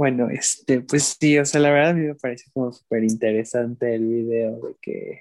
Bueno, 0.00 0.30
este, 0.30 0.80
pues 0.80 1.18
sí, 1.20 1.38
o 1.38 1.44
sea, 1.44 1.60
la 1.60 1.70
verdad 1.70 1.90
a 1.90 1.92
mí 1.92 2.06
me 2.06 2.14
parece 2.14 2.50
como 2.54 2.72
súper 2.72 3.04
interesante 3.04 3.94
el 3.94 4.06
video 4.06 4.58
de 4.58 4.74
que... 4.80 5.20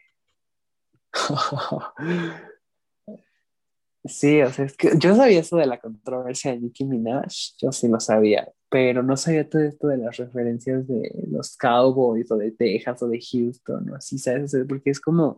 sí, 4.06 4.42
o 4.42 4.50
sea, 4.50 4.68
que 4.68 4.92
yo 4.98 5.18
sabía 5.18 5.42
eso 5.42 5.58
de 5.58 5.66
la 5.66 5.82
controversia 5.82 6.52
de 6.52 6.62
Nicki 6.62 6.86
Minaj, 6.86 7.28
yo 7.62 7.74
sí 7.74 7.90
lo 7.90 8.00
sabía, 8.00 8.50
pero 8.70 9.04
no 9.04 9.18
sabía 9.18 9.50
todo 9.50 9.64
esto 9.64 9.90
de 9.90 9.98
las 9.98 10.16
referencias 10.16 10.88
de 10.88 11.26
los 11.30 11.58
Cowboys 11.58 12.32
o 12.32 12.38
de 12.38 12.52
Texas 12.52 13.04
o 13.04 13.10
de 13.10 13.20
Houston 13.20 13.90
o 13.90 13.96
así, 13.98 14.18
¿sabes? 14.18 14.56
porque 14.66 14.92
es 14.92 15.02
como 15.02 15.38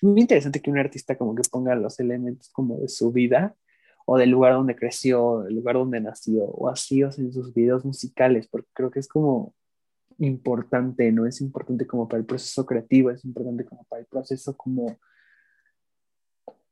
muy 0.00 0.20
interesante 0.20 0.60
que 0.60 0.70
un 0.72 0.78
artista 0.78 1.16
como 1.16 1.36
que 1.36 1.48
ponga 1.48 1.76
los 1.76 2.00
elementos 2.00 2.50
como 2.50 2.76
de 2.78 2.88
su 2.88 3.12
vida 3.12 3.54
o 4.12 4.18
del 4.18 4.30
lugar 4.30 4.54
donde 4.54 4.74
creció, 4.74 5.42
del 5.42 5.54
lugar 5.54 5.76
donde 5.76 6.00
nació, 6.00 6.42
o 6.42 6.68
así, 6.68 7.04
o 7.04 7.12
sea, 7.12 7.24
en 7.24 7.32
sus 7.32 7.54
videos 7.54 7.84
musicales, 7.84 8.48
porque 8.48 8.68
creo 8.72 8.90
que 8.90 8.98
es 8.98 9.06
como 9.06 9.54
importante, 10.18 11.12
¿no? 11.12 11.26
Es 11.26 11.40
importante 11.40 11.86
como 11.86 12.08
para 12.08 12.18
el 12.18 12.26
proceso 12.26 12.66
creativo, 12.66 13.12
es 13.12 13.24
importante 13.24 13.64
como 13.64 13.84
para 13.84 14.00
el 14.00 14.06
proceso 14.06 14.56
como, 14.56 14.98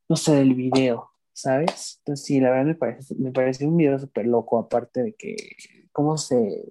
no 0.08 0.16
sé, 0.16 0.34
del 0.34 0.56
video, 0.56 1.10
¿sabes? 1.32 2.00
Entonces 2.00 2.26
sí, 2.26 2.40
la 2.40 2.50
verdad 2.50 2.66
me 2.66 2.74
parece, 2.74 3.14
me 3.14 3.30
parece 3.30 3.68
un 3.68 3.76
video 3.76 3.96
súper 4.00 4.26
loco, 4.26 4.58
aparte 4.58 5.04
de 5.04 5.12
que 5.14 5.36
cómo 5.92 6.18
se, 6.18 6.64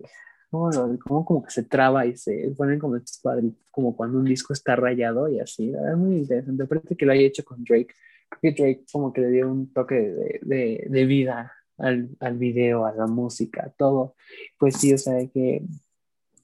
cómo, 0.51 0.69
cómo, 0.99 1.23
como 1.23 1.43
que 1.43 1.51
se 1.51 1.63
traba 1.63 2.05
y 2.05 2.17
se 2.17 2.53
ponen 2.57 2.77
como 2.77 2.97
estos 2.97 3.19
cuadritos, 3.21 3.65
como 3.71 3.95
cuando 3.95 4.19
un 4.19 4.25
disco 4.25 4.51
está 4.51 4.75
rayado 4.75 5.29
y 5.29 5.39
así, 5.39 5.71
la 5.71 5.79
verdad 5.81 5.97
muy 5.97 6.17
interesante, 6.17 6.63
aparte 6.63 6.97
que 6.97 7.05
lo 7.05 7.13
haya 7.13 7.21
hecho 7.21 7.45
con 7.45 7.63
Drake, 7.63 7.95
que 8.41 8.51
Drake 8.51 8.85
como 8.91 9.13
que 9.13 9.21
le 9.21 9.29
dio 9.29 9.51
un 9.51 9.71
toque 9.73 9.95
de, 9.95 10.39
de, 10.41 10.87
de 10.89 11.05
vida 11.05 11.53
al, 11.77 12.09
al, 12.19 12.37
video, 12.37 12.85
a 12.85 12.93
la 12.93 13.07
música, 13.07 13.73
todo. 13.77 14.15
Pues 14.57 14.77
sí, 14.77 14.93
o 14.93 14.97
sea, 14.97 15.15
que 15.27 15.63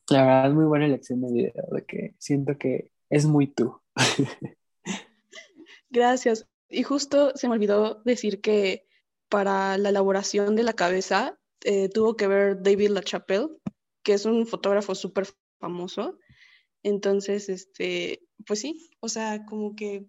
la 0.10 0.26
verdad 0.26 0.48
es 0.50 0.54
muy 0.54 0.66
buena 0.66 0.86
elección 0.86 1.22
de 1.22 1.32
video, 1.32 1.68
de 1.72 1.86
que 1.86 2.16
siento 2.20 2.58
que 2.58 2.92
es 3.10 3.26
muy 3.26 3.48
tú. 3.48 3.80
Gracias. 5.90 6.48
Y 6.70 6.84
justo 6.84 7.32
se 7.36 7.48
me 7.48 7.54
olvidó 7.54 8.02
decir 8.04 8.42
que 8.42 8.88
para 9.30 9.78
la 9.78 9.90
elaboración 9.90 10.56
de 10.56 10.64
la 10.64 10.74
cabeza 10.74 11.40
eh, 11.64 11.90
tuvo 11.90 12.16
que 12.16 12.28
ver 12.28 12.62
David 12.62 12.90
LaChapelle, 12.90 13.50
que 14.04 14.14
es 14.14 14.26
un 14.26 14.48
fotógrafo 14.48 14.96
súper 14.96 15.28
famoso. 15.60 16.18
Entonces, 16.84 17.48
este, 17.50 18.28
pues 18.46 18.60
sí, 18.60 18.90
o 19.00 19.08
sea, 19.08 19.46
como 19.46 19.76
que 19.76 20.06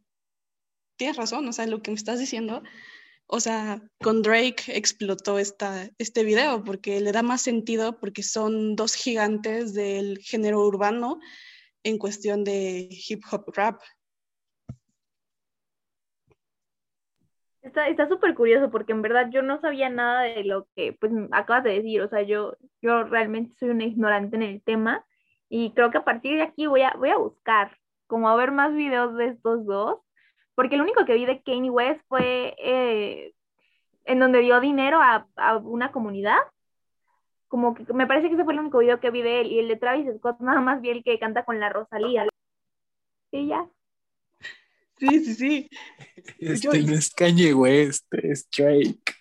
tienes 0.96 1.16
razón, 1.16 1.46
o 1.48 1.52
sea, 1.52 1.66
lo 1.66 1.82
que 1.82 1.90
me 1.90 1.96
estás 1.96 2.18
diciendo, 2.18 2.62
o 3.26 3.40
sea, 3.40 3.80
con 4.02 4.22
Drake 4.22 4.64
explotó 4.68 5.38
esta, 5.38 5.88
este 5.98 6.24
video 6.24 6.62
porque 6.62 7.00
le 7.00 7.12
da 7.12 7.22
más 7.22 7.42
sentido 7.42 7.98
porque 7.98 8.22
son 8.22 8.76
dos 8.76 8.94
gigantes 8.94 9.74
del 9.74 10.18
género 10.18 10.60
urbano 10.60 11.18
en 11.82 11.98
cuestión 11.98 12.44
de 12.44 12.88
hip 12.90 13.22
hop 13.30 13.52
rap. 13.54 13.80
Está 17.62 18.06
súper 18.08 18.34
curioso 18.34 18.70
porque 18.70 18.92
en 18.92 19.00
verdad 19.00 19.30
yo 19.32 19.40
no 19.40 19.58
sabía 19.58 19.88
nada 19.88 20.22
de 20.22 20.44
lo 20.44 20.68
que 20.76 20.92
pues 20.92 21.10
acabas 21.32 21.64
de 21.64 21.70
decir, 21.70 22.02
o 22.02 22.08
sea, 22.08 22.20
yo, 22.20 22.56
yo 22.82 23.04
realmente 23.04 23.56
soy 23.58 23.70
una 23.70 23.84
ignorante 23.84 24.36
en 24.36 24.42
el 24.42 24.62
tema 24.62 25.04
y 25.48 25.72
creo 25.72 25.90
que 25.90 25.98
a 25.98 26.04
partir 26.04 26.36
de 26.36 26.42
aquí 26.42 26.66
voy 26.66 26.82
a, 26.82 26.92
voy 26.98 27.08
a 27.08 27.16
buscar 27.16 27.78
como 28.06 28.28
a 28.28 28.36
ver 28.36 28.52
más 28.52 28.74
videos 28.74 29.16
de 29.16 29.28
estos 29.28 29.64
dos 29.64 30.00
porque 30.54 30.76
el 30.76 30.82
único 30.82 31.04
que 31.04 31.14
vi 31.14 31.26
de 31.26 31.42
Kanye 31.42 31.70
West 31.70 32.00
fue 32.08 32.54
eh, 32.58 33.34
en 34.04 34.20
donde 34.20 34.40
dio 34.40 34.60
dinero 34.60 35.00
a, 35.00 35.26
una 35.58 35.90
comunidad. 35.90 36.38
Como 37.48 37.74
que 37.74 37.92
me 37.92 38.06
parece 38.06 38.28
que 38.28 38.34
ese 38.34 38.44
fue 38.44 38.52
el 38.52 38.60
único 38.60 38.78
video 38.78 39.00
que 39.00 39.10
vi 39.10 39.22
de 39.22 39.40
él. 39.40 39.52
Y 39.52 39.58
el 39.60 39.68
de 39.68 39.76
Travis 39.76 40.06
Scott 40.18 40.40
nada 40.40 40.60
más 40.60 40.80
vi 40.80 40.90
el 40.90 41.04
que 41.04 41.18
canta 41.18 41.44
con 41.44 41.60
la 41.60 41.70
Rosalía. 41.70 42.26
Y 43.32 43.48
ya. 43.48 43.68
Sí, 44.96 45.24
sí, 45.24 45.34
sí. 45.34 45.70
Este 46.38 46.82
no 46.82 46.94
es 46.94 47.12
Kanye 47.12 47.52
West, 47.52 48.06
es 48.14 48.48
Drake. 48.50 49.14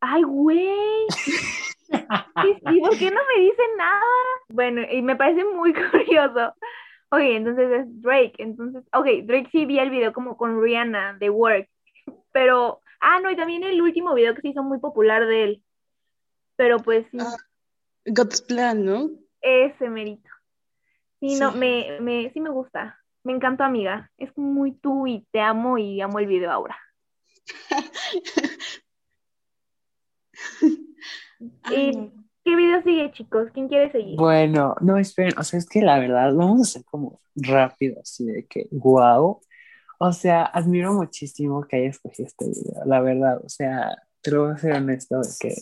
Ay, 0.00 0.22
güey. 0.22 1.06
¿Y 1.88 2.80
por 2.80 2.98
qué 2.98 3.10
no 3.10 3.20
me 3.36 3.42
dicen 3.42 3.76
nada? 3.76 4.02
Bueno, 4.48 4.82
y 4.90 5.02
me 5.02 5.16
parece 5.16 5.44
muy 5.44 5.72
curioso 5.90 6.54
Ok, 7.10 7.20
entonces 7.20 7.70
es 7.70 8.02
Drake. 8.02 8.34
Entonces, 8.38 8.82
ok, 8.92 9.06
Drake 9.24 9.48
sí 9.52 9.64
vi 9.64 9.78
el 9.78 9.90
video 9.90 10.12
como 10.12 10.36
con 10.36 10.60
Rihanna 10.62 11.14
de 11.14 11.30
Work. 11.30 11.68
Pero, 12.32 12.80
ah, 13.00 13.20
no, 13.20 13.30
y 13.30 13.36
también 13.36 13.62
el 13.62 13.80
último 13.80 14.14
video 14.14 14.34
que 14.34 14.42
se 14.42 14.48
hizo 14.48 14.62
muy 14.62 14.78
popular 14.78 15.26
de 15.26 15.44
él. 15.44 15.62
Pero 16.56 16.78
pues 16.78 17.06
sí. 17.10 17.18
Ah, 17.20 17.36
God's 18.06 18.42
Plan, 18.42 18.84
¿no? 18.84 19.10
Ese 19.40 19.88
merito. 19.88 20.28
Sí, 21.20 21.38
no, 21.38 21.52
me, 21.52 21.98
me, 22.00 22.30
sí 22.32 22.40
me 22.40 22.50
gusta. 22.50 22.98
Me 23.22 23.32
encantó, 23.32 23.64
amiga. 23.64 24.10
Es 24.16 24.36
muy 24.36 24.72
tú 24.72 25.06
y 25.06 25.26
te 25.32 25.40
amo 25.40 25.78
y 25.78 26.00
amo 26.00 26.18
el 26.18 26.26
video 26.26 26.50
ahora. 26.50 26.78
y, 31.70 32.10
¿Qué 32.46 32.54
video 32.54 32.80
sigue, 32.84 33.10
chicos? 33.10 33.48
¿Quién 33.52 33.66
quiere 33.66 33.90
seguir? 33.90 34.16
Bueno, 34.16 34.76
no, 34.80 34.98
esperen, 34.98 35.36
o 35.36 35.42
sea, 35.42 35.58
es 35.58 35.68
que 35.68 35.82
la 35.82 35.98
verdad, 35.98 36.32
vamos 36.32 36.60
a 36.60 36.62
hacer 36.62 36.84
como 36.84 37.18
rápido, 37.34 38.00
así 38.00 38.24
de 38.24 38.46
que, 38.46 38.68
wow. 38.70 39.40
O 39.98 40.12
sea, 40.12 40.44
admiro 40.44 40.92
muchísimo 40.92 41.66
que 41.66 41.74
hayas 41.74 41.96
escogido 41.96 42.28
este 42.28 42.44
video, 42.44 42.84
la 42.84 43.00
verdad, 43.00 43.40
o 43.44 43.48
sea, 43.48 44.00
te 44.22 44.30
lo 44.30 44.44
voy 44.44 44.52
a 44.52 44.58
ser 44.58 44.74
honesto, 44.74 45.20
de 45.22 45.28
que 45.40 45.54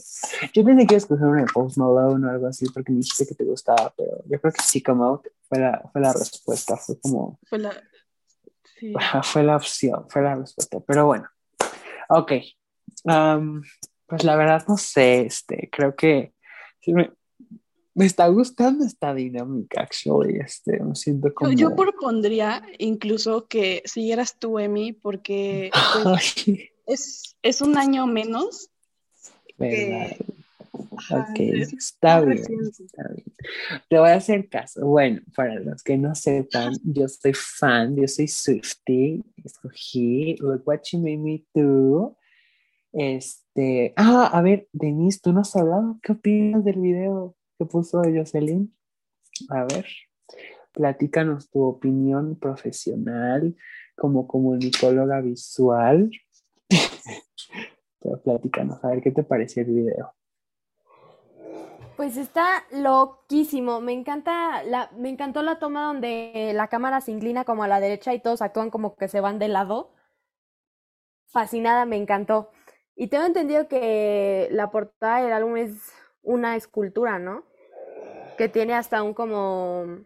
yo 0.53 0.63
pensé 0.63 0.87
que 0.87 0.93
iba 0.93 0.97
a 0.97 0.99
escoger 0.99 1.27
uno 1.27 1.41
de 1.41 1.51
Post 1.51 1.79
Malone 1.79 2.27
o 2.27 2.31
algo 2.31 2.47
así, 2.49 2.67
porque 2.67 2.93
me 2.93 2.99
dijiste 2.99 3.27
que 3.29 3.35
te 3.35 3.45
gustaba, 3.45 3.91
pero 3.97 4.19
yo 4.27 4.39
creo 4.39 4.53
que 4.53 4.63
sí, 4.63 4.83
como 4.83 5.23
fue 5.49 5.61
la, 5.61 5.89
fue 5.91 6.03
la 6.03 6.13
respuesta, 6.13 6.77
fue 6.77 7.01
como... 7.01 7.39
Fue 7.49 7.61
la... 7.61 7.73
Sí. 8.79 8.93
Fue 9.23 9.43
la 9.43 9.57
opción, 9.57 10.05
fue 10.11 10.21
la 10.21 10.35
respuesta, 10.35 10.81
pero 10.81 11.07
bueno, 11.07 11.27
ok. 12.11 12.33
pues 14.07 14.25
la 14.25 14.37
verdad, 14.37 14.65
no 14.69 14.77
sé, 14.77 15.23
este, 15.23 15.71
creo 15.73 15.97
que 15.97 16.35
me, 16.93 17.11
está 17.97 18.27
gustando 18.29 18.85
esta 18.85 19.15
dinámica, 19.15 19.83
actually. 19.83 20.39
Este, 20.39 20.81
me 20.81 20.95
siento 20.95 21.33
como... 21.33 21.53
Yo 21.53 21.75
propondría 21.75 22.63
incluso 22.79 23.47
que 23.47 23.83
siguieras 23.85 24.39
tú, 24.39 24.59
Emi, 24.59 24.93
porque 24.93 25.71
pues, 26.03 26.35
es, 26.87 27.37
es, 27.43 27.61
un 27.61 27.79
año 27.79 28.07
menos. 28.07 28.71
Ok, 31.11 31.39
está 31.39 32.21
bien, 32.21 32.43
está 32.43 33.09
bien. 33.09 33.27
Te 33.89 33.99
voy 33.99 34.11
a 34.11 34.15
hacer 34.15 34.49
caso. 34.49 34.87
Bueno, 34.87 35.21
para 35.35 35.61
los 35.61 35.83
que 35.83 35.97
no 35.97 36.15
sepan, 36.15 36.75
yo 36.83 37.09
soy 37.09 37.35
fan, 37.35 37.97
yo 37.97 38.09
soy 38.09 38.29
Swifty. 38.29 39.23
Escogí 39.45 40.37
Look 40.41 40.63
What 40.67 40.81
You 40.93 40.99
Made 41.01 41.19
Me 41.19 41.45
Do. 41.55 42.17
Este, 42.95 43.93
ah, 43.97 44.31
a 44.33 44.41
ver, 44.41 44.69
Denise, 44.73 45.19
tú 45.21 45.33
no 45.33 45.41
has 45.41 45.57
hablado, 45.57 45.99
¿qué 46.01 46.13
opinas 46.13 46.65
del 46.65 46.81
video 46.81 47.35
que 47.59 47.67
puso 47.67 48.01
Jocelyn? 48.03 48.73
A 49.51 49.65
ver, 49.65 49.85
platícanos 50.73 51.51
tu 51.51 51.61
opinión 51.61 52.39
profesional 52.39 53.57
como 53.97 54.29
comunicóloga 54.29 55.21
visual. 55.21 56.09
Pero 58.01 58.23
platícanos, 58.23 58.85
a 58.85 58.89
ver 58.91 59.03
qué 59.03 59.11
te 59.11 59.25
pareció 59.25 59.63
el 59.63 59.71
video. 59.71 60.15
Pues 61.97 62.17
está 62.17 62.65
loquísimo. 62.71 63.81
Me 63.81 63.93
encanta 63.93 64.63
la, 64.63 64.91
me 64.97 65.09
encantó 65.09 65.43
la 65.43 65.59
toma 65.59 65.87
donde 65.87 66.53
la 66.55 66.69
cámara 66.69 67.01
se 67.01 67.11
inclina 67.11 67.45
como 67.45 67.65
a 67.65 67.69
la 67.69 67.81
derecha 67.81 68.15
y 68.15 68.21
todos 68.21 68.41
actúan 68.41 68.71
como 68.71 68.95
que 68.95 69.09
se 69.09 69.21
van 69.21 69.41
de 69.41 69.49
lado. 69.49 69.91
Fascinada, 71.27 71.87
me 71.87 71.97
encantó. 71.97 72.51
Y 72.97 73.09
tengo 73.09 73.25
entendido 73.25 73.69
que 73.69 74.49
la 74.51 74.71
portada 74.71 75.23
del 75.23 75.33
álbum 75.33 75.57
es 75.57 75.93
una 76.23 76.57
escultura, 76.57 77.19
¿no? 77.19 77.45
Que 78.39 78.49
tiene 78.49 78.75
hasta 78.75 79.03
un 79.03 79.15
como... 79.15 80.05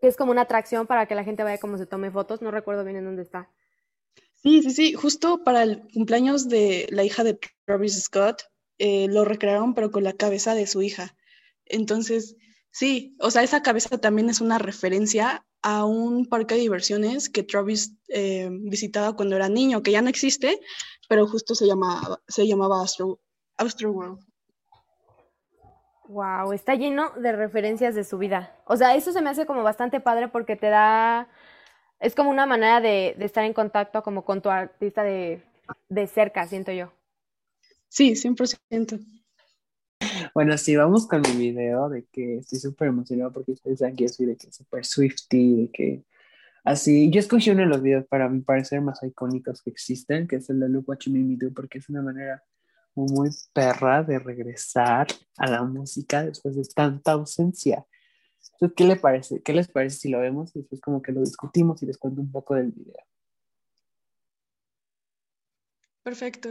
que 0.00 0.08
es 0.08 0.16
como 0.16 0.32
una 0.32 0.42
atracción 0.42 0.86
para 0.86 1.06
que 1.06 1.14
la 1.14 1.24
gente 1.24 1.42
vaya 1.42 1.58
como 1.58 1.78
se 1.78 1.86
tome 1.86 2.10
fotos. 2.10 2.42
No 2.42 2.50
recuerdo 2.50 2.84
bien 2.84 2.96
en 2.96 3.04
dónde 3.04 3.22
está. 3.22 3.50
Sí, 4.34 4.62
sí, 4.62 4.70
sí. 4.70 4.92
Justo 4.94 5.44
para 5.44 5.62
el 5.62 5.82
cumpleaños 5.92 6.48
de 6.48 6.86
la 6.90 7.04
hija 7.04 7.24
de 7.24 7.38
Travis 7.64 8.02
Scott, 8.02 8.42
eh, 8.78 9.06
lo 9.08 9.24
recrearon 9.24 9.74
pero 9.74 9.90
con 9.90 10.04
la 10.04 10.14
cabeza 10.14 10.54
de 10.54 10.66
su 10.66 10.82
hija. 10.82 11.16
Entonces, 11.66 12.36
sí, 12.70 13.16
o 13.20 13.30
sea, 13.30 13.42
esa 13.42 13.62
cabeza 13.62 13.98
también 13.98 14.28
es 14.28 14.40
una 14.40 14.58
referencia 14.58 15.46
a 15.62 15.84
un 15.84 16.26
parque 16.26 16.56
de 16.56 16.62
diversiones 16.62 17.30
que 17.30 17.44
Travis 17.44 17.94
eh, 18.08 18.48
visitaba 18.50 19.14
cuando 19.14 19.36
era 19.36 19.48
niño, 19.48 19.82
que 19.82 19.92
ya 19.92 20.02
no 20.02 20.08
existe, 20.08 20.58
pero 21.12 21.26
justo 21.26 21.54
se 21.54 21.66
llamaba, 21.66 22.22
se 22.26 22.46
llamaba 22.46 22.82
Astro, 22.82 23.18
World. 23.82 24.18
Wow, 26.08 26.54
está 26.54 26.74
lleno 26.74 27.10
de 27.10 27.32
referencias 27.32 27.94
de 27.94 28.02
su 28.02 28.16
vida. 28.16 28.58
O 28.64 28.78
sea, 28.78 28.96
eso 28.96 29.12
se 29.12 29.20
me 29.20 29.28
hace 29.28 29.44
como 29.44 29.62
bastante 29.62 30.00
padre 30.00 30.28
porque 30.28 30.56
te 30.56 30.68
da, 30.68 31.28
es 32.00 32.14
como 32.14 32.30
una 32.30 32.46
manera 32.46 32.80
de, 32.80 33.14
estar 33.20 33.44
en 33.44 33.52
contacto 33.52 34.02
como 34.02 34.24
con 34.24 34.40
tu 34.40 34.48
artista 34.48 35.02
de, 35.02 35.42
de 35.90 36.06
cerca, 36.06 36.46
siento 36.46 36.72
yo. 36.72 36.90
Sí, 37.88 38.12
100%. 38.12 38.98
Bueno, 40.32 40.56
sí, 40.56 40.74
vamos 40.76 41.06
con 41.06 41.20
mi 41.20 41.36
video 41.36 41.90
de 41.90 42.06
que 42.10 42.38
estoy 42.38 42.58
súper 42.58 42.88
emocionado 42.88 43.34
porque 43.34 43.52
ustedes 43.52 43.80
saben 43.80 43.96
que 43.96 44.04
yo 44.04 44.08
soy 44.08 44.24
de 44.24 44.36
que 44.38 44.50
súper 44.50 44.86
Swifty, 44.86 45.56
de 45.56 45.70
que 45.70 46.04
así. 46.64 47.10
Yo 47.10 47.20
escogí 47.20 47.50
uno 47.50 47.60
de 47.60 47.66
los 47.66 47.82
videos 47.82 48.06
para 48.06 48.28
mi 48.28 48.40
parecer 48.40 48.80
más 48.80 49.02
icónicos 49.02 49.62
que 49.62 49.70
existen, 49.70 50.26
que 50.26 50.36
es 50.36 50.50
el 50.50 50.60
de 50.60 50.68
Look 50.68 50.88
What 50.88 50.98
You 51.00 51.12
Made 51.12 51.24
Me 51.24 51.36
Do, 51.36 51.52
porque 51.54 51.78
es 51.78 51.88
una 51.88 52.02
manera 52.02 52.42
muy 52.94 53.30
perra 53.52 54.02
de 54.02 54.18
regresar 54.18 55.06
a 55.38 55.50
la 55.50 55.62
música 55.62 56.24
después 56.24 56.56
de 56.56 56.64
tanta 56.74 57.12
ausencia. 57.12 57.86
Entonces, 58.54 58.74
¿qué, 58.76 58.84
le 58.84 58.96
parece? 58.96 59.42
¿qué 59.42 59.52
les 59.52 59.68
parece 59.68 59.96
si 59.96 60.08
lo 60.08 60.20
vemos 60.20 60.54
y 60.54 60.60
después 60.60 60.80
como 60.80 61.00
que 61.00 61.12
lo 61.12 61.20
discutimos 61.20 61.82
y 61.82 61.86
les 61.86 61.98
cuento 61.98 62.20
un 62.20 62.30
poco 62.30 62.54
del 62.54 62.72
video? 62.72 63.02
Perfecto. 66.02 66.50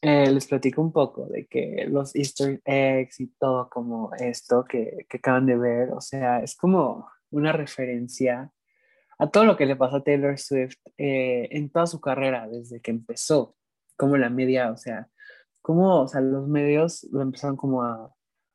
Eh, 0.00 0.30
les 0.30 0.46
platico 0.46 0.80
un 0.80 0.92
poco 0.92 1.26
de 1.26 1.46
que 1.46 1.86
los 1.88 2.14
easter 2.14 2.60
eggs 2.64 3.18
y 3.18 3.26
todo 3.26 3.68
como 3.68 4.14
esto 4.14 4.64
que, 4.64 5.06
que 5.08 5.16
acaban 5.16 5.46
de 5.46 5.56
ver, 5.56 5.90
o 5.90 6.00
sea, 6.00 6.40
es 6.40 6.54
como 6.54 7.08
una 7.30 7.52
referencia 7.52 8.52
a 9.18 9.30
todo 9.30 9.44
lo 9.44 9.56
que 9.56 9.66
le 9.66 9.76
pasó 9.76 9.96
a 9.96 10.04
Taylor 10.04 10.38
Swift 10.38 10.76
eh, 10.96 11.48
en 11.50 11.70
toda 11.70 11.86
su 11.86 12.00
carrera, 12.00 12.48
desde 12.48 12.80
que 12.80 12.90
empezó, 12.90 13.56
como 13.96 14.16
la 14.16 14.30
media, 14.30 14.70
o 14.70 14.76
sea, 14.76 15.08
como, 15.60 16.02
o 16.02 16.08
sea, 16.08 16.20
los 16.20 16.48
medios 16.48 17.06
lo 17.10 17.22
empezaron 17.22 17.56
como 17.56 17.82
a, 17.82 18.14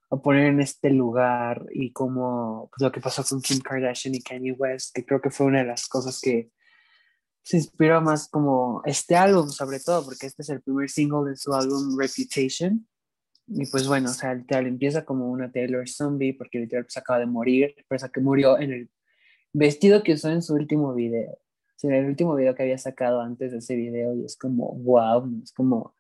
a 0.10 0.18
poner 0.18 0.48
en 0.48 0.62
este 0.62 0.90
lugar 0.90 1.66
y 1.72 1.92
como 1.92 2.70
pues, 2.72 2.82
lo 2.82 2.92
que 2.92 3.02
pasó 3.02 3.24
con 3.24 3.42
Kim 3.42 3.60
Kardashian 3.60 4.16
y 4.16 4.22
Kanye 4.22 4.54
West, 4.54 4.96
que 4.96 5.06
creo 5.06 5.20
que 5.20 5.32
fue 5.32 5.48
una 5.48 5.60
de 5.60 5.66
las 5.66 5.88
cosas 5.88 6.20
que 6.22 6.52
se 7.44 7.58
inspiró 7.58 8.02
más 8.02 8.30
como 8.30 8.82
este 8.86 9.16
álbum, 9.16 9.50
sobre 9.50 9.80
todo, 9.80 10.06
porque 10.06 10.28
este 10.28 10.44
es 10.44 10.50
el 10.50 10.62
primer 10.62 10.90
single 10.90 11.30
de 11.30 11.36
su 11.36 11.54
álbum 11.54 12.00
Reputation. 12.00 12.88
Y 13.48 13.66
pues 13.66 13.86
bueno, 13.86 14.10
o 14.10 14.14
sea, 14.14 14.34
literal 14.34 14.68
empieza 14.68 15.04
como 15.04 15.30
una 15.30 15.52
Taylor 15.52 15.88
Zombie, 15.90 16.34
porque 16.34 16.60
literal 16.60 16.86
pues 16.86 16.96
acaba 16.96 17.20
de 17.20 17.26
morir, 17.26 17.76
pero 17.90 18.10
que 18.10 18.22
murió 18.22 18.58
en 18.58 18.72
el 18.72 18.90
vestido 19.54 20.04
que 20.04 20.14
usó 20.14 20.30
en 20.30 20.42
su 20.42 20.54
último 20.56 20.94
video. 20.94 21.32
O 21.32 21.78
sea, 21.78 21.98
el 21.98 22.06
último 22.06 22.36
video 22.36 22.56
que 22.56 22.64
había 22.64 22.78
sacado 22.78 23.22
antes 23.22 23.52
de 23.52 23.60
ese 23.60 23.76
video, 23.76 24.16
y 24.16 24.26
es 24.26 24.38
como, 24.38 24.74
wow, 24.76 25.42
es 25.44 25.54
como, 25.54 25.96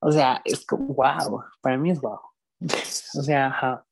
o 0.00 0.12
sea, 0.12 0.42
es 0.44 0.64
como, 0.64 0.94
wow, 0.94 1.42
para 1.60 1.78
mí 1.78 1.90
es 1.90 2.00
wow. 2.00 2.20
o 2.60 3.22
sea, 3.22 3.46
ajá. 3.46 3.86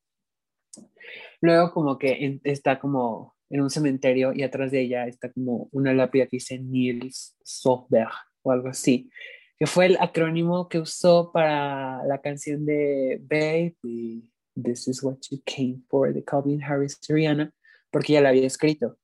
Luego 1.41 1.71
como 1.73 1.97
que 1.97 2.39
está 2.43 2.79
como 2.79 3.35
en 3.49 3.61
un 3.61 3.69
cementerio 3.69 4.33
y 4.33 4.43
atrás 4.43 4.71
de 4.71 4.81
ella 4.81 5.07
está 5.07 5.31
como 5.31 5.69
una 5.71 5.93
lápida 5.93 6.25
que 6.25 6.37
dice 6.37 6.57
Niels 6.57 7.35
Sofberg 7.43 8.11
o 8.41 8.51
algo 8.51 8.69
así, 8.69 9.09
que 9.57 9.67
fue 9.67 9.85
el 9.85 9.97
acrónimo 9.99 10.67
que 10.67 10.79
usó 10.79 11.31
para 11.31 12.03
la 12.05 12.19
canción 12.21 12.65
de 12.65 13.21
Baby, 13.21 14.29
This 14.55 14.87
is 14.87 15.03
what 15.03 15.17
you 15.29 15.41
came 15.45 15.81
for, 15.89 16.13
de 16.13 16.23
Calvin 16.23 16.63
Harris 16.63 16.97
Rihanna, 17.09 17.51
porque 17.95 18.11
ella 18.11 18.23
la 18.23 18.29
había 18.29 18.45
escrito. 18.45 18.97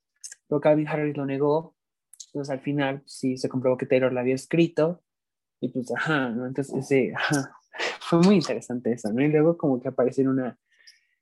Pero 0.50 0.60
Calvin 0.60 0.86
Harris 0.86 1.16
lo 1.16 1.26
negó, 1.26 1.78
entonces 2.26 2.52
al 2.52 2.60
final 2.60 3.02
sí 3.06 3.38
se 3.38 3.48
comprobó 3.48 3.78
que 3.78 3.86
Taylor 3.86 4.12
la 4.12 4.20
había 4.20 4.36
escrito, 4.36 5.02
y 5.62 5.70
pues 5.70 5.90
ajá, 5.96 6.28
¿no? 6.28 6.46
Entonces 6.46 6.76
ese, 6.76 7.14
ajá, 7.16 7.56
fue 8.02 8.20
muy 8.20 8.36
interesante 8.36 8.92
eso, 8.92 9.14
¿no? 9.14 9.24
Y 9.24 9.30
luego 9.30 9.56
como 9.56 9.80
que 9.80 9.88
aparece 9.88 10.24
en 10.24 10.28
una, 10.28 10.60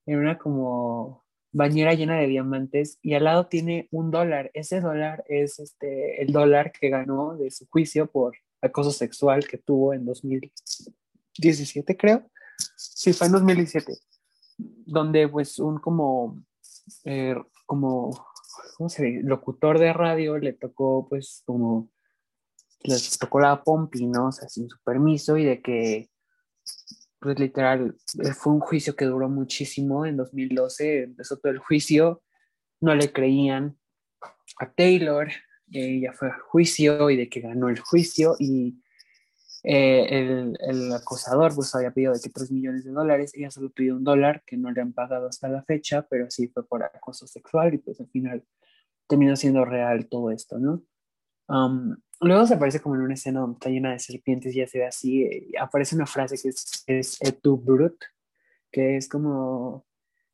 en 0.08 0.18
una 0.18 0.40
como 0.40 1.24
bañera 1.52 1.94
llena 1.94 2.18
de 2.18 2.26
diamantes 2.26 2.98
y 3.04 3.14
al 3.14 3.26
lado 3.26 3.46
tiene 3.46 3.88
un 3.92 4.10
dólar. 4.10 4.50
Ese 4.56 4.82
dólar 4.82 5.24
es 5.28 5.60
este, 5.60 6.24
el 6.24 6.32
dólar 6.32 6.72
que 6.72 6.90
ganó 6.90 7.38
de 7.38 7.52
su 7.52 7.68
juicio 7.68 8.08
por 8.08 8.36
acoso 8.64 8.90
sexual 8.90 9.48
que 9.48 9.60
tuvo 9.60 9.94
en 9.94 10.06
2017, 10.08 11.96
creo. 11.96 12.32
Sí, 12.76 13.14
fue 13.14 13.28
en 13.28 13.34
2017, 13.34 13.94
donde 14.58 15.28
pues 15.28 15.60
un 15.60 15.78
como, 15.78 16.44
eh, 17.06 17.36
como, 17.70 18.26
¿cómo 18.76 18.90
se? 18.90 19.22
Locutor 19.22 19.78
de 19.78 19.94
radio 19.94 20.40
le 20.40 20.54
tocó 20.54 21.08
pues 21.08 21.44
como, 21.46 21.92
les 22.82 23.20
tocó 23.20 23.40
la 23.40 23.64
pompi, 23.64 24.08
¿no? 24.08 24.30
O 24.30 24.32
sea, 24.32 24.50
sin 24.50 24.68
su 24.68 24.78
permiso 24.84 25.38
y 25.38 25.46
de 25.46 25.62
que 25.62 26.10
pues 27.20 27.38
literal, 27.38 27.96
eh, 28.24 28.34
fue 28.34 28.54
un 28.54 28.60
juicio 28.60 28.96
que 28.96 29.06
duró 29.06 29.30
muchísimo. 29.30 30.06
En 30.06 30.18
2012 30.18 31.04
empezó 31.04 31.38
todo 31.38 31.52
el 31.52 31.60
juicio, 31.60 32.24
no 32.82 32.96
le 32.96 33.12
creían 33.12 33.78
a 34.60 34.72
Taylor, 34.72 35.28
ella 35.72 36.12
fue 36.14 36.30
a 36.30 36.40
juicio 36.40 37.10
y 37.12 37.18
de 37.18 37.30
que 37.30 37.42
ganó 37.42 37.70
el 37.70 37.80
juicio 37.80 38.36
y 38.40 38.82
eh, 39.64 40.08
el, 40.10 40.58
el, 40.60 40.94
acosador 40.94 41.54
pues 41.54 41.74
había 41.76 41.92
pedido 41.92 42.14
de 42.14 42.20
que 42.22 42.30
3 42.30 42.52
millones 42.52 42.86
de 42.86 42.92
dólares, 42.92 43.32
ella 43.36 43.52
solo 43.52 43.70
pidió 43.70 43.96
un 43.96 44.04
dólar 44.04 44.44
que 44.46 44.58
no 44.58 44.72
le 44.72 44.82
han 44.82 44.94
pagado 44.94 45.28
hasta 45.28 45.50
la 45.50 45.64
fecha, 45.64 46.08
pero 46.10 46.30
sí 46.30 46.48
fue 46.48 46.66
por 46.66 46.84
acoso 46.84 47.28
sexual 47.28 47.74
y 47.74 47.78
pues 47.80 48.00
al 48.00 48.08
final 48.08 48.44
terminó 49.08 49.36
siendo 49.36 49.66
real 49.66 50.08
todo 50.08 50.32
esto, 50.32 50.60
¿no? 50.60 50.84
Um, 51.48 51.96
Luego 52.22 52.46
se 52.46 52.56
aparece 52.56 52.82
como 52.82 52.96
en 52.96 53.02
una 53.02 53.14
escena 53.14 53.40
donde 53.40 53.54
está 53.56 53.70
llena 53.70 53.92
de 53.92 54.00
serpientes 54.00 54.54
y 54.54 54.58
ya 54.60 54.68
se 54.68 54.80
ve 54.80 54.86
así. 54.86 55.24
Eh, 55.24 55.52
aparece 55.60 55.96
una 55.96 56.06
frase 56.06 56.38
que 56.42 56.50
es, 56.50 56.84
es 56.86 57.22
etu 57.22 57.58
brut, 57.58 57.96
que 58.72 58.98
es 58.98 59.08
como 59.08 59.86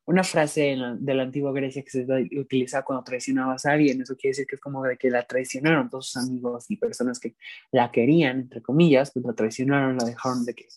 una 0.05 0.23
frase 0.23 0.77
de 0.99 1.13
la 1.13 1.23
antigua 1.23 1.51
Grecia 1.51 1.83
que 1.83 1.89
se 1.89 2.05
utiliza 2.37 2.83
cuando 2.83 3.03
traicionabas 3.03 3.65
a 3.65 3.71
alguien. 3.71 4.01
Eso 4.01 4.15
quiere 4.15 4.31
decir 4.31 4.47
que 4.47 4.55
es 4.55 4.61
como 4.61 4.83
de 4.83 4.97
que 4.97 5.09
la 5.09 5.25
traicionaron 5.25 5.89
todos 5.89 6.09
sus 6.09 6.23
amigos 6.23 6.69
y 6.69 6.77
personas 6.77 7.19
que 7.19 7.35
la 7.71 7.91
querían, 7.91 8.41
entre 8.41 8.61
comillas, 8.61 9.11
pues 9.11 9.25
la 9.25 9.33
traicionaron, 9.33 9.97
la 9.97 10.05
dejaron 10.05 10.45
de 10.45 10.53
que 10.53 10.67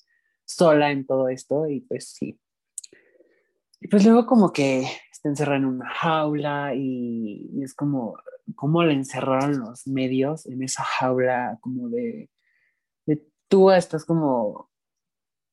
sola 0.44 0.90
en 0.90 1.06
todo 1.06 1.28
esto 1.28 1.68
y 1.68 1.80
pues 1.80 2.08
sí. 2.08 2.40
Y 3.80 3.88
pues 3.88 4.04
luego 4.04 4.26
como 4.26 4.52
que 4.52 4.86
está 5.12 5.28
encerrada 5.28 5.58
en 5.58 5.66
una 5.66 5.88
jaula 5.90 6.74
y, 6.74 7.62
es 7.62 7.74
como 7.74 8.16
cómo 8.56 8.82
le 8.82 8.94
encerraron 8.94 9.58
los 9.58 9.86
medios 9.86 10.46
en 10.46 10.62
esa 10.62 10.82
jaula 10.84 11.58
como 11.60 11.90
de, 11.90 12.30
de 13.04 13.26
tú 13.46 13.70
estás 13.70 14.06
como, 14.06 14.67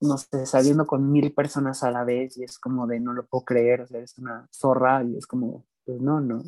no 0.00 0.18
sé, 0.18 0.46
saliendo 0.46 0.86
con 0.86 1.10
mil 1.10 1.32
personas 1.32 1.82
a 1.82 1.90
la 1.90 2.04
vez 2.04 2.36
y 2.36 2.44
es 2.44 2.58
como 2.58 2.86
de 2.86 3.00
no 3.00 3.12
lo 3.12 3.26
puedo 3.26 3.44
creer, 3.44 3.82
o 3.82 3.86
sea, 3.86 4.00
es 4.00 4.18
una 4.18 4.48
zorra 4.52 5.02
y 5.02 5.16
es 5.16 5.26
como, 5.26 5.64
pues 5.84 6.00
no, 6.00 6.20
no. 6.20 6.42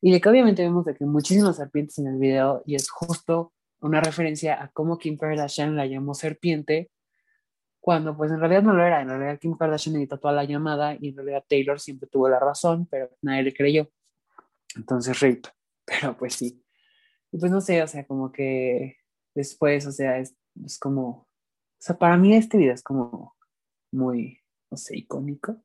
Y 0.00 0.12
de 0.12 0.20
que 0.20 0.28
obviamente 0.28 0.62
vemos 0.62 0.84
de 0.84 0.94
que 0.94 1.04
muchísimas 1.04 1.56
serpientes 1.56 1.98
en 1.98 2.08
el 2.08 2.18
video 2.18 2.62
y 2.66 2.74
es 2.74 2.90
justo 2.90 3.52
una 3.80 4.00
referencia 4.00 4.62
a 4.62 4.68
cómo 4.68 4.98
Kim 4.98 5.16
Kardashian 5.16 5.76
la 5.76 5.86
llamó 5.86 6.14
serpiente 6.14 6.90
cuando 7.80 8.16
pues 8.16 8.30
en 8.30 8.40
realidad 8.40 8.62
no 8.62 8.72
lo 8.72 8.82
era, 8.82 9.02
en 9.02 9.08
realidad 9.08 9.38
Kim 9.38 9.56
Kardashian 9.56 9.96
editó 9.96 10.18
toda 10.18 10.32
la 10.32 10.44
llamada 10.44 10.96
y 10.98 11.10
en 11.10 11.16
realidad 11.16 11.44
Taylor 11.46 11.78
siempre 11.78 12.08
tuvo 12.08 12.28
la 12.30 12.38
razón, 12.40 12.86
pero 12.90 13.10
nadie 13.20 13.42
le 13.42 13.54
creyó. 13.54 13.90
Entonces, 14.74 15.20
rape. 15.20 15.42
pero 15.84 16.16
pues 16.16 16.34
sí. 16.34 16.64
Y 17.30 17.38
pues 17.38 17.52
no 17.52 17.60
sé, 17.60 17.82
o 17.82 17.86
sea, 17.86 18.06
como 18.06 18.32
que 18.32 18.96
después, 19.34 19.86
o 19.86 19.92
sea, 19.92 20.18
es, 20.18 20.34
es 20.64 20.78
como, 20.78 21.28
sea, 21.84 21.98
para 21.98 22.16
mí 22.16 22.34
este 22.34 22.56
video 22.56 22.72
es 22.72 22.82
como 22.82 23.36
muy, 23.92 24.40
no 24.70 24.76
sé, 24.78 24.96
icónico, 24.96 25.62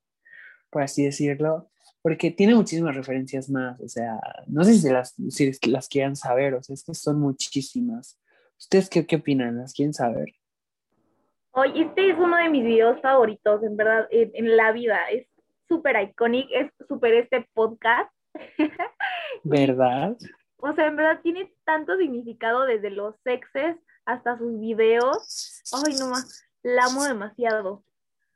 por 0.70 0.82
así 0.82 1.06
decirlo, 1.06 1.70
porque 2.02 2.30
tiene 2.30 2.56
muchísimas 2.56 2.94
referencias 2.94 3.50
más, 3.50 3.80
o 3.80 3.88
sea, 3.88 4.20
no 4.48 4.66
sé 4.66 4.74
si 4.76 4.90
las, 4.90 5.16
si 5.30 5.52
las 5.70 5.88
quieran 5.88 6.18
saber, 6.18 6.56
o 6.56 6.62
sea, 6.62 6.74
es 6.74 6.84
que 6.84 6.94
son 6.94 7.22
muchísimas. 7.22 8.20
¿Ustedes 8.58 8.90
qué, 8.90 9.06
qué 9.06 9.16
opinan? 9.16 9.58
¿Las 9.58 9.74
quieren 9.74 9.94
saber? 9.94 10.34
Oye, 11.52 11.84
este 11.84 12.10
es 12.10 12.18
uno 12.18 12.36
de 12.36 12.50
mis 12.50 12.66
videos 12.66 13.02
favoritos, 13.02 13.64
en 13.64 13.78
verdad, 13.78 14.06
en, 14.12 14.32
en 14.34 14.58
la 14.58 14.74
vida. 14.74 15.10
Es 15.10 15.26
súper 15.70 16.02
icónico, 16.02 16.50
es 16.54 16.70
súper 16.88 17.14
este 17.14 17.48
podcast. 17.54 18.12
¿Verdad? 19.44 20.18
O 20.58 20.74
sea, 20.74 20.88
en 20.88 20.98
verdad 20.98 21.22
tiene 21.24 21.54
tanto 21.64 21.98
significado 21.98 22.66
desde 22.66 22.90
los 22.90 23.16
sexes 23.24 23.78
hasta 24.10 24.38
sus 24.38 24.60
videos. 24.60 25.62
Ay, 25.72 25.96
no 26.00 26.10
más, 26.10 26.44
la 26.64 26.86
amo 26.86 27.04
demasiado. 27.04 27.84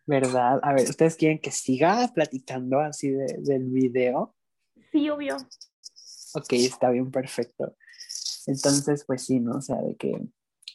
¿Verdad? 0.06 0.60
A 0.63 0.74
ver, 0.74 0.89
¿ustedes 0.89 1.15
quieren 1.15 1.39
que 1.39 1.51
siga 1.51 2.12
platicando 2.13 2.80
así 2.80 3.10
de, 3.10 3.38
del 3.39 3.63
video? 3.65 4.36
Sí, 4.92 5.10
obvio. 5.10 5.38
Ok, 6.36 6.53
está 6.53 6.89
bien, 6.89 7.10
perfecto. 7.10 7.75
Entonces, 8.46 9.05
pues 9.05 9.25
sí, 9.25 9.40
¿no? 9.40 9.57
O 9.57 9.62
sea, 9.62 9.81
de 9.81 9.96
que 9.96 10.22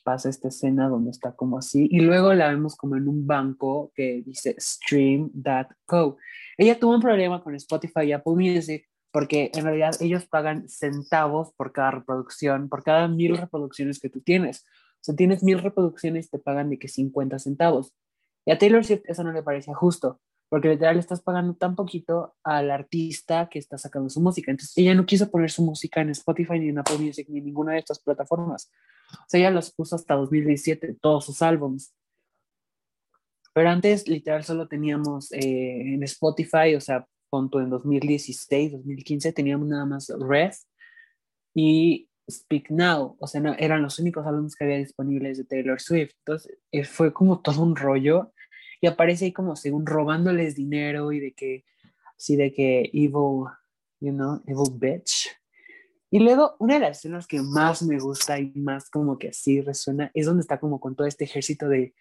pasa 0.03 0.31
esta 0.31 0.49
escena 0.49 0.89
donde 0.89 1.11
está 1.11 1.37
como 1.37 1.59
así 1.59 1.87
y 1.91 2.01
luego 2.01 2.33
la 2.33 2.49
vemos 2.49 2.77
como 2.77 2.97
en 2.97 3.09
un 3.09 3.27
banco 3.27 3.93
que 3.95 4.23
dice 4.25 4.57
stream.co. 4.59 6.17
Ella 6.57 6.81
tuvo 6.81 6.95
un 6.95 7.03
problema 7.03 7.43
con 7.43 7.55
Spotify 7.55 8.05
y 8.05 8.13
Apple 8.13 8.35
Music 8.35 8.89
porque 9.13 9.51
en 9.55 9.65
realidad 9.65 9.95
ellos 10.01 10.27
pagan 10.27 10.69
centavos 10.69 11.53
por 11.55 11.73
cada 11.73 11.91
reproducción, 11.93 12.69
por 12.69 12.83
cada 12.83 13.09
mil 13.09 13.37
reproducciones 13.37 14.01
que 14.01 14.09
tú 14.09 14.21
tienes. 14.21 14.65
O 15.01 15.05
sea, 15.05 15.15
tienes 15.15 15.43
mil 15.43 15.59
reproducciones, 15.61 16.31
te 16.31 16.39
pagan 16.39 16.71
de 16.71 16.79
que 16.79 16.89
50 16.89 17.39
centavos. 17.39 17.95
Y 18.45 18.53
a 18.53 18.59
Taylor 18.59 18.85
Swift 18.85 19.03
eso 19.05 19.23
no 19.25 19.33
le 19.33 19.43
parecía 19.43 19.75
justo, 19.75 20.21
porque 20.49 20.69
literal 20.69 20.99
estás 20.99 21.21
pagando 21.21 21.55
tan 21.55 21.77
poquito 21.77 22.35
al 22.43 22.71
artista 22.71 23.49
que 23.49 23.59
está 23.59 23.79
sacando 23.79 24.09
su 24.09 24.21
música. 24.21 24.51
Entonces 24.51 24.77
ella 24.77 24.95
no 24.95 25.07
quiso 25.07 25.31
poner 25.31 25.51
su 25.51 25.63
música 25.63 26.01
en 26.01 26.11
Spotify, 26.11 26.59
ni 26.59 26.69
en 26.69 26.79
Apple 26.79 26.99
Music, 26.99 27.29
ni 27.29 27.39
en 27.39 27.45
ninguna 27.45 27.73
de 27.73 27.79
estas 27.79 27.99
plataformas. 27.99 28.71
O 29.13 29.25
sea, 29.29 29.41
ella 29.41 29.51
los 29.51 29.73
puso 29.73 29.97
hasta 29.97 30.15
2017, 30.15 30.97
todos 31.01 31.27
sus 31.27 31.43
álbums. 31.43 31.95
Pero 33.55 33.71
antes, 33.71 34.09
literal, 34.09 34.45
solo 34.45 34.69
teníamos 34.69 35.33
eh, 35.33 35.95
en 35.95 36.03
Spotify, 36.05 36.75
o 36.77 36.81
sea, 36.81 37.07
punto 37.29 37.61
en 37.61 37.71
2016, 37.71 38.73
2015, 38.73 39.33
teníamos 39.33 39.69
nada 39.69 39.85
más 39.85 40.09
Red 40.19 40.53
y 41.55 42.08
Speak 42.31 42.71
Now, 42.71 43.17
o 43.21 43.27
sea, 43.27 43.41
no, 43.41 43.55
eran 43.59 43.83
los 43.83 43.99
únicos 43.99 44.27
álbumes 44.27 44.55
que 44.55 44.65
había 44.65 44.77
disponibles 44.77 45.39
de 45.39 45.45
Taylor 45.45 45.81
Swift. 45.81 46.13
Entonces, 46.19 46.59
eh, 46.73 46.85
fue 46.85 47.13
como 47.13 47.41
todo 47.41 47.63
un 47.63 47.75
rollo 47.75 48.33
y 48.81 48.87
aparece 48.87 49.27
ahí 49.27 49.33
como 49.33 49.57
según 49.57 49.87
robándoles 49.87 50.55
dinero 50.55 51.13
y 51.13 51.21
de 51.21 51.33
que, 51.33 51.65
sí, 52.17 52.37
de 52.37 52.53
que 52.53 52.91
evil, 52.93 53.47
you 54.01 54.13
know, 54.13 54.43
evil 54.47 54.73
bitch. 54.73 55.29
Y 56.11 56.21
luego, 56.21 56.57
una 56.59 56.75
de 56.75 56.81
las 56.81 56.99
escenas 56.99 57.27
que 57.27 57.41
más 57.43 57.83
me 57.83 57.99
gusta 57.99 58.39
y 58.39 58.53
más 58.55 58.89
como 58.89 59.19
que 59.19 59.29
así 59.29 59.61
resuena 59.61 60.11
es 60.15 60.27
donde 60.27 60.41
está 60.41 60.59
como 60.59 60.81
con 60.81 60.97
todo 60.97 61.07
este 61.07 61.25
ejército 61.25 61.69
de 61.69 61.95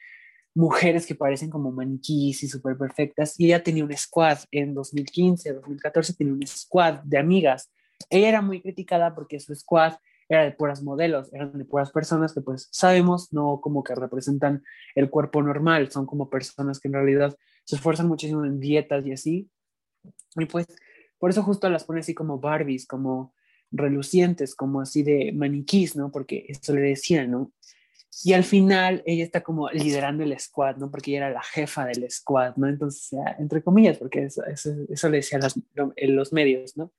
mujeres 0.56 1.06
que 1.06 1.14
parecen 1.14 1.50
como 1.50 1.72
maniquís 1.72 2.42
y 2.44 2.48
súper 2.48 2.78
perfectas. 2.78 3.40
Y 3.40 3.46
ella 3.46 3.64
tenía 3.64 3.84
un 3.84 3.96
squad 3.96 4.40
en 4.52 4.74
2015, 4.74 5.54
2014, 5.54 6.14
tenía 6.14 6.34
un 6.34 6.48
squad 6.48 7.00
de 7.04 7.18
amigas. 7.18 7.72
Ella 8.10 8.30
era 8.30 8.42
muy 8.42 8.62
criticada 8.62 9.14
porque 9.14 9.40
su 9.40 9.54
squad 9.56 9.94
era 10.30 10.44
de 10.44 10.52
puras 10.52 10.84
modelos, 10.84 11.34
eran 11.34 11.58
de 11.58 11.66
puras 11.66 11.92
personas 11.92 12.34
que 12.34 12.42
pues 12.42 12.68
sabemos 12.72 13.32
no 13.32 13.62
como 13.62 13.84
que 13.84 13.96
representan 13.96 14.64
el 14.96 15.10
cuerpo 15.10 15.42
normal, 15.42 15.90
son 15.92 16.06
como 16.06 16.30
personas 16.30 16.80
que 16.80 16.90
en 16.90 16.96
realidad 16.96 17.38
se 17.64 17.76
esfuerzan 17.76 18.08
muchísimo 18.08 18.46
en 18.46 18.60
dietas 18.60 19.06
y 19.06 19.14
así. 19.14 19.50
Y 20.36 20.46
pues 20.46 20.68
por 21.18 21.30
eso 21.30 21.44
justo 21.44 21.70
las 21.70 21.84
pone 21.84 22.02
así 22.02 22.14
como 22.14 22.40
Barbies, 22.40 22.86
como 22.86 23.34
relucientes, 23.72 24.56
como 24.56 24.82
así 24.82 25.04
de 25.04 25.32
maniquís, 25.34 25.96
¿no? 25.96 26.12
Porque 26.12 26.46
eso 26.48 26.74
le 26.74 26.82
decían, 26.82 27.32
¿no? 27.32 27.52
Y 28.24 28.34
al 28.34 28.44
final 28.44 29.04
ella 29.06 29.24
está 29.24 29.42
como 29.44 29.70
liderando 29.70 30.24
el 30.24 30.38
squad, 30.40 30.78
¿no? 30.78 30.90
Porque 30.90 31.12
ella 31.12 31.28
era 31.28 31.32
la 31.32 31.44
jefa 31.44 31.86
del 31.86 32.10
squad, 32.10 32.56
¿no? 32.56 32.68
Entonces, 32.68 33.20
entre 33.38 33.62
comillas, 33.62 33.98
porque 33.98 34.26
eso, 34.26 34.44
eso, 34.46 35.10
le 35.10 35.18
decían 35.18 35.42
los 35.74 36.34
medios, 36.34 36.78
¿no? 36.78 36.92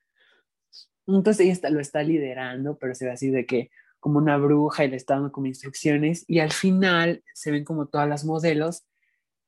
Entonces 1.17 1.41
ella 1.41 1.53
está, 1.53 1.69
lo 1.69 1.79
está 1.79 2.03
liderando, 2.03 2.77
pero 2.77 2.95
se 2.95 3.05
ve 3.05 3.11
así 3.11 3.29
de 3.29 3.45
que 3.45 3.71
como 3.99 4.17
una 4.17 4.37
bruja 4.37 4.85
y 4.85 4.89
le 4.89 4.95
está 4.95 5.15
dando 5.15 5.31
como 5.31 5.47
instrucciones 5.47 6.23
y 6.27 6.39
al 6.39 6.51
final 6.51 7.23
se 7.33 7.51
ven 7.51 7.65
como 7.65 7.87
todas 7.87 8.07
las 8.07 8.23
modelos 8.23 8.85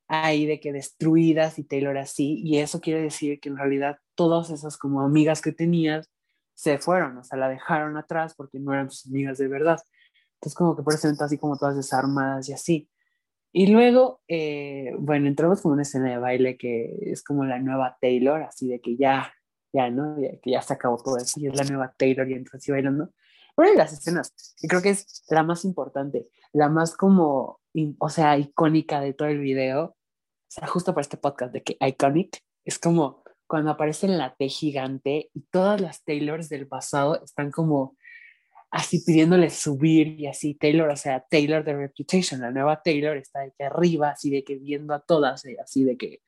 ahí 0.07 0.45
de 0.45 0.59
que 0.59 0.73
destruidas 0.73 1.57
y 1.57 1.63
Taylor 1.63 1.97
así 1.97 2.41
y 2.43 2.57
eso 2.57 2.81
quiere 2.81 3.01
decir 3.01 3.39
que 3.39 3.49
en 3.49 3.57
realidad 3.57 3.97
todas 4.15 4.49
esas 4.49 4.77
como 4.77 5.01
amigas 5.01 5.41
que 5.41 5.53
tenías 5.53 6.09
se 6.53 6.77
fueron, 6.79 7.17
o 7.17 7.23
sea, 7.23 7.39
la 7.39 7.49
dejaron 7.49 7.97
atrás 7.97 8.35
porque 8.35 8.59
no 8.59 8.73
eran 8.73 8.91
sus 8.91 9.07
amigas 9.09 9.37
de 9.37 9.47
verdad. 9.47 9.79
Entonces 10.35 10.55
como 10.55 10.75
que 10.75 10.83
presenta 10.83 11.25
así 11.25 11.37
como 11.37 11.57
todas 11.57 11.75
desarmadas 11.75 12.49
y 12.49 12.53
así. 12.53 12.89
Y 13.53 13.67
luego, 13.67 14.21
eh, 14.27 14.93
bueno, 14.99 15.27
entramos 15.27 15.61
como 15.61 15.73
una 15.73 15.81
escena 15.83 16.09
de 16.09 16.17
baile 16.17 16.57
que 16.57 16.97
es 17.01 17.23
como 17.23 17.45
la 17.45 17.59
nueva 17.59 17.97
Taylor, 17.99 18.43
así 18.43 18.67
de 18.67 18.79
que 18.79 18.95
ya 18.95 19.33
ya, 19.73 19.89
¿no? 19.89 20.15
que 20.15 20.51
ya 20.51 20.61
se 20.61 20.73
acabó 20.73 20.97
todo 20.97 21.17
y 21.17 21.47
es 21.47 21.55
la 21.55 21.63
nueva 21.63 21.93
Taylor 21.97 22.29
y 22.29 22.33
entonces 22.33 22.61
así 22.61 22.71
bailando. 22.71 23.11
Pero 23.55 23.69
hay 23.69 23.75
las 23.75 23.93
escenas, 23.93 24.33
y 24.61 24.67
creo 24.67 24.81
que 24.81 24.89
es 24.89 25.23
la 25.29 25.43
más 25.43 25.65
importante, 25.65 26.27
la 26.53 26.69
más 26.69 26.95
como, 26.95 27.59
o 27.99 28.09
sea, 28.09 28.37
icónica 28.37 29.01
de 29.01 29.13
todo 29.13 29.27
el 29.27 29.39
video, 29.39 29.83
o 29.83 29.95
sea, 30.47 30.67
justo 30.67 30.93
para 30.93 31.01
este 31.01 31.17
podcast 31.17 31.53
de 31.53 31.63
que 31.63 31.77
iconic, 31.79 32.39
es 32.65 32.79
como 32.79 33.23
cuando 33.47 33.71
aparece 33.71 34.05
en 34.05 34.17
la 34.17 34.33
T 34.35 34.47
gigante 34.47 35.29
y 35.33 35.41
todas 35.51 35.81
las 35.81 36.03
Taylors 36.03 36.47
del 36.47 36.67
pasado 36.67 37.21
están 37.23 37.51
como 37.51 37.97
así 38.71 39.03
pidiéndole 39.05 39.49
subir 39.49 40.19
y 40.19 40.27
así 40.27 40.55
Taylor, 40.55 40.89
o 40.89 40.95
sea, 40.95 41.25
Taylor 41.29 41.63
de 41.63 41.75
Reputation, 41.75 42.39
la 42.39 42.51
nueva 42.51 42.81
Taylor 42.81 43.17
está 43.17 43.41
de 43.41 43.51
que 43.57 43.65
arriba, 43.65 44.11
así 44.11 44.29
de 44.29 44.43
que 44.43 44.55
viendo 44.55 44.93
a 44.93 45.01
todas, 45.01 45.45
y 45.45 45.57
así 45.57 45.83
de 45.83 45.97
que, 45.97 46.21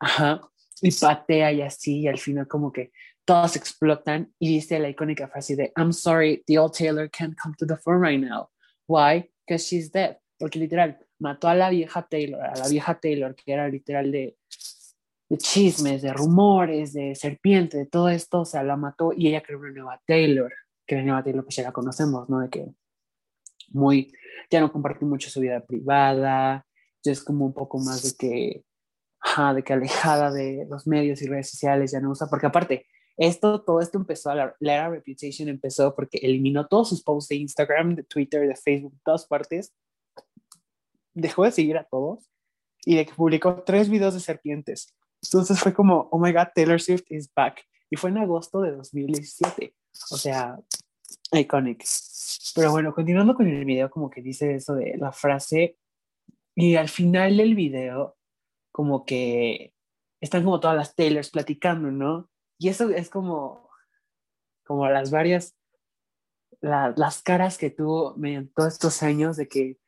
ajá, 0.00 0.40
y 0.82 0.90
patea 0.92 1.52
y 1.52 1.62
así, 1.62 2.00
y 2.00 2.08
al 2.08 2.18
final 2.18 2.46
como 2.46 2.72
que 2.72 2.92
todos 3.24 3.56
explotan 3.56 4.32
y 4.38 4.48
dice 4.48 4.78
la 4.78 4.88
icónica 4.88 5.28
frase 5.28 5.56
de 5.56 5.72
I'm 5.76 5.92
sorry, 5.92 6.42
the 6.46 6.58
old 6.58 6.72
Taylor 6.72 7.08
can't 7.08 7.34
come 7.40 7.54
to 7.58 7.66
the 7.66 7.76
phone 7.76 8.00
right 8.00 8.20
now. 8.20 8.50
Why? 8.86 9.30
Because 9.46 9.66
she's 9.66 9.90
dead. 9.90 10.18
Porque 10.38 10.58
literal, 10.58 10.98
mató 11.18 11.48
a 11.48 11.54
la 11.54 11.70
vieja 11.70 12.06
Taylor, 12.08 12.42
a 12.42 12.54
la 12.56 12.68
vieja 12.68 12.98
Taylor, 13.00 13.34
que 13.34 13.52
era 13.52 13.68
literal 13.68 14.10
de, 14.10 14.36
chismes, 15.36 16.02
de 16.02 16.12
rumores, 16.12 16.92
de 16.92 17.14
serpiente, 17.14 17.78
de 17.78 17.86
todo 17.86 18.08
esto, 18.08 18.40
o 18.40 18.44
sea, 18.44 18.62
la 18.62 18.76
mató 18.76 19.12
y 19.16 19.28
ella 19.28 19.42
creó 19.42 19.58
una 19.58 19.70
nueva 19.70 20.02
Taylor, 20.06 20.52
que 20.86 20.96
la 20.96 21.02
nueva 21.02 21.24
Taylor 21.24 21.44
pues 21.44 21.56
ya 21.56 21.62
la 21.62 21.72
conocemos, 21.72 22.28
¿no? 22.28 22.40
De 22.40 22.50
que 22.50 22.66
muy, 23.70 24.12
ya 24.50 24.60
no 24.60 24.70
comparte 24.70 25.04
mucho 25.04 25.30
su 25.30 25.40
vida 25.40 25.64
privada, 25.64 26.66
ya 27.02 27.12
es 27.12 27.22
como 27.22 27.46
un 27.46 27.54
poco 27.54 27.78
más 27.78 28.02
de 28.02 28.16
que 28.16 28.64
de 29.54 29.64
que 29.64 29.72
alejada 29.72 30.30
de 30.30 30.66
los 30.68 30.86
medios 30.86 31.20
y 31.22 31.26
redes 31.26 31.50
sociales 31.50 31.92
ya 31.92 32.00
no 32.00 32.10
usa, 32.10 32.28
porque 32.28 32.46
aparte, 32.46 32.86
esto, 33.16 33.62
todo 33.62 33.80
esto 33.80 33.98
empezó, 33.98 34.34
la, 34.34 34.54
la 34.60 34.74
era 34.74 34.88
Reputation 34.90 35.48
empezó 35.48 35.94
porque 35.94 36.18
eliminó 36.18 36.66
todos 36.66 36.88
sus 36.88 37.02
posts 37.02 37.28
de 37.28 37.36
Instagram, 37.36 37.94
de 37.94 38.04
Twitter, 38.04 38.46
de 38.46 38.56
Facebook, 38.56 38.92
de 38.92 39.00
todas 39.04 39.26
partes, 39.26 39.74
dejó 41.14 41.44
de 41.44 41.52
seguir 41.52 41.78
a 41.78 41.84
todos 41.84 42.30
y 42.84 42.96
de 42.96 43.06
que 43.06 43.14
publicó 43.14 43.62
tres 43.62 43.88
videos 43.88 44.14
de 44.14 44.20
serpientes. 44.20 44.94
Entonces 45.22 45.58
fue 45.58 45.72
como, 45.72 46.08
oh 46.10 46.18
my 46.18 46.32
god, 46.32 46.48
Taylor 46.54 46.80
Swift 46.80 47.04
is 47.08 47.32
back. 47.34 47.64
Y 47.88 47.96
fue 47.96 48.10
en 48.10 48.18
agosto 48.18 48.60
de 48.60 48.72
2017. 48.72 49.74
O 50.10 50.16
sea, 50.16 50.58
iconic. 51.32 51.84
Pero 52.54 52.72
bueno, 52.72 52.94
continuando 52.94 53.34
con 53.34 53.46
el 53.46 53.64
video, 53.64 53.90
como 53.90 54.10
que 54.10 54.20
dice 54.20 54.54
eso 54.54 54.74
de 54.74 54.96
la 54.98 55.12
frase. 55.12 55.78
Y 56.54 56.76
al 56.76 56.88
final 56.88 57.36
del 57.36 57.54
video, 57.54 58.16
como 58.74 59.04
que 59.04 59.72
están 60.20 60.42
como 60.42 60.58
todas 60.58 60.76
las 60.76 60.96
Taylors 60.96 61.30
platicando, 61.30 61.92
¿no? 61.92 62.28
Y 62.58 62.70
eso 62.70 62.90
es 62.90 63.08
como, 63.08 63.70
como 64.64 64.88
las 64.88 65.12
varias, 65.12 65.54
las 66.60 67.22
caras 67.22 67.56
que 67.56 67.70
tuvo 67.70 68.16
mediante 68.16 68.52
todos 68.52 68.72
estos 68.72 69.00
años 69.04 69.36
de 69.36 69.46
que 69.46 69.78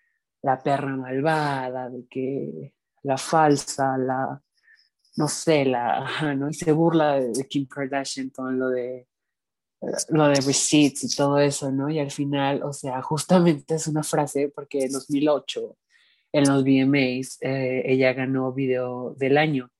la 0.40 0.62
perra 0.62 0.94
malvada, 0.94 1.90
de 1.90 2.06
que 2.06 2.74
la 3.02 3.18
falsa, 3.18 3.98
la, 3.98 4.40
no 5.16 5.26
sé, 5.26 5.64
la, 5.64 6.08
¿no? 6.36 6.48
Y 6.48 6.54
se 6.54 6.70
burla 6.70 7.18
de, 7.18 7.48
Kim 7.48 7.66
Kardashian 7.66 8.30
con 8.30 8.56
lo 8.56 8.68
de, 8.68 9.08
lo 10.10 10.28
de 10.28 10.40
receipts 10.42 11.02
y 11.02 11.16
todo 11.16 11.40
eso, 11.40 11.72
¿no? 11.72 11.90
Y 11.90 11.98
al 11.98 12.12
final, 12.12 12.62
o 12.62 12.72
sea, 12.72 13.02
justamente 13.02 13.74
es 13.74 13.88
una 13.88 14.04
frase 14.04 14.48
porque 14.54 14.84
en 14.84 14.92
2008 14.92 15.76
en 16.36 16.48
los 16.48 16.64
VMAs, 16.64 17.38
eh, 17.40 17.82
ella 17.86 18.12
ganó 18.12 18.52
video 18.52 19.14
del 19.14 19.38
año. 19.38 19.70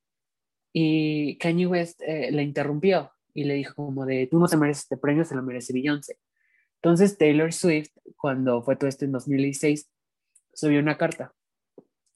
Y 0.73 1.37
Kanye 1.37 1.67
West 1.67 2.01
eh, 2.03 2.31
la 2.33 2.41
interrumpió 2.41 3.13
y 3.35 3.45
le 3.45 3.55
dijo 3.55 3.75
como 3.75 4.07
de, 4.07 4.27
tú 4.27 4.39
no 4.39 4.49
te 4.49 4.57
mereces 4.57 4.85
este 4.85 4.97
premio, 4.97 5.27
se 5.27 5.35
lo 5.35 5.43
merece 5.43 5.75
Beyoncé. 5.75 6.19
Entonces 6.77 7.19
Taylor 7.19 7.53
Swift, 7.53 7.91
cuando 8.17 8.63
fue 8.63 8.77
todo 8.77 8.89
esto 8.89 9.05
en 9.05 9.13
2016, 9.13 9.91
subió 10.55 10.81
una 10.81 10.97
carta 10.97 11.35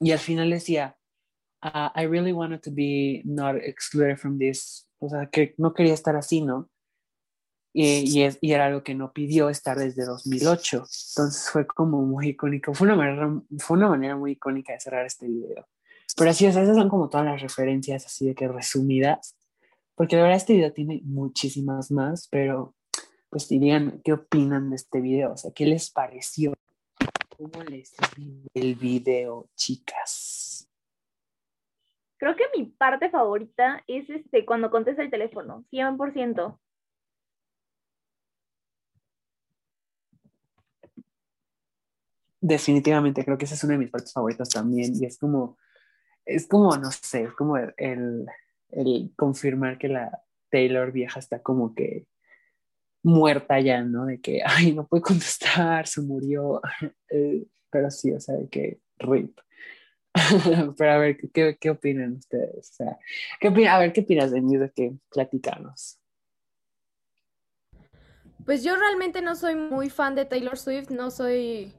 y 0.01 0.13
al 0.13 0.19
final 0.19 0.49
decía, 0.49 0.97
ah, 1.61 1.93
I 1.95 2.07
really 2.07 2.33
wanted 2.33 2.61
to 2.63 2.71
be 2.73 3.21
not 3.27 3.57
excluded 3.57 4.17
from 4.17 4.39
this, 4.39 4.89
o 5.01 5.11
sea, 5.11 5.27
que 5.27 5.55
no 5.59 5.75
quería 5.75 5.93
estar 5.93 6.17
así, 6.17 6.41
¿no? 6.41 6.71
Y, 7.73 8.23
es, 8.23 8.39
y, 8.41 8.53
era 8.53 8.67
algo 8.67 8.83
que 8.83 8.95
no 8.95 9.13
pidió 9.13 9.49
estar 9.49 9.79
desde 9.79 10.05
2008. 10.05 10.77
Entonces 10.77 11.51
fue 11.51 11.67
como 11.67 12.03
muy 12.03 12.29
icónico. 12.29 12.75
Fue 12.75 12.87
una 12.87 12.97
manera, 12.97 13.31
fue 13.59 13.77
una 13.77 13.89
manera 13.89 14.17
muy 14.17 14.33
icónica 14.33 14.73
de 14.73 14.81
cerrar 14.81 15.07
este 15.07 15.27
video. 15.27 15.67
Pero 16.17 16.31
así, 16.31 16.47
esas 16.47 16.77
son 16.77 16.89
como 16.89 17.09
todas 17.09 17.27
las 17.27 17.41
referencias 17.41 18.05
así 18.07 18.27
de 18.27 18.35
que 18.35 18.49
resumidas. 18.49 19.37
Porque 19.95 20.17
la 20.17 20.23
verdad 20.23 20.39
este 20.39 20.55
video 20.55 20.73
tiene 20.73 21.01
muchísimas 21.05 21.91
más, 21.91 22.27
pero 22.29 22.75
pues 23.29 23.49
dirían, 23.49 24.01
¿qué 24.03 24.15
opinan 24.15 24.71
de 24.71 24.77
este 24.77 25.01
video? 25.01 25.33
O 25.33 25.37
sea, 25.37 25.53
¿qué 25.55 25.67
les 25.67 25.91
pareció? 25.91 26.55
¿Cómo 27.37 27.63
les 27.65 27.95
el 28.55 28.75
video, 28.75 29.49
chicas? 29.55 30.69
Creo 32.19 32.35
que 32.37 32.45
mi 32.57 32.67
parte 32.67 33.09
favorita 33.09 33.83
es 33.87 34.11
este 34.11 34.45
cuando 34.45 34.71
contesta 34.71 35.03
el 35.03 35.11
teléfono, 35.11 35.65
100%. 35.71 36.59
Definitivamente, 42.41 43.25
creo 43.25 43.37
que 43.37 43.45
esa 43.45 43.55
es 43.55 43.65
una 43.65 43.75
de 43.75 43.81
mis 43.81 43.91
partes 43.91 44.13
favoritas 44.13 44.49
también. 44.49 44.93
Y 44.99 45.05
es 45.05 45.19
como, 45.19 45.59
es 46.25 46.47
como, 46.47 46.75
no 46.77 46.91
sé, 46.91 47.25
es 47.25 47.33
como 47.35 47.59
el, 47.59 48.27
el, 48.71 49.13
confirmar 49.17 49.77
que 49.79 49.89
la 49.89 50.23
Taylor 50.51 50.91
vieja 50.91 51.19
está 51.21 51.43
como 51.43 51.75
que 51.75 52.07
muerta 53.03 53.61
ya, 53.61 53.83
¿no? 53.83 54.07
De 54.07 54.21
que, 54.21 54.41
ay, 54.47 54.75
no 54.75 54.87
puede 54.87 55.03
contestar, 55.03 55.87
se 55.87 56.01
murió. 56.03 56.61
Eh, 57.13 57.45
pero 57.71 57.91
sí, 57.91 58.13
o 58.13 58.21
sea, 58.21 58.37
de 58.37 58.49
que 58.49 58.81
rip. 58.99 59.37
pero 60.77 60.93
a 60.93 60.99
ver, 60.99 61.17
¿qué, 61.33 61.59
¿qué, 61.61 61.71
opinan 61.71 62.13
ustedes? 62.13 62.71
O 62.71 62.75
sea, 62.75 62.99
¿qué 63.41 63.49
a 63.69 63.79
ver, 63.79 63.93
¿qué 63.93 64.03
opinas 64.03 64.31
de 64.31 64.41
mí 64.41 64.57
de 64.57 64.71
que 64.71 64.93
platicanos? 65.11 65.99
Pues 68.45 68.63
yo 68.63 68.77
realmente 68.77 69.23
no 69.23 69.35
soy 69.35 69.57
muy 69.57 69.91
fan 69.91 70.15
de 70.15 70.25
Taylor 70.25 70.57
Swift, 70.57 70.91
no 70.91 71.11
soy 71.11 71.75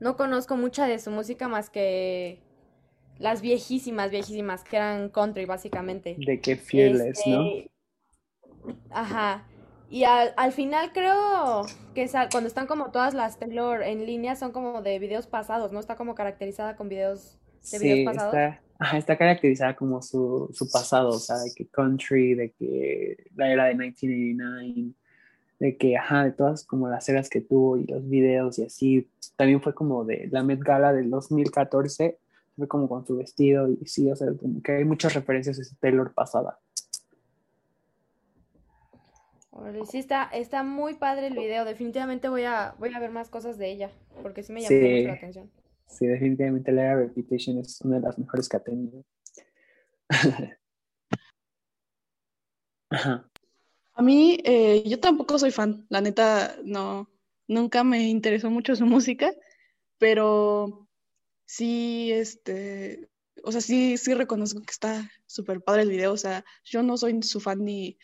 no 0.00 0.16
conozco 0.16 0.56
mucha 0.56 0.86
de 0.86 0.98
su 0.98 1.10
música 1.10 1.48
más 1.48 1.70
que 1.70 2.40
las 3.18 3.40
viejísimas, 3.40 4.10
viejísimas, 4.10 4.64
que 4.64 4.76
eran 4.76 5.08
country 5.08 5.44
básicamente. 5.44 6.16
De 6.18 6.40
que 6.40 6.56
¿no? 7.26 7.44
Este, 7.44 7.70
Ajá. 8.90 9.46
Y 9.90 10.04
al, 10.04 10.32
al 10.36 10.52
final 10.52 10.92
creo 10.92 11.66
que 11.94 12.08
cuando 12.32 12.48
están 12.48 12.66
como 12.66 12.90
todas 12.90 13.14
las 13.14 13.38
Taylor 13.38 13.82
en 13.82 14.06
línea 14.06 14.34
son 14.34 14.50
como 14.50 14.82
de 14.82 14.98
videos 14.98 15.26
pasados, 15.26 15.72
¿no? 15.72 15.78
Está 15.78 15.96
como 15.96 16.14
caracterizada 16.14 16.74
con 16.74 16.88
videos 16.88 17.38
de 17.70 17.78
videos 17.78 17.98
Sí, 17.98 18.04
pasados. 18.04 18.34
está, 18.34 18.62
ajá, 18.78 18.98
está 18.98 19.16
caracterizada 19.18 19.76
como 19.76 20.02
su, 20.02 20.48
su 20.52 20.68
pasado, 20.70 21.10
o 21.10 21.18
sea, 21.18 21.36
de 21.38 21.52
que 21.54 21.68
country, 21.68 22.34
de 22.34 22.52
que 22.52 23.16
la 23.36 23.52
era 23.52 23.64
de 23.66 23.74
1989, 23.74 24.94
de 25.60 25.76
que, 25.76 25.96
ajá, 25.96 26.24
de 26.24 26.32
todas 26.32 26.64
como 26.64 26.88
las 26.88 27.08
eras 27.08 27.28
que 27.28 27.40
tuvo 27.40 27.76
y 27.76 27.84
los 27.84 28.08
videos 28.08 28.58
y 28.58 28.64
así. 28.64 29.08
También 29.36 29.62
fue 29.62 29.74
como 29.74 30.04
de 30.04 30.28
la 30.30 30.42
Met 30.42 30.60
Gala 30.60 30.92
del 30.92 31.10
2014, 31.10 32.18
fue 32.56 32.68
como 32.68 32.88
con 32.88 33.06
su 33.06 33.16
vestido 33.16 33.68
y 33.68 33.86
sí, 33.86 34.10
o 34.10 34.16
sea, 34.16 34.28
como 34.34 34.62
que 34.62 34.72
hay 34.72 34.84
muchas 34.84 35.14
referencias 35.14 35.58
a 35.58 35.64
su 35.64 35.74
Taylor 35.76 36.12
pasada. 36.12 36.58
Sí, 39.88 39.98
está, 39.98 40.24
está 40.32 40.64
muy 40.64 40.94
padre 40.94 41.28
el 41.28 41.34
video. 41.34 41.64
Definitivamente 41.64 42.28
voy 42.28 42.42
a, 42.42 42.74
voy 42.78 42.92
a 42.92 42.98
ver 42.98 43.10
más 43.10 43.28
cosas 43.28 43.56
de 43.56 43.70
ella, 43.70 43.90
porque 44.22 44.42
sí 44.42 44.52
me 44.52 44.60
llamó 44.60 44.76
mucho 44.76 45.06
la 45.06 45.12
atención. 45.14 45.48
sí, 45.86 46.06
definitivamente 46.06 46.72
la 46.72 46.82
era 46.82 46.96
Reputation 46.96 47.58
es 47.58 47.80
una 47.82 47.96
de 47.96 48.02
las 48.02 48.18
mejores 48.18 48.48
que 48.48 48.56
ha 48.56 48.60
tenido. 48.60 49.04
Ajá. 52.90 53.30
A 53.94 54.02
mí, 54.02 54.38
eh, 54.44 54.82
yo 54.86 54.98
tampoco 55.00 55.38
soy 55.38 55.52
fan, 55.52 55.86
la 55.88 56.00
neta, 56.00 56.56
no, 56.64 57.08
nunca 57.46 57.84
me 57.84 58.08
interesó 58.08 58.50
mucho 58.50 58.74
su 58.76 58.86
música, 58.86 59.32
pero 59.98 60.88
sí, 61.46 62.10
este, 62.12 63.08
o 63.44 63.52
sea, 63.52 63.60
sí, 63.60 63.96
sí 63.96 64.14
reconozco 64.14 64.60
que 64.62 64.72
está 64.72 65.10
súper 65.26 65.62
padre 65.62 65.82
el 65.82 65.90
video, 65.90 66.12
o 66.12 66.16
sea, 66.16 66.44
yo 66.64 66.82
no 66.82 66.96
soy 66.96 67.22
su 67.22 67.40
fan 67.40 67.64
ni, 67.64 67.98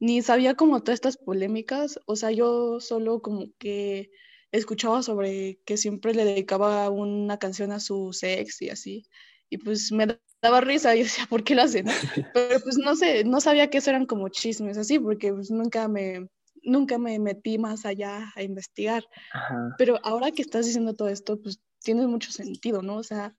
ni 0.00 0.22
sabía 0.22 0.54
como 0.54 0.82
todas 0.82 0.96
estas 0.96 1.16
polémicas, 1.18 2.00
o 2.06 2.16
sea, 2.16 2.32
yo 2.32 2.80
solo 2.80 3.22
como 3.22 3.46
que 3.58 4.10
escuchaba 4.52 5.02
sobre 5.02 5.60
que 5.64 5.76
siempre 5.76 6.14
le 6.14 6.24
dedicaba 6.24 6.90
una 6.90 7.38
canción 7.38 7.72
a 7.72 7.80
su 7.80 8.10
ex 8.22 8.62
y 8.62 8.70
así, 8.70 9.04
y 9.50 9.58
pues 9.58 9.92
me 9.92 10.18
daba 10.42 10.60
risa 10.60 10.94
y 10.94 11.02
decía, 11.02 11.26
¿por 11.28 11.44
qué 11.44 11.54
lo 11.54 11.62
hace, 11.62 11.82
no? 11.82 11.90
Pero 12.34 12.60
pues 12.60 12.76
no 12.78 12.94
sé, 12.96 13.24
no 13.24 13.40
sabía 13.40 13.70
que 13.70 13.78
eso 13.78 13.90
eran 13.90 14.06
como 14.06 14.28
chismes 14.28 14.78
así, 14.78 14.98
porque 14.98 15.32
pues 15.32 15.50
nunca 15.50 15.88
me, 15.88 16.28
nunca 16.62 16.98
me 16.98 17.18
metí 17.18 17.58
más 17.58 17.84
allá 17.86 18.32
a 18.36 18.42
investigar. 18.42 19.04
Ajá. 19.32 19.74
Pero 19.78 19.98
ahora 20.02 20.30
que 20.30 20.42
estás 20.42 20.66
diciendo 20.66 20.94
todo 20.94 21.08
esto, 21.08 21.40
pues 21.40 21.60
tiene 21.80 22.06
mucho 22.06 22.30
sentido, 22.30 22.82
¿no? 22.82 22.96
O 22.96 23.02
sea, 23.02 23.34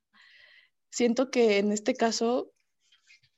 siento 0.89 1.29
que 1.29 1.59
en 1.59 1.71
este 1.71 1.93
caso, 1.93 2.51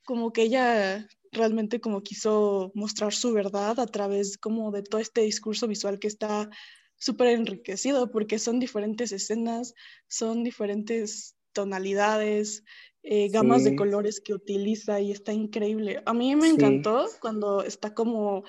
como 0.04 0.32
que 0.32 0.42
ella 0.42 1.06
realmente 1.30 1.80
como 1.80 2.02
quiso 2.02 2.72
mostrar 2.74 3.12
su 3.12 3.32
verdad 3.32 3.80
a 3.80 3.86
través 3.86 4.36
como 4.36 4.70
de 4.70 4.82
todo 4.82 5.00
este 5.00 5.22
discurso 5.22 5.66
visual 5.66 5.98
que 5.98 6.08
está 6.08 6.50
súper 6.96 7.28
enriquecido, 7.28 8.10
porque 8.10 8.38
son 8.38 8.60
diferentes 8.60 9.12
escenas, 9.12 9.74
son 10.08 10.44
diferentes 10.44 11.36
tonalidades, 11.52 12.64
eh, 13.02 13.28
gamas 13.30 13.64
de 13.64 13.70
Sí, 13.70 13.76
colores 13.76 14.20
que 14.24 14.34
utiliza 14.34 15.00
y 15.00 15.10
está 15.12 15.32
increíble. 15.32 16.02
A 16.06 16.14
mí 16.14 16.36
me 16.36 16.48
sí. 16.48 16.54
encantó 16.54 17.08
cuando 17.20 17.62
está 17.64 17.94
como, 17.94 18.44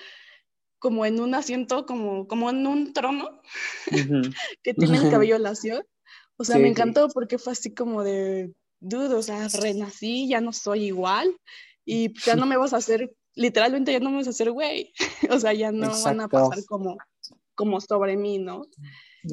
como 0.79 1.05
en 1.05 1.19
un 1.21 1.35
asiento, 1.35 1.85
como, 1.85 2.27
como 2.27 2.49
en 2.49 2.67
un 2.67 2.93
trono 2.93 3.41
Ujú. 3.91 4.33
que 4.63 4.73
tiene 4.73 4.97
el 4.97 5.07
cabello 5.07 5.37
lacio. 5.39 5.85
O 6.37 6.43
sea, 6.45 6.59
me 6.59 6.67
Sí, 6.67 6.73
sí. 6.75 6.83
encantó 6.83 7.09
porque 7.09 7.37
fue 7.37 7.53
así 7.53 7.73
como 7.73 8.03
de, 8.03 8.53
dude, 8.79 9.15
o 9.15 9.21
sea, 9.23 9.47
renací, 9.49 10.27
ya 10.29 10.41
no 10.41 10.53
soy 10.53 10.85
igual 10.85 11.35
y 11.85 12.09
pues, 12.09 12.25
ya 12.25 12.35
no 12.35 12.45
me 12.47 12.57
vas 12.57 12.73
a 12.73 12.77
hacer, 12.77 13.15
literalmente 13.35 13.91
ya 13.93 13.99
no 13.99 14.09
me 14.11 14.17
vas 14.17 14.27
a 14.27 14.31
hacer 14.31 14.51
güey. 14.51 14.93
O 15.31 15.39
sea, 15.39 15.53
ya 15.53 15.71
no 15.71 16.01
van 16.01 16.21
a 16.21 16.27
Exacto. 16.27 16.29
pasar 16.29 16.59
como, 16.65 16.97
como 17.55 17.81
sobre 17.81 18.17
mí, 18.17 18.39
¿no? 18.39 18.63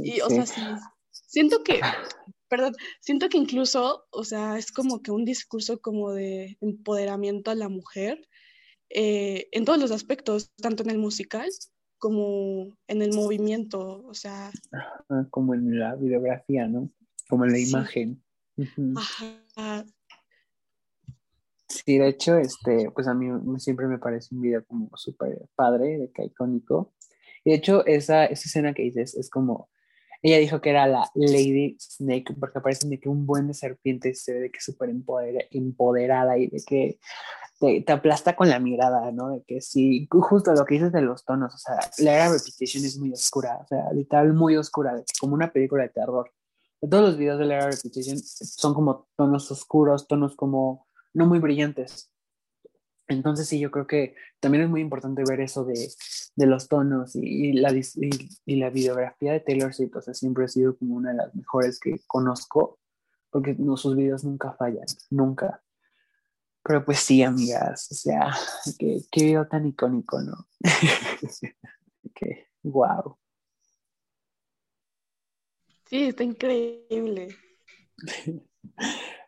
Y, 0.03 0.21
o 0.23 0.29
Sí. 0.29 0.35
sea, 0.35 0.47
sí, 0.47 0.77
siento 1.11 1.63
que, 1.65 1.81
perdón, 2.51 2.75
siento 3.01 3.29
que 3.29 3.39
incluso, 3.39 4.05
o 4.11 4.25
sea, 4.25 4.59
es 4.59 4.73
como 4.73 5.01
que 5.01 5.13
un 5.13 5.25
discurso 5.25 5.81
como 5.81 6.13
de 6.13 6.59
empoderamiento 6.61 7.51
a 7.51 7.55
la 7.55 7.69
mujer 7.69 8.29
eh, 8.91 9.49
en 9.53 9.65
todos 9.65 9.79
los 9.79 9.93
aspectos, 9.93 10.51
tanto 10.61 10.83
en 10.83 10.91
el 10.91 10.99
musical 10.99 11.49
como 11.99 12.77
en 12.89 13.03
el 13.03 13.13
movimiento, 13.13 14.03
o 14.05 14.15
sea, 14.15 14.51
Ah, 14.73 15.27
como 15.31 15.55
en 15.55 15.79
la 15.79 15.95
videografía, 15.95 16.67
¿no? 16.67 16.91
Como 17.29 17.45
en 17.45 17.53
la 17.53 17.59
sí, 17.59 17.69
imagen. 17.69 18.23
Ajá, 18.97 19.87
Sí, 21.69 21.99
de 21.99 22.09
hecho, 22.09 22.37
este, 22.37 22.91
pues 22.91 23.07
a 23.07 23.15
mí 23.15 23.29
siempre 23.59 23.87
me 23.87 23.99
parece 23.99 24.35
un 24.35 24.41
video 24.41 24.65
como 24.65 24.91
súper 24.97 25.49
padre, 25.55 25.99
de 25.99 26.11
que 26.11 26.25
icónico. 26.25 26.93
Y 27.45 27.51
de 27.51 27.57
hecho, 27.57 27.87
esa, 27.87 28.25
esa 28.25 28.49
escena 28.49 28.75
que 28.75 28.83
dices 28.83 29.15
es 29.15 29.31
como, 29.31 29.71
ella 30.23 30.39
dijo 30.39 30.61
que 30.61 30.71
era 30.71 30.87
la 30.87 31.11
Lady 31.15 31.77
Snake, 31.81 32.35
porque 32.39 32.59
aparece 32.59 32.89
de 32.89 32.99
que 33.01 33.09
un 33.09 33.27
buen 33.27 33.47
de 33.49 33.55
serpientes 33.55 34.23
se 34.23 34.35
ve 34.35 34.41
de 34.41 34.51
que 34.51 34.61
súper 34.61 34.91
empodera- 34.91 35.45
empoderada 35.51 36.37
y 36.39 36.49
de 36.49 36.63
que 36.67 36.99
te, 37.59 37.83
te 37.83 37.93
aplasta 37.93 38.37
con 38.37 38.49
la 38.49 38.59
mirada, 38.59 39.11
¿no? 39.13 39.31
De 39.31 39.43
que 39.47 39.61
sí, 39.61 40.07
ju- 40.11 40.23
justo 40.23 40.53
lo 40.55 40.65
que 40.65 40.75
dices 40.75 40.93
de 40.93 41.03
los 41.03 41.25
tonos, 41.25 41.55
o 41.55 41.59
sea, 41.59 41.79
la 41.99 42.15
era 42.15 42.29
Repetition 42.33 42.85
es 42.85 42.99
muy 42.99 43.13
oscura, 43.13 43.59
o 43.63 43.67
sea, 43.67 43.93
literal 43.93 44.33
muy 44.35 44.57
oscura, 44.57 45.03
como 45.21 45.35
una 45.35 45.53
película 45.53 45.83
de 45.85 45.91
terror. 45.91 46.31
Todos 46.81 47.03
los 47.11 47.19
videos 47.19 47.39
de 47.39 47.45
la 47.47 47.55
era 47.57 47.71
Repetition 47.71 48.19
son 48.19 48.73
como 48.75 49.09
tonos 49.17 49.51
oscuros, 49.51 50.07
tonos 50.09 50.35
como 50.37 50.87
no 51.13 51.27
muy 51.27 51.39
brillantes. 51.39 52.11
Entonces 53.15 53.49
sí, 53.49 53.59
yo 53.59 53.71
creo 53.71 53.87
que 53.87 54.15
también 54.39 54.65
es 54.65 54.71
muy 54.71 54.81
importante 54.81 55.23
ver 55.29 55.41
eso 55.41 55.65
de, 55.65 55.91
de 56.37 56.47
los 56.47 56.69
tonos 56.69 57.17
y, 57.17 57.49
y 57.49 57.53
la, 57.55 57.73
y, 57.73 57.83
y 58.47 58.57
la 58.57 58.71
videografía 58.71 59.33
de 59.33 59.41
Taylor 59.41 59.75
Swift, 59.75 59.97
o 59.97 60.03
sea, 60.03 60.15
siempre 60.15 60.45
ha 60.45 60.49
sido 60.49 60.77
como 60.77 60.95
una 60.95 61.11
de 61.11 61.17
las 61.17 61.35
mejores 61.35 61.81
que 61.81 62.01
conozco, 62.07 62.79
porque 63.31 63.55
no, 63.59 63.77
sus 63.77 63.97
videos 63.97 64.25
nunca 64.25 64.53
fallan, 64.53 64.87
nunca. 65.11 65.63
Pero 66.63 66.85
pues 66.85 67.01
sí, 67.01 67.23
amigas, 67.23 67.89
o 67.91 67.95
sea, 67.95 68.31
qué, 68.79 69.01
qué 69.11 69.25
video 69.25 69.47
tan 69.49 69.67
icónico, 69.67 70.21
¿no? 70.21 70.47
que, 72.15 72.49
wow. 72.63 73.17
sí, 75.87 76.05
está 76.05 76.23
increíble. 76.23 77.35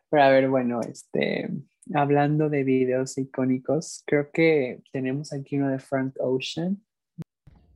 Pero 0.09 0.23
a 0.23 0.29
ver, 0.29 0.47
bueno, 0.47 0.79
este, 0.81 1.49
hablando 1.93 2.49
de 2.49 2.63
videos 2.63 3.17
icónicos, 3.17 4.03
creo 4.05 4.31
que 4.31 4.81
tenemos 4.91 5.33
aquí 5.33 5.57
uno 5.57 5.69
de 5.69 5.79
Frank 5.79 6.15
Ocean, 6.19 6.83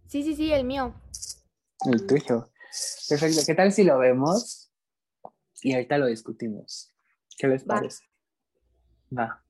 Sí, 0.07 0.23
sí, 0.23 0.35
sí, 0.35 0.51
el 0.53 0.63
mío. 0.63 0.93
el 1.91 2.07
tuyo. 2.07 2.49
Perfecto, 3.09 3.41
¿qué 3.45 3.55
tal 3.55 3.71
si 3.73 3.83
lo 3.83 3.97
vemos? 3.99 4.71
Y 5.61 5.73
ahorita 5.73 5.97
lo 5.97 6.05
discutimos. 6.07 6.93
¿Qué 7.37 7.47
les 7.47 7.63
Va. 7.63 7.75
parece? 7.75 8.05
Va. 9.11 9.43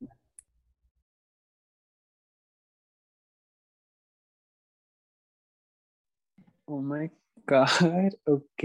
Oh 6.66 6.82
my 6.82 7.10
God, 7.46 7.68
ok. 8.26 8.64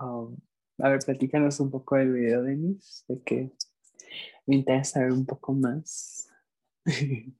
um, 0.00 0.36
a 0.78 0.88
ver, 0.90 1.00
platícanos 1.04 1.58
un 1.60 1.70
poco 1.70 1.96
del 1.96 2.12
video, 2.12 2.42
Denis, 2.42 3.04
de 3.08 3.20
que 3.22 3.52
me 4.46 4.56
interesa 4.56 4.94
saber 4.94 5.12
un 5.12 5.26
poco 5.26 5.52
más. 5.52 6.28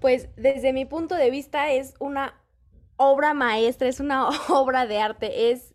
Pues 0.00 0.30
desde 0.34 0.72
mi 0.72 0.86
punto 0.86 1.14
de 1.14 1.30
vista 1.30 1.72
es 1.72 1.92
una 1.98 2.32
obra 2.96 3.34
maestra, 3.34 3.86
es 3.86 4.00
una 4.00 4.28
obra 4.48 4.86
de 4.86 4.98
arte, 4.98 5.50
es 5.50 5.74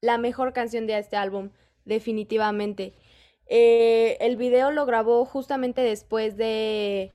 la 0.00 0.16
mejor 0.16 0.54
canción 0.54 0.86
de 0.86 0.98
este 0.98 1.16
álbum, 1.16 1.50
definitivamente. 1.84 2.94
Eh, 3.46 4.16
el 4.20 4.36
video 4.36 4.70
lo 4.70 4.86
grabó 4.86 5.24
justamente 5.26 5.82
después 5.82 6.36
de 6.36 7.12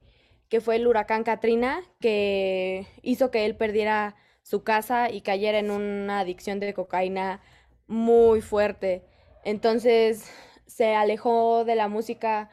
que 0.50 0.62
fue 0.62 0.76
el 0.76 0.86
huracán 0.86 1.24
Katrina, 1.24 1.82
que 2.00 2.86
hizo 3.02 3.32
que 3.32 3.46
él 3.46 3.56
perdiera 3.56 4.16
su 4.44 4.64
casa 4.64 5.10
y 5.10 5.22
cayera 5.22 5.58
en 5.58 5.72
una 5.72 6.20
adicción 6.20 6.60
de 6.60 6.74
cocaína 6.74 7.42
muy 7.88 8.42
fuerte. 8.42 9.04
Entonces 9.46 10.30
se 10.68 10.96
alejó 10.96 11.64
de 11.66 11.76
la 11.76 11.88
música 11.88 12.50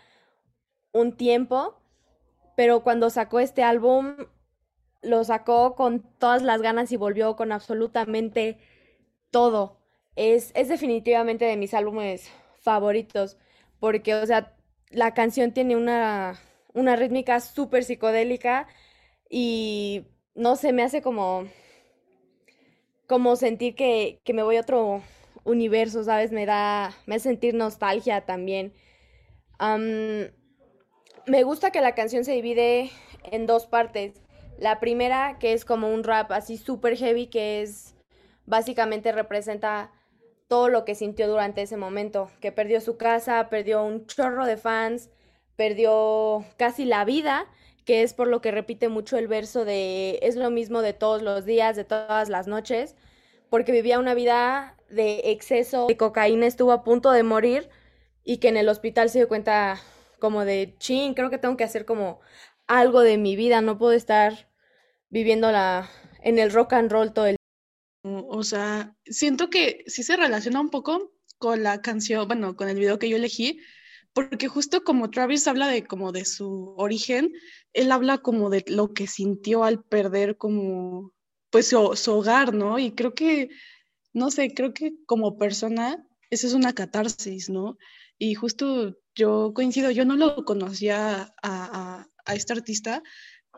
un 0.93 1.17
tiempo, 1.17 1.81
pero 2.57 2.83
cuando 2.85 3.11
sacó 3.11 3.41
este 3.41 3.65
álbum 3.65 4.17
lo 5.03 5.25
sacó 5.25 5.75
con 5.75 6.03
todas 6.19 6.43
las 6.43 6.63
ganas 6.63 6.93
y 6.93 6.97
volvió 6.97 7.37
con 7.37 7.53
absolutamente 7.53 8.59
todo. 9.31 9.79
Es, 10.17 10.53
es 10.55 10.69
definitivamente 10.69 11.45
de 11.47 11.57
mis 11.57 11.75
álbumes 11.75 12.31
favoritos, 12.61 13.39
porque, 13.81 14.15
o 14.15 14.27
sea, 14.27 14.57
la 14.91 15.15
canción 15.15 15.53
tiene 15.53 15.77
una, 15.77 16.39
una 16.75 16.97
rítmica 16.97 17.41
súper 17.41 17.85
psicodélica 17.85 18.69
y 19.31 20.07
no 20.35 20.57
sé, 20.57 20.73
me 20.73 20.83
hace 20.85 21.03
como, 21.03 21.47
como 23.07 23.37
sentir 23.37 23.75
que, 23.75 24.21
que 24.25 24.33
me 24.35 24.43
voy 24.43 24.57
a 24.57 24.61
otro, 24.61 25.03
universo, 25.45 26.05
¿sabes? 26.05 26.33
Me 26.33 26.47
da, 26.47 26.93
me 27.07 27.17
hace 27.17 27.31
sentir 27.31 27.55
nostalgia 27.55 28.23
también. 28.23 28.73
me 31.27 31.43
gusta 31.45 31.71
que 31.71 31.81
la 31.81 31.95
canción 31.95 32.25
se 32.25 32.33
divide 32.33 32.91
en 33.31 33.47
dos 33.47 33.67
partes. 33.67 34.15
La 34.59 34.81
primera, 34.81 35.39
que 35.39 35.53
es 35.53 35.65
como 35.65 35.93
un 35.93 36.05
rap 36.05 36.31
así 36.33 36.57
súper 36.57 36.97
heavy, 36.97 37.27
que 37.27 37.63
es 37.63 37.95
básicamente 38.47 39.13
representa 39.13 39.91
todo 40.49 40.69
lo 40.69 40.85
que 40.85 40.95
sintió 40.95 41.29
durante 41.29 41.63
ese 41.63 41.77
momento, 41.77 42.31
que 42.41 42.53
perdió 42.53 42.81
su 42.81 42.97
casa, 42.97 43.49
perdió 43.49 43.83
un 43.83 44.07
chorro 44.07 44.45
de 44.45 44.59
fans, 44.59 45.11
perdió 45.57 46.45
casi 46.59 46.85
la 46.85 47.05
vida, 47.05 47.47
que 47.85 48.03
es 48.03 48.15
por 48.15 48.29
lo 48.29 48.41
que 48.41 48.51
repite 48.51 48.89
mucho 48.89 49.17
el 49.17 49.29
verso 49.29 49.65
de 49.65 50.19
es 50.23 50.37
lo 50.37 50.51
mismo 50.51 50.83
de 50.83 50.93
todos 50.93 51.23
los 51.23 51.45
días, 51.45 51.75
de 51.77 51.85
todas 51.85 52.29
las 52.29 52.47
noches, 52.47 52.97
porque 53.49 53.73
vivía 53.73 53.99
una 53.99 54.15
vida 54.15 54.77
de 54.93 55.23
exceso 55.33 55.87
de 55.87 55.97
cocaína, 55.97 56.47
estuvo 56.47 56.73
a 56.73 56.85
punto 56.85 57.11
de 57.11 57.23
morir 57.23 57.69
y 58.25 58.39
que 58.39 58.49
en 58.49 58.57
el 58.57 58.69
hospital 58.69 59.11
se 59.11 59.19
dio 59.19 59.29
cuenta 59.29 59.81
como 60.19 60.45
de, 60.45 60.77
ching, 60.79 61.15
creo 61.15 61.31
que 61.31 61.39
tengo 61.39 61.57
que 61.57 61.65
hacer 61.65 61.85
como 61.85 62.21
algo 62.67 63.01
de 63.01 63.19
mi 63.19 63.37
vida, 63.37 63.61
no 63.61 63.79
puedo 63.79 63.93
estar 63.93 64.49
viviéndola 65.11 65.91
en 66.23 66.39
el 66.39 66.53
rock 66.53 66.75
and 66.75 66.91
roll 66.91 67.13
todo 67.13 67.27
el 67.27 67.37
o 68.05 68.43
sea, 68.43 68.97
siento 69.05 69.49
que 69.49 69.85
sí 69.87 70.03
se 70.03 70.17
relaciona 70.17 70.61
un 70.61 70.71
poco 70.71 71.13
con 71.39 71.63
la 71.63 71.83
canción, 71.83 72.27
bueno, 72.27 72.57
con 72.57 72.69
el 72.69 72.79
video 72.79 72.99
que 72.99 73.09
yo 73.09 73.17
elegí, 73.17 73.61
porque 74.13 74.49
justo 74.49 74.85
como 74.85 75.11
Travis 75.11 75.47
habla 75.49 75.69
de 75.69 75.85
como 75.87 76.13
de 76.13 76.25
su 76.25 76.75
origen, 76.77 77.33
él 77.73 77.93
habla 77.93 78.19
como 78.19 78.51
de 78.51 78.65
lo 78.69 78.93
que 78.93 79.07
sintió 79.07 79.65
al 79.65 79.83
perder 79.85 80.37
como 80.37 81.13
pues 81.51 81.69
su, 81.69 81.95
su 81.97 82.13
hogar, 82.15 82.55
¿no? 82.55 82.79
Y 82.79 82.93
creo 82.93 83.15
que, 83.15 83.51
no 84.13 84.31
sé, 84.31 84.53
creo 84.55 84.75
que 84.75 84.93
como 85.07 85.39
persona, 85.39 86.07
esa 86.31 86.47
es 86.47 86.55
una 86.55 86.73
catarsis, 86.73 87.49
¿no? 87.49 87.77
Y 88.19 88.35
justo 88.35 88.97
yo 89.15 89.53
coincido, 89.55 89.91
yo 89.91 90.05
no 90.05 90.17
lo 90.17 90.45
conocía 90.45 91.23
a, 91.23 91.29
a, 91.43 92.09
a 92.25 92.35
este 92.35 92.53
artista, 92.53 93.03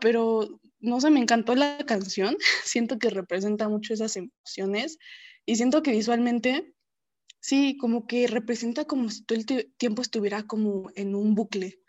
pero 0.01 0.61
no 0.81 1.01
sé, 1.01 1.11
me 1.11 1.21
encantó 1.21 1.55
la 1.55 1.79
canción, 1.87 2.37
siento 2.65 2.99
que 2.99 3.11
representa 3.11 3.69
mucho 3.69 3.95
esas 3.95 4.17
emociones 4.17 4.99
y 5.47 5.57
siento 5.57 5.83
que 5.83 5.93
visualmente, 5.93 6.75
sí, 7.41 7.77
como 7.79 8.07
que 8.07 8.27
representa 8.27 8.85
como 8.85 9.11
si 9.11 9.25
todo 9.25 9.39
el 9.39 9.73
tiempo 9.77 10.03
estuviera 10.03 10.45
como 10.45 10.91
en 10.95 11.15
un 11.15 11.35
bucle, 11.35 11.81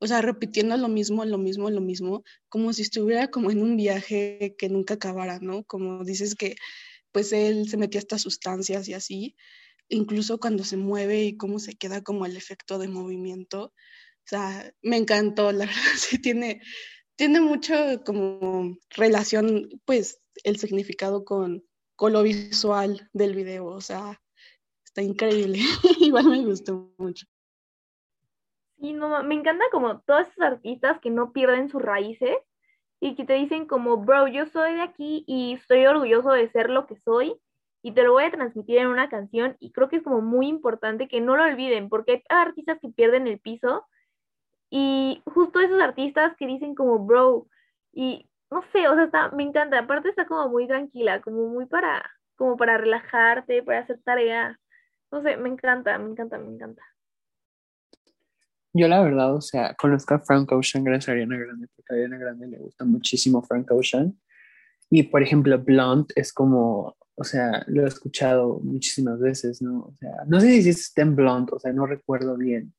o 0.00 0.06
sea, 0.06 0.22
repitiendo 0.22 0.76
lo 0.76 0.88
mismo, 0.88 1.24
lo 1.24 1.38
mismo, 1.38 1.70
lo 1.70 1.80
mismo, 1.80 2.22
como 2.48 2.72
si 2.72 2.82
estuviera 2.82 3.28
como 3.28 3.50
en 3.50 3.62
un 3.62 3.76
viaje 3.76 4.54
que 4.56 4.68
nunca 4.68 4.94
acabara, 4.94 5.40
¿no? 5.40 5.64
Como 5.64 6.04
dices 6.04 6.34
que 6.36 6.56
pues 7.12 7.32
él 7.32 7.68
se 7.68 7.76
metía 7.76 8.00
estas 8.00 8.22
sustancias 8.22 8.88
y 8.88 8.94
así, 8.94 9.36
incluso 9.88 10.38
cuando 10.38 10.64
se 10.64 10.76
mueve 10.76 11.24
y 11.24 11.36
cómo 11.36 11.58
se 11.58 11.76
queda 11.76 12.02
como 12.02 12.26
el 12.26 12.36
efecto 12.36 12.78
de 12.78 12.88
movimiento. 12.88 13.64
O 13.64 14.26
sea, 14.26 14.72
me 14.82 14.96
encantó, 14.96 15.52
la 15.52 15.66
verdad, 15.66 16.20
tiene, 16.22 16.60
tiene 17.16 17.40
mucho 17.40 17.74
como 18.04 18.76
relación, 18.90 19.68
pues, 19.84 20.20
el 20.44 20.58
significado 20.58 21.24
con, 21.24 21.64
con 21.96 22.12
lo 22.12 22.22
visual 22.22 23.08
del 23.12 23.34
video, 23.34 23.66
o 23.66 23.80
sea, 23.80 24.20
está 24.84 25.02
increíble, 25.02 25.58
igual 26.00 26.26
me 26.26 26.44
gustó 26.44 26.94
mucho. 26.98 27.26
Sí, 28.78 28.92
no, 28.92 29.24
me 29.24 29.34
encanta 29.34 29.64
como 29.72 30.00
todos 30.02 30.28
esos 30.28 30.40
artistas 30.40 31.00
que 31.00 31.10
no 31.10 31.32
pierden 31.32 31.68
sus 31.68 31.82
raíces 31.82 32.36
y 33.00 33.14
que 33.14 33.24
te 33.24 33.34
dicen 33.34 33.66
como, 33.66 33.98
bro, 33.98 34.26
yo 34.28 34.46
soy 34.46 34.74
de 34.74 34.82
aquí 34.82 35.24
y 35.26 35.54
estoy 35.54 35.86
orgulloso 35.86 36.30
de 36.32 36.50
ser 36.50 36.70
lo 36.70 36.86
que 36.86 36.96
soy 36.96 37.40
y 37.82 37.92
te 37.92 38.02
lo 38.02 38.12
voy 38.12 38.24
a 38.24 38.30
transmitir 38.30 38.78
en 38.78 38.88
una 38.88 39.08
canción 39.08 39.56
y 39.60 39.72
creo 39.72 39.88
que 39.88 39.96
es 39.96 40.02
como 40.02 40.20
muy 40.20 40.48
importante 40.48 41.08
que 41.08 41.20
no 41.20 41.36
lo 41.36 41.44
olviden 41.44 41.88
porque 41.88 42.24
hay 42.28 42.38
artistas 42.38 42.78
que 42.80 42.88
pierden 42.88 43.26
el 43.28 43.38
piso 43.38 43.86
y 44.70 45.22
justo 45.26 45.60
esos 45.60 45.80
artistas 45.80 46.36
que 46.36 46.46
dicen 46.46 46.74
como 46.74 46.98
bro, 46.98 47.46
y 47.92 48.28
no 48.50 48.62
sé, 48.72 48.88
o 48.88 48.94
sea, 48.94 49.04
está, 49.04 49.30
me 49.30 49.42
encanta, 49.42 49.78
aparte 49.78 50.10
está 50.10 50.26
como 50.26 50.48
muy 50.48 50.66
tranquila, 50.66 51.20
como 51.22 51.48
muy 51.48 51.66
para, 51.66 52.10
como 52.36 52.56
para 52.56 52.78
relajarte, 52.78 53.62
para 53.62 53.80
hacer 53.80 54.00
tarea. 54.02 54.58
No 55.10 55.22
sé, 55.22 55.36
me 55.36 55.48
encanta, 55.48 55.98
me 55.98 56.10
encanta, 56.10 56.38
me 56.38 56.54
encanta. 56.54 56.82
Yo 58.78 58.88
la 58.88 59.02
verdad, 59.02 59.34
o 59.34 59.40
sea, 59.40 59.74
conozco 59.74 60.14
a 60.14 60.20
Frank 60.20 60.50
Ocean 60.52 60.84
gracias 60.84 61.08
a 61.08 61.12
Ariana 61.12 61.36
Grande, 61.36 61.68
porque 61.74 61.92
a 61.92 61.96
Ariana 61.96 62.18
Grande 62.18 62.46
le 62.46 62.58
gusta 62.58 62.84
muchísimo 62.84 63.42
Frank 63.42 63.70
Ocean. 63.70 64.18
Y 64.90 65.04
por 65.04 65.22
ejemplo, 65.22 65.58
Blunt 65.58 66.12
es 66.14 66.32
como, 66.32 66.96
o 67.14 67.24
sea, 67.24 67.64
lo 67.66 67.84
he 67.84 67.88
escuchado 67.88 68.60
muchísimas 68.60 69.20
veces, 69.20 69.60
¿no? 69.60 69.80
O 69.80 69.94
sea, 69.96 70.12
no 70.26 70.40
sé 70.40 70.62
si 70.62 70.70
está 70.70 71.02
en 71.02 71.16
Blunt, 71.16 71.52
o 71.52 71.58
sea, 71.58 71.72
no 71.72 71.86
recuerdo 71.86 72.36
bien 72.36 72.72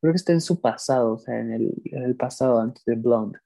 creo 0.00 0.12
que 0.12 0.16
está 0.16 0.32
en 0.32 0.40
su 0.40 0.60
pasado, 0.60 1.14
o 1.14 1.18
sea, 1.18 1.38
en 1.38 1.52
el, 1.52 1.74
en 1.84 2.02
el 2.02 2.16
pasado 2.16 2.60
antes 2.60 2.84
de 2.84 2.94
Blonde. 2.94 3.38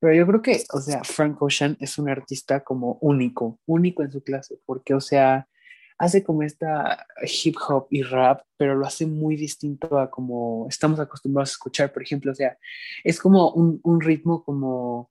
Pero 0.00 0.14
yo 0.14 0.26
creo 0.26 0.42
que, 0.42 0.64
o 0.72 0.80
sea, 0.80 1.04
Frank 1.04 1.40
Ocean 1.40 1.76
es 1.80 1.98
un 1.98 2.08
artista 2.08 2.60
como 2.60 2.98
único, 3.00 3.60
único 3.66 4.02
en 4.02 4.12
su 4.12 4.22
clase, 4.22 4.58
porque, 4.66 4.94
o 4.94 5.00
sea, 5.00 5.48
hace 5.98 6.22
como 6.22 6.42
esta 6.42 7.06
hip 7.22 7.56
hop 7.68 7.86
y 7.90 8.02
rap, 8.02 8.42
pero 8.56 8.74
lo 8.74 8.86
hace 8.86 9.06
muy 9.06 9.36
distinto 9.36 9.98
a 9.98 10.10
como 10.10 10.66
estamos 10.68 11.00
acostumbrados 11.00 11.50
a 11.50 11.52
escuchar, 11.52 11.92
por 11.92 12.02
ejemplo, 12.02 12.32
o 12.32 12.34
sea, 12.34 12.58
es 13.04 13.18
como 13.20 13.50
un, 13.52 13.80
un 13.82 14.00
ritmo 14.00 14.44
como 14.44 15.10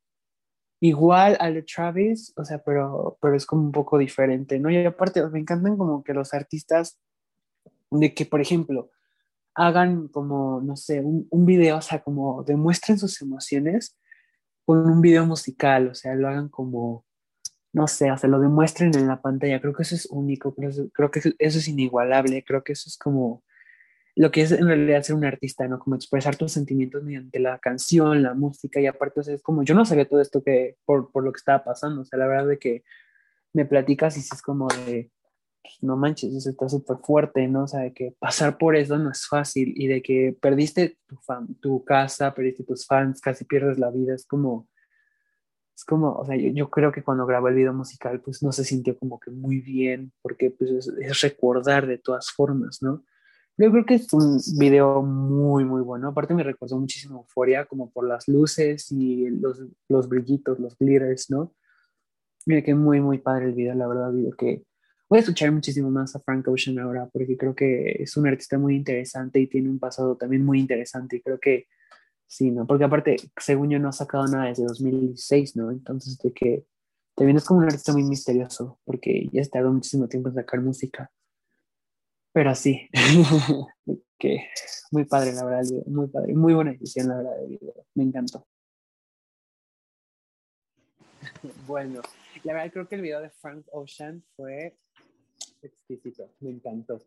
igual 0.79 1.37
al 1.39 1.55
de 1.55 1.63
Travis, 1.63 2.33
o 2.35 2.45
sea, 2.45 2.59
pero, 2.59 3.17
pero 3.21 3.35
es 3.35 3.45
como 3.45 3.63
un 3.63 3.71
poco 3.71 3.97
diferente, 3.97 4.59
¿no? 4.59 4.69
Y 4.69 4.85
aparte, 4.85 5.25
me 5.29 5.39
encantan 5.39 5.77
como 5.77 6.03
que 6.03 6.13
los 6.13 6.33
artistas, 6.33 6.99
de 7.91 8.13
que, 8.13 8.25
por 8.25 8.41
ejemplo, 8.41 8.91
hagan 9.55 10.07
como, 10.09 10.61
no 10.61 10.75
sé, 10.75 11.01
un, 11.01 11.27
un 11.31 11.45
video, 11.45 11.77
o 11.77 11.81
sea, 11.81 12.03
como 12.03 12.43
demuestren 12.43 12.99
sus 12.99 13.21
emociones 13.21 13.97
con 14.65 14.79
un 14.89 15.01
video 15.01 15.25
musical, 15.25 15.89
o 15.89 15.95
sea, 15.95 16.15
lo 16.15 16.27
hagan 16.27 16.49
como, 16.49 17.04
no 17.75 17.89
sé, 17.89 18.09
o 18.09 18.17
sea, 18.17 18.29
lo 18.29 18.39
demuestren 18.39 18.95
en 18.95 19.05
la 19.07 19.21
pantalla. 19.21 19.59
Creo 19.59 19.73
que 19.73 19.83
eso 19.83 19.95
es 19.95 20.05
único, 20.05 20.55
creo, 20.55 21.11
que 21.11 21.19
eso 21.19 21.59
es 21.59 21.67
inigualable, 21.67 22.41
creo 22.45 22.63
que 22.63 22.71
eso 22.71 22.88
es 22.88 22.97
como 22.97 23.43
lo 24.15 24.31
que 24.31 24.43
es 24.43 24.53
en 24.53 24.65
realidad 24.65 25.03
ser 25.03 25.15
un 25.17 25.25
artista, 25.25 25.67
¿no? 25.67 25.77
Como 25.77 25.97
expresar 25.97 26.38
tus 26.38 26.53
sentimientos 26.53 27.03
mediante 27.03 27.38
la 27.38 27.59
canción, 27.59 28.23
la 28.23 28.33
música, 28.33 28.79
y 28.79 28.88
aparte, 28.88 29.19
o 29.19 29.23
sea, 29.23 29.35
es 29.35 29.41
como, 29.43 29.63
yo 29.63 29.75
no 29.75 29.83
sabía 29.83 30.07
todo 30.07 30.21
esto 30.21 30.41
que, 30.41 30.77
por, 30.85 31.11
por 31.11 31.25
lo 31.25 31.33
que 31.33 31.38
estaba 31.38 31.65
pasando, 31.65 32.03
o 32.03 32.05
sea, 32.05 32.17
la 32.17 32.27
verdad 32.27 32.47
de 32.47 32.59
que 32.59 32.83
me 33.51 33.65
platicas 33.65 34.15
y 34.15 34.21
es 34.21 34.41
como 34.41 34.69
de, 34.69 35.11
no 35.81 35.97
manches, 35.97 36.33
eso 36.33 36.49
está 36.49 36.69
súper 36.69 36.97
fuerte, 37.03 37.45
¿no? 37.49 37.63
O 37.63 37.67
sea, 37.67 37.81
de 37.81 37.93
que 37.93 38.15
pasar 38.19 38.57
por 38.57 38.77
eso 38.77 38.97
no 38.97 39.11
es 39.11 39.27
fácil 39.27 39.73
y 39.75 39.88
de 39.88 40.01
que 40.01 40.33
perdiste 40.41 40.97
tu, 41.07 41.17
tu 41.59 41.83
casa, 41.83 42.33
perdiste 42.33 42.63
tus 42.63 42.85
fans, 42.85 43.19
casi 43.19 43.43
pierdes 43.43 43.79
la 43.79 43.91
vida, 43.91 44.15
es 44.15 44.25
como, 44.25 44.69
es 45.75 45.83
como, 45.83 46.13
o 46.13 46.25
sea, 46.25 46.38
yo, 46.38 46.69
creo 46.69 46.91
que 46.91 47.03
cuando 47.03 47.25
grabó 47.25 47.49
el 47.49 47.55
video 47.55 47.73
musical, 47.73 48.21
pues 48.21 48.41
no 48.41 48.53
se 48.53 48.63
sintió 48.63 48.97
como 48.97 49.19
que 49.19 49.29
muy 49.29 49.59
bien, 49.59 50.13
porque 50.21 50.49
pues 50.51 50.89
es, 51.01 51.21
recordar 51.21 51.85
de 51.85 51.97
todas 51.97 52.31
formas, 52.31 52.81
¿no? 52.81 53.03
Yo 53.57 53.71
creo 53.71 53.85
que 53.85 53.95
es 53.95 54.11
un 54.13 54.39
video 54.57 55.01
muy, 55.01 55.65
muy 55.65 55.81
bueno. 55.81 56.09
Aparte 56.09 56.33
me 56.33 56.43
recordó 56.43 56.77
muchísimo 56.77 57.19
Euforia, 57.19 57.65
como 57.65 57.89
por 57.89 58.07
las 58.07 58.27
luces 58.27 58.91
y 58.91 59.29
los, 59.29 59.63
los 59.89 60.09
brillitos, 60.09 60.59
los 60.59 60.77
glitters, 60.77 61.29
¿no? 61.29 61.53
Mira 62.45 62.61
que 62.61 62.75
muy, 62.75 63.01
muy 63.01 63.17
padre 63.19 63.45
el 63.45 63.53
video, 63.53 63.75
la 63.75 63.88
verdad, 63.88 64.11
video 64.11 64.31
que 64.31 64.63
voy 65.09 65.17
a 65.17 65.21
escuchar 65.21 65.51
muchísimo 65.51 65.89
más 65.89 66.15
a 66.15 66.19
Frank 66.19 66.47
Ocean 66.47 66.79
ahora 66.79 67.09
porque 67.11 67.38
creo 67.38 67.55
que 67.55 67.97
es 67.99 68.15
un 68.17 68.27
artista 68.27 68.57
muy 68.57 68.75
interesante 68.75 69.39
y 69.39 69.47
tiene 69.47 69.69
un 69.69 69.79
pasado 69.79 70.15
también 70.15 70.43
muy 70.43 70.59
interesante 70.59 71.17
y 71.17 71.21
creo 71.21 71.39
que 71.39 71.67
sí, 72.27 72.51
¿no? 72.51 72.65
Porque 72.65 72.83
aparte, 72.83 73.17
según 73.38 73.69
yo, 73.69 73.79
no 73.79 73.89
ha 73.89 73.93
sacado 73.93 74.25
nada 74.27 74.45
desde 74.45 74.65
2006, 74.65 75.55
¿no? 75.55 75.71
Entonces, 75.71 76.17
de 76.19 76.33
que 76.33 76.65
también 77.15 77.38
es 77.38 77.45
como 77.45 77.61
un 77.61 77.65
artista 77.65 77.93
muy 77.93 78.03
misterioso 78.03 78.79
porque 78.83 79.29
ya 79.31 79.41
estado 79.41 79.71
muchísimo 79.71 80.07
tiempo 80.07 80.29
en 80.29 80.35
sacar 80.35 80.61
música. 80.61 81.11
Pero 82.33 82.53
sí, 82.53 82.89
que 84.19 84.49
muy 84.91 85.05
padre, 85.05 85.31
la 85.33 85.45
verdad, 85.45 85.63
muy 85.88 86.07
padre, 86.07 86.33
muy 86.33 86.53
buena 86.53 86.71
edición, 86.71 87.07
la 87.07 87.17
verdad. 87.17 87.38
Me 87.93 88.03
encantó. 88.03 88.45
bueno, 91.67 92.01
la 92.43 92.53
verdad 92.53 92.71
creo 92.73 92.88
que 92.88 92.95
el 92.95 93.01
video 93.01 93.21
de 93.21 93.29
Frank 93.29 93.65
Ocean 93.71 94.21
fue 94.35 94.75
exquisito, 95.61 96.29
me 96.41 96.51
encantó. 96.51 97.01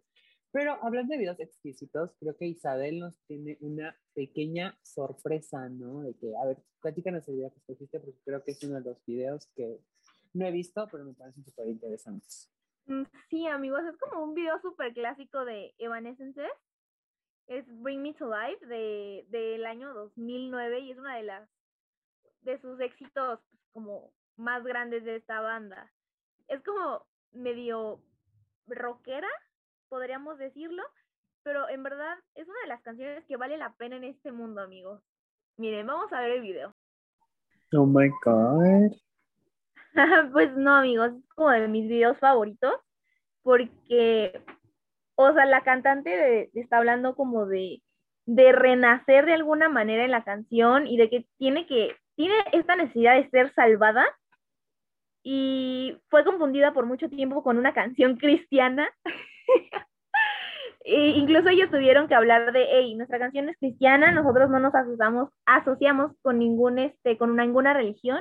Pero 0.51 0.79
hablando 0.83 1.13
de 1.13 1.19
videos 1.19 1.41
exquisitos, 1.41 2.15
creo 2.19 2.37
que 2.37 2.47
Isabel 2.47 2.99
nos 2.99 3.19
tiene 3.27 3.59
una 3.61 3.95
pequeña 4.15 4.79
sorpresa, 4.83 5.69
¿no? 5.69 6.03
De 6.03 6.15
que, 6.15 6.35
a 6.37 6.47
ver, 6.47 6.59
platícanos 6.81 7.29
el 7.29 7.37
video 7.37 7.53
que 7.53 7.59
escogiste, 7.59 8.01
porque 8.01 8.19
creo 8.25 8.43
que 8.43 8.53
es 8.53 8.63
uno 8.65 8.77
de 8.77 8.91
los 8.91 9.05
videos 9.05 9.47
que 9.55 9.79
no 10.33 10.47
he 10.47 10.51
visto, 10.51 10.89
pero 10.91 11.05
me 11.05 11.13
parecen 11.13 11.45
súper 11.45 11.69
interesantes. 11.69 12.51
Mm, 12.87 13.03
sí, 13.29 13.47
amigos, 13.47 13.83
es 13.85 13.97
como 13.99 14.25
un 14.25 14.35
video 14.35 14.59
súper 14.61 14.95
clásico 14.95 15.45
de 15.45 15.75
Evanescence. 15.79 16.43
Es 17.47 17.67
Bring 17.83 18.03
Me 18.03 18.15
to 18.15 18.27
Life 18.27 18.65
de, 18.67 19.27
del 19.29 19.67
año 19.67 19.93
2009 19.93 20.81
y 20.81 20.93
es 20.93 20.99
una 20.99 21.17
de 21.17 21.23
las 21.23 21.49
de 22.43 22.59
sus 22.61 22.81
éxitos 22.81 23.41
pues, 23.51 23.63
como 23.73 24.13
más 24.37 24.65
grandes 24.65 25.05
de 25.05 25.17
esta 25.17 25.41
banda. 25.41 25.93
Es 26.47 26.63
como 26.63 27.07
medio 27.33 28.03
rockera, 28.67 29.29
podríamos 29.89 30.39
decirlo, 30.39 30.83
pero 31.43 31.69
en 31.69 31.83
verdad 31.83 32.17
es 32.35 32.47
una 32.49 32.61
de 32.63 32.69
las 32.69 32.83
canciones 32.83 33.25
que 33.27 33.37
vale 33.37 33.57
la 33.57 33.73
pena 33.75 33.97
en 33.97 34.05
este 34.05 34.33
mundo, 34.33 34.61
amigos. 34.61 35.03
Miren, 35.57 35.87
vamos 35.87 36.13
a 36.13 36.21
ver 36.21 36.33
el 36.33 36.43
video. 36.43 36.75
Oh 37.73 37.87
my 37.87 38.09
god. 38.25 38.93
pues 40.33 40.55
no, 40.57 40.77
amigos, 40.77 41.13
es 41.13 41.35
como 41.35 41.51
de 41.51 41.69
mis 41.69 41.89
videos 41.89 42.19
favoritos, 42.19 42.75
porque, 43.43 44.43
o 45.17 45.33
sea, 45.33 45.47
la 45.47 45.63
cantante 45.63 46.51
está 46.59 46.79
hablando 46.79 47.17
como 47.17 47.47
de, 47.47 47.83
de 48.27 48.53
renacer 48.53 49.27
de 49.27 49.35
alguna 49.35 49.69
manera 49.69 50.05
en 50.05 50.11
la 50.11 50.25
canción 50.25 50.87
y 50.87 50.97
de 50.97 51.11
que 51.11 51.27
tiene 51.39 51.67
que, 51.67 51.97
tiene 52.15 52.35
esta 52.53 52.77
necesidad 52.77 53.17
de 53.17 53.29
ser 53.31 53.53
salvada 53.55 54.07
y 55.23 55.99
fue 56.09 56.25
confundida 56.25 56.73
por 56.73 56.87
mucho 56.87 57.09
tiempo 57.09 57.43
con 57.43 57.59
una 57.59 57.75
canción 57.75 58.17
cristiana. 58.19 58.89
incluso 60.85 61.49
ellos 61.49 61.71
tuvieron 61.71 62.09
que 62.09 62.15
hablar 62.15 62.53
de, 62.53 62.67
hey, 62.71 62.95
nuestra 62.95 63.19
canción 63.19 63.49
es 63.49 63.57
cristiana, 63.59 64.13
nosotros 64.13 64.51
no 64.51 64.59
nos 64.59 64.75
asociamos, 64.75 65.31
asociamos 65.47 66.13
con 66.23 66.39
ningún, 66.39 66.79
este, 66.79 67.19
con 67.19 67.37
ninguna 67.37 67.75
religión 67.75 68.21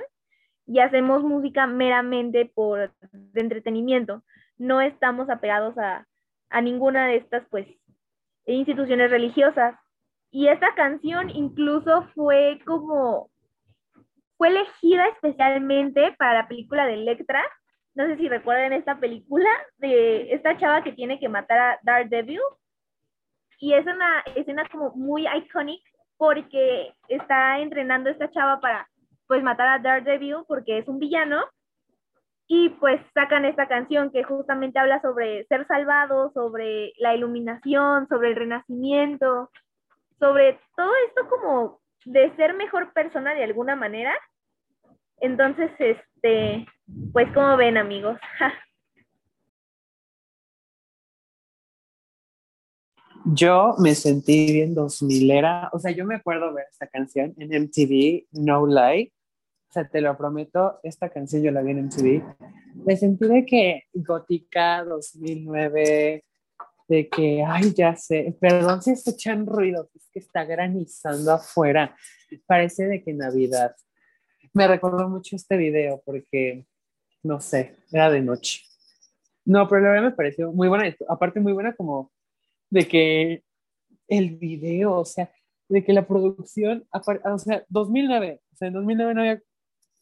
y 0.66 0.80
hacemos 0.80 1.24
música 1.24 1.66
meramente 1.68 2.52
por 2.54 2.92
entretenimiento. 3.34 4.24
No 4.58 4.82
estamos 4.82 5.30
apegados 5.30 5.78
a, 5.78 6.06
a 6.50 6.62
ninguna 6.62 7.08
de 7.08 7.18
estas, 7.18 7.48
pues, 7.50 7.68
instituciones 8.46 9.12
religiosas. 9.12 9.76
Y 10.32 10.48
esta 10.48 10.74
canción 10.76 11.30
incluso 11.30 12.08
fue 12.14 12.60
como 12.66 13.30
fue 14.38 14.50
elegida 14.50 15.08
especialmente 15.08 16.16
para 16.18 16.42
la 16.42 16.48
película 16.48 16.86
de 16.86 16.94
Electra. 16.94 17.44
No 17.98 18.06
sé 18.06 18.16
si 18.18 18.30
recuerdan 18.30 18.74
esta 18.74 19.00
película 19.00 19.50
de 19.80 20.32
esta 20.32 20.56
chava 20.60 20.84
que 20.84 20.92
tiene 20.92 21.20
que 21.20 21.30
matar 21.30 21.58
a 21.58 21.80
Daredevil. 21.82 22.40
Y 23.60 23.74
es 23.74 23.88
una 23.88 24.20
escena 24.36 24.70
como 24.70 24.92
muy 24.92 25.26
iconic 25.28 25.82
porque 26.16 26.94
está 27.08 27.58
entrenando 27.58 28.10
a 28.10 28.12
esta 28.12 28.30
chava 28.30 28.60
para 28.60 28.88
pues 29.26 29.42
matar 29.42 29.68
a 29.68 29.80
Daredevil 29.80 30.44
porque 30.48 30.78
es 30.78 30.88
un 30.88 31.00
villano. 31.00 31.44
Y 32.46 32.70
pues 32.70 33.02
sacan 33.16 33.46
esta 33.46 33.68
canción 33.68 34.12
que 34.12 34.24
justamente 34.24 34.78
habla 34.78 35.02
sobre 35.02 35.48
ser 35.48 35.66
salvado, 35.66 36.32
sobre 36.34 36.94
la 37.00 37.16
iluminación, 37.16 38.08
sobre 38.10 38.30
el 38.30 38.36
renacimiento, 38.36 39.50
sobre 40.20 40.60
todo 40.76 40.92
esto 41.08 41.28
como 41.30 41.82
de 42.06 42.32
ser 42.36 42.54
mejor 42.54 42.94
persona 42.94 43.34
de 43.34 43.44
alguna 43.44 43.76
manera. 43.76 44.14
Entonces, 45.20 45.72
este, 45.80 46.66
pues 47.12 47.32
como 47.34 47.58
ven 47.58 47.78
amigos. 47.78 48.18
Yo 53.30 53.76
me 53.78 53.94
sentí 53.94 54.54
bien 54.54 54.74
2000 54.74 55.32
era, 55.32 55.70
o 55.74 55.80
sea, 55.80 55.92
yo 55.92 56.06
me 56.06 56.16
acuerdo 56.16 56.54
ver 56.54 56.66
esta 56.72 56.88
canción 56.88 57.34
en 57.38 57.64
MTV, 57.64 58.26
No 58.32 58.66
Lie. 58.66 59.12
O 59.70 59.74
sea, 59.74 59.86
te 59.86 60.00
lo 60.00 60.16
prometo, 60.18 60.80
esta 60.82 61.10
canción 61.10 61.44
yo 61.44 61.52
la 61.52 61.62
vi 61.62 61.72
en 61.72 61.88
MTV. 61.88 62.24
Me 62.86 62.96
sentí 62.96 63.28
de 63.28 63.46
que 63.46 63.84
gótica 63.94 64.86
2009, 64.86 66.24
de 66.88 67.10
que, 67.10 67.44
ay, 67.46 67.74
ya 67.74 67.98
sé, 67.98 68.38
perdón 68.40 68.82
si 68.82 68.92
escuchan 68.92 69.46
ruido, 69.46 69.90
es 69.94 70.08
que 70.10 70.20
está 70.20 70.46
granizando 70.46 71.34
afuera, 71.34 71.98
parece 72.46 72.86
de 72.86 73.04
que 73.04 73.14
Navidad. 73.14 73.76
Me 74.58 74.68
recordó 74.68 75.08
mucho 75.08 75.36
este 75.36 75.56
video 75.56 76.02
porque, 76.04 76.66
no 77.22 77.40
sé, 77.40 77.76
era 77.92 78.10
de 78.10 78.22
noche. 78.22 78.64
No, 79.46 79.68
pero 79.68 79.82
la 79.82 79.90
verdad 79.90 80.10
me 80.10 80.16
pareció 80.16 80.52
muy 80.52 80.68
buena, 80.68 80.92
aparte 81.08 81.40
muy 81.40 81.54
buena 81.54 81.76
como 81.76 82.12
de 82.72 82.88
que 82.88 83.44
el 84.08 84.36
video, 84.38 84.94
o 84.94 85.06
sea, 85.06 85.32
de 85.70 85.84
que 85.84 85.94
la 85.94 86.08
producción, 86.08 86.88
o 86.92 87.38
sea, 87.38 87.66
2009, 87.70 88.42
o 88.52 88.56
sea, 88.56 88.70
en 88.70 88.74
2009 88.74 89.14
no 89.14 89.22
había 89.22 89.44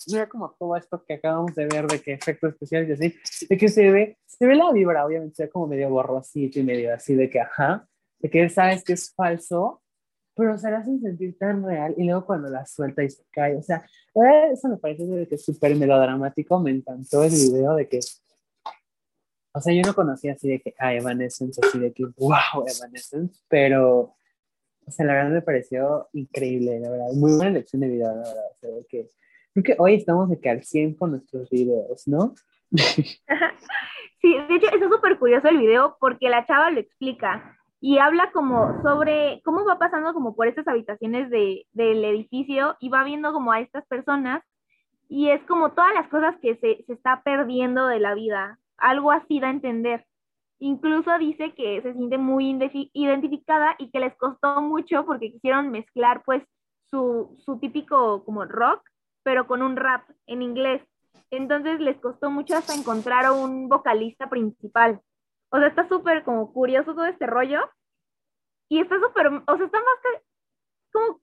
no 0.08 0.18
era 0.18 0.30
como 0.30 0.56
todo 0.58 0.78
esto 0.78 1.04
que 1.06 1.16
acabamos 1.16 1.54
de 1.54 1.68
ver 1.68 1.88
de 1.88 2.02
que 2.02 2.14
efectos 2.14 2.54
especiales 2.54 2.90
y 2.90 2.94
así, 2.94 3.48
de 3.50 3.58
que 3.58 3.68
se 3.68 3.92
ve, 3.92 4.18
se 4.26 4.48
ve 4.48 4.56
la 4.56 4.72
vibra, 4.72 5.06
obviamente, 5.06 5.36
se 5.36 5.44
ve 5.44 5.50
como 5.50 5.68
medio 5.68 5.90
borrosito 5.90 6.60
y 6.60 6.64
medio 6.64 6.94
así 6.94 7.14
de 7.14 7.30
que, 7.30 7.42
ajá, 7.42 7.86
de 8.20 8.30
que 8.30 8.48
sabes 8.50 8.86
que 8.86 8.94
es 8.94 9.14
falso, 9.14 9.82
pero 10.36 10.58
se 10.58 10.70
la 10.70 10.80
hacen 10.80 11.02
sentir 11.02 11.38
tan 11.38 11.64
real 11.64 11.94
y 11.98 12.04
luego 12.04 12.26
cuando 12.26 12.50
la 12.50 12.66
suelta 12.66 13.04
y 13.04 13.10
se 13.10 13.24
cae, 13.32 13.56
o 13.56 13.62
sea, 13.62 13.86
eso 14.52 14.68
me 14.70 14.78
parece 14.78 15.06
de 15.06 15.28
que 15.28 15.36
es 15.36 15.46
súper 15.46 15.76
melodramático, 15.76 16.60
me 16.60 16.72
encantó 16.72 17.24
el 17.24 17.32
video 17.32 17.76
de 17.76 17.88
que, 17.88 18.00
o 19.54 19.62
sea, 19.62 19.74
yo 19.74 19.82
no 19.86 19.94
conocía 19.94 20.34
así 20.34 20.50
de 20.50 20.62
que, 20.62 20.76
ah, 20.80 20.94
Evanescence, 20.94 21.62
así 21.66 21.80
de 21.80 21.94
que, 21.94 22.06
wow, 22.18 22.66
Evanescence, 22.68 23.42
pero, 23.48 24.16
o 24.86 24.92
sea, 24.92 25.06
la 25.06 25.14
verdad 25.14 25.32
me 25.32 25.42
pareció 25.42 26.10
increíble, 26.14 26.80
la 26.80 26.90
verdad, 26.90 27.08
muy 27.14 27.34
buena 27.36 27.52
elección 27.52 27.82
de 27.82 27.88
video, 27.88 28.08
la 28.08 28.18
verdad, 28.18 28.52
o 28.52 28.58
sea, 28.60 28.72
de 28.72 28.86
que 28.86 29.08
Creo 29.56 29.64
que 29.64 29.76
hoy 29.78 29.96
estamos 29.96 30.30
de 30.30 30.38
que 30.38 30.50
al 30.50 30.64
100 30.64 30.96
con 30.96 31.12
nuestros 31.12 31.50
videos, 31.50 32.06
¿no? 32.08 32.36
Sí, 34.22 34.36
de 34.36 34.56
hecho, 34.56 34.68
es 34.74 34.82
súper 34.82 35.20
curioso 35.20 35.48
el 35.48 35.60
video 35.60 35.98
porque 36.00 36.30
la 36.30 36.46
chava 36.46 36.72
lo 36.72 36.80
explica 36.80 37.58
y 37.86 38.00
habla 38.00 38.32
como 38.32 38.82
sobre 38.82 39.44
cómo 39.46 39.64
va 39.64 39.78
pasando 39.78 40.12
como 40.16 40.36
por 40.36 40.48
estas 40.48 40.68
habitaciones 40.68 41.30
de, 41.30 41.68
del 41.72 42.04
edificio 42.04 42.76
y 42.80 42.90
va 42.90 43.04
viendo 43.04 43.32
como 43.32 43.52
a 43.52 43.60
estas 43.60 43.86
personas 43.86 44.44
y 45.08 45.30
es 45.30 45.40
como 45.44 45.72
todas 45.74 45.94
las 45.94 46.08
cosas 46.08 46.36
que 46.42 46.56
se, 46.56 46.84
se 46.88 46.94
está 46.94 47.22
perdiendo 47.22 47.86
de 47.86 48.00
la 48.00 48.16
vida. 48.16 48.58
Algo 48.78 49.12
así 49.12 49.40
da 49.40 49.50
a 49.50 49.52
entender. 49.52 50.04
Incluso 50.58 51.16
dice 51.20 51.54
que 51.54 51.80
se 51.84 51.94
siente 51.94 52.18
muy 52.18 52.58
identificada 52.94 53.76
y 53.78 53.92
que 53.92 54.00
les 54.00 54.18
costó 54.18 54.64
mucho 54.64 55.06
porque 55.06 55.32
quisieron 55.32 55.70
mezclar 55.70 56.24
pues 56.26 56.42
su, 56.90 57.36
su 57.46 57.60
típico 57.60 58.26
como 58.26 58.46
rock 58.46 58.82
pero 59.22 59.46
con 59.46 59.62
un 59.62 59.76
rap 59.76 60.10
en 60.26 60.42
inglés. 60.42 60.82
Entonces 61.30 61.80
les 61.80 61.98
costó 61.98 62.32
mucho 62.32 62.58
hasta 62.58 62.74
encontrar 62.74 63.32
un 63.32 63.70
vocalista 63.70 64.28
principal. 64.28 65.02
O 65.50 65.58
sea, 65.58 65.68
está 65.68 65.88
súper 65.88 66.24
como 66.24 66.52
curioso 66.52 66.94
todo 66.94 67.06
este 67.06 67.28
rollo. 67.28 67.62
Y 68.70 68.80
está 68.80 68.96
súper, 69.00 69.28
o 69.28 69.58
sea, 69.58 69.66
está 69.66 69.78
más 69.80 70.00
que 70.04 70.24
como 70.92 71.22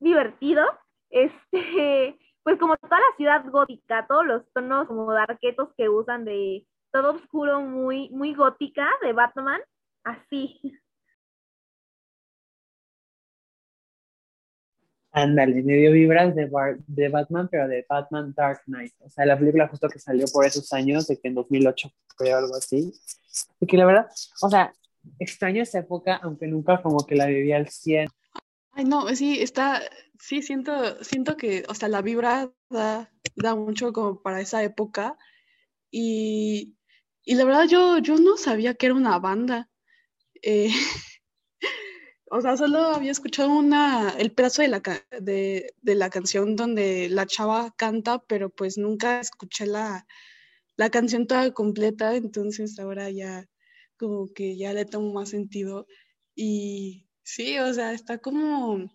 divertido. 0.00 0.64
Este, 1.10 2.18
pues 2.42 2.58
como 2.58 2.76
toda 2.76 2.98
la 2.98 3.16
ciudad 3.16 3.44
gótica, 3.48 4.04
todos 4.08 4.26
los 4.26 4.52
tonos 4.52 4.88
como 4.88 5.12
darquetos 5.12 5.68
que 5.76 5.88
usan 5.88 6.24
de 6.24 6.66
todo 6.90 7.12
oscuro, 7.12 7.60
muy, 7.60 8.10
muy 8.10 8.34
gótica 8.34 8.88
de 9.00 9.12
Batman, 9.12 9.60
así. 10.02 10.60
Ándale, 15.12 15.62
medio 15.62 15.92
vibras 15.92 16.34
de, 16.34 16.50
de 16.88 17.08
Batman, 17.08 17.48
pero 17.48 17.68
de 17.68 17.86
Batman 17.88 18.34
Dark 18.36 18.62
Knight. 18.66 18.92
O 18.98 19.08
sea, 19.08 19.24
la 19.24 19.38
película 19.38 19.68
justo 19.68 19.88
que 19.88 20.00
salió 20.00 20.26
por 20.32 20.44
esos 20.44 20.72
años, 20.72 21.06
de 21.06 21.20
que 21.20 21.28
en 21.28 21.36
2008 21.36 21.88
creo 22.16 22.38
algo 22.38 22.56
así. 22.56 22.92
Y 23.60 23.66
que 23.66 23.76
la 23.76 23.86
verdad, 23.86 24.08
o 24.42 24.50
sea, 24.50 24.72
extraño 25.18 25.62
esa 25.62 25.80
época, 25.80 26.16
aunque 26.22 26.46
nunca 26.46 26.82
como 26.82 27.06
que 27.06 27.14
la 27.14 27.26
viví 27.26 27.52
al 27.52 27.68
100. 27.68 28.08
Ay, 28.72 28.84
no, 28.84 29.08
sí, 29.14 29.40
está, 29.40 29.82
sí, 30.18 30.42
siento, 30.42 31.02
siento 31.04 31.36
que, 31.36 31.64
o 31.68 31.74
sea, 31.74 31.88
la 31.88 32.02
vibra 32.02 32.52
da, 32.70 33.10
da 33.36 33.54
mucho 33.54 33.92
como 33.92 34.20
para 34.20 34.40
esa 34.40 34.62
época. 34.62 35.16
Y, 35.90 36.76
y 37.24 37.34
la 37.36 37.44
verdad 37.44 37.66
yo, 37.68 37.98
yo 37.98 38.16
no 38.16 38.36
sabía 38.36 38.74
que 38.74 38.86
era 38.86 38.94
una 38.94 39.18
banda. 39.18 39.70
Eh, 40.42 40.70
o 42.30 42.40
sea, 42.40 42.56
solo 42.56 42.78
había 42.80 43.12
escuchado 43.12 43.50
una, 43.50 44.10
el 44.18 44.32
pedazo 44.32 44.62
de 44.62 44.68
la, 44.68 44.82
de, 45.20 45.72
la 45.82 46.10
canción 46.10 46.56
donde 46.56 47.08
la 47.08 47.26
chava 47.26 47.72
canta, 47.76 48.18
pero 48.26 48.50
pues 48.50 48.76
nunca 48.76 49.20
escuché 49.20 49.66
la, 49.66 50.06
la 50.76 50.90
canción 50.90 51.26
toda 51.26 51.52
completa, 51.52 52.16
entonces 52.16 52.78
ahora 52.78 53.08
ya 53.10 53.46
como 54.08 54.32
que 54.32 54.56
ya 54.56 54.72
le 54.72 54.84
tomo 54.84 55.12
más 55.12 55.30
sentido. 55.30 55.86
Y 56.34 57.08
sí, 57.22 57.58
o 57.58 57.72
sea, 57.74 57.92
está 57.92 58.18
como, 58.18 58.90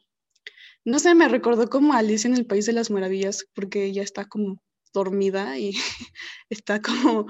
no 0.86 1.00
sé, 1.00 1.16
me 1.16 1.28
recordó 1.28 1.70
como 1.70 1.94
Alice 1.94 2.28
en 2.28 2.36
el 2.36 2.46
País 2.46 2.66
de 2.66 2.74
las 2.74 2.92
Maravillas, 2.92 3.46
porque 3.54 3.92
ya 3.94 4.04
está 4.04 4.26
como 4.26 4.62
dormida 4.94 5.58
y 5.58 5.72
está 6.50 6.82
como, 6.82 7.28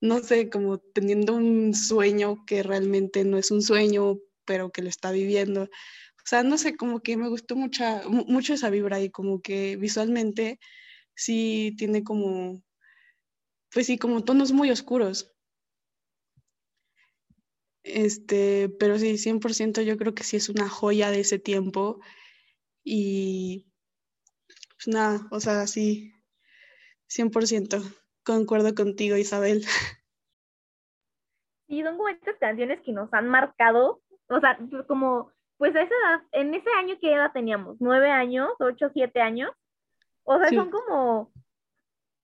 no 0.00 0.20
sé, 0.20 0.50
como 0.50 0.78
teniendo 0.78 1.34
un 1.34 1.74
sueño 1.74 2.44
que 2.46 2.62
realmente 2.62 3.24
no 3.24 3.38
es 3.38 3.50
un 3.50 3.62
sueño, 3.62 4.18
pero 4.44 4.70
que 4.70 4.82
lo 4.82 4.88
está 4.88 5.10
viviendo. 5.12 5.64
O 5.64 6.26
sea, 6.26 6.42
no 6.42 6.58
sé, 6.58 6.76
como 6.76 7.00
que 7.00 7.16
me 7.16 7.28
gustó 7.28 7.56
mucha, 7.56 8.02
mucho 8.08 8.54
esa 8.54 8.70
vibra 8.70 9.00
y 9.00 9.10
como 9.10 9.42
que 9.42 9.76
visualmente 9.76 10.60
sí 11.14 11.74
tiene 11.78 12.04
como, 12.04 12.62
pues 13.72 13.86
sí, 13.86 13.98
como 13.98 14.24
tonos 14.24 14.52
muy 14.52 14.70
oscuros. 14.70 15.31
Este, 17.84 18.68
pero 18.78 18.98
sí, 18.98 19.18
100% 19.18 19.82
yo 19.82 19.96
creo 19.96 20.14
que 20.14 20.24
sí 20.24 20.36
es 20.36 20.48
una 20.48 20.68
joya 20.68 21.10
de 21.10 21.20
ese 21.20 21.38
tiempo 21.38 22.00
y 22.84 23.72
pues 24.76 24.88
nada, 24.94 25.26
o 25.30 25.40
sea, 25.40 25.66
sí, 25.66 26.12
100% 27.08 27.82
concuerdo 28.24 28.74
contigo, 28.74 29.16
Isabel. 29.16 29.64
sí, 31.68 31.82
son 31.82 31.96
como 31.96 32.08
estas 32.08 32.36
canciones 32.38 32.80
que 32.82 32.92
nos 32.92 33.12
han 33.12 33.28
marcado, 33.28 34.00
o 34.28 34.40
sea, 34.40 34.58
como, 34.86 35.32
pues 35.56 35.74
a 35.74 35.82
esa 35.82 35.94
edad, 35.94 36.22
en 36.32 36.54
ese 36.54 36.70
año, 36.78 36.96
¿qué 37.00 37.12
edad 37.14 37.32
teníamos? 37.32 37.76
¿Nueve 37.80 38.10
años? 38.10 38.50
¿Ocho, 38.60 38.90
siete 38.92 39.20
años? 39.20 39.50
O 40.24 40.38
sea, 40.38 40.48
Sí. 40.48 40.56
son 40.56 40.70
como, 40.70 41.32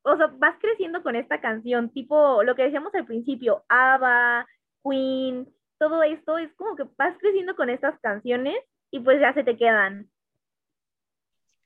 o 0.03 0.17
sea, 0.17 0.29
vas 0.39 0.57
creciendo 0.61 1.03
con 1.03 1.17
esta 1.17 1.41
canción, 1.41 1.91
tipo 1.91 2.43
lo 2.43 2.55
que 2.55 2.63
decíamos 2.63 2.95
al 2.95 3.07
principio, 3.07 3.65
ABBA, 3.69 4.47
Queen, 4.89 5.49
todo 5.79 6.03
esto, 6.03 6.39
es 6.39 6.53
como 6.55 6.77
que 6.77 6.85
vas 6.97 7.17
creciendo 7.19 7.57
con 7.57 7.71
estas 7.71 7.99
canciones 8.01 8.57
y 8.91 9.01
pues 9.01 9.21
ya 9.21 9.33
se 9.35 9.45
te 9.45 9.57
quedan. 9.57 10.11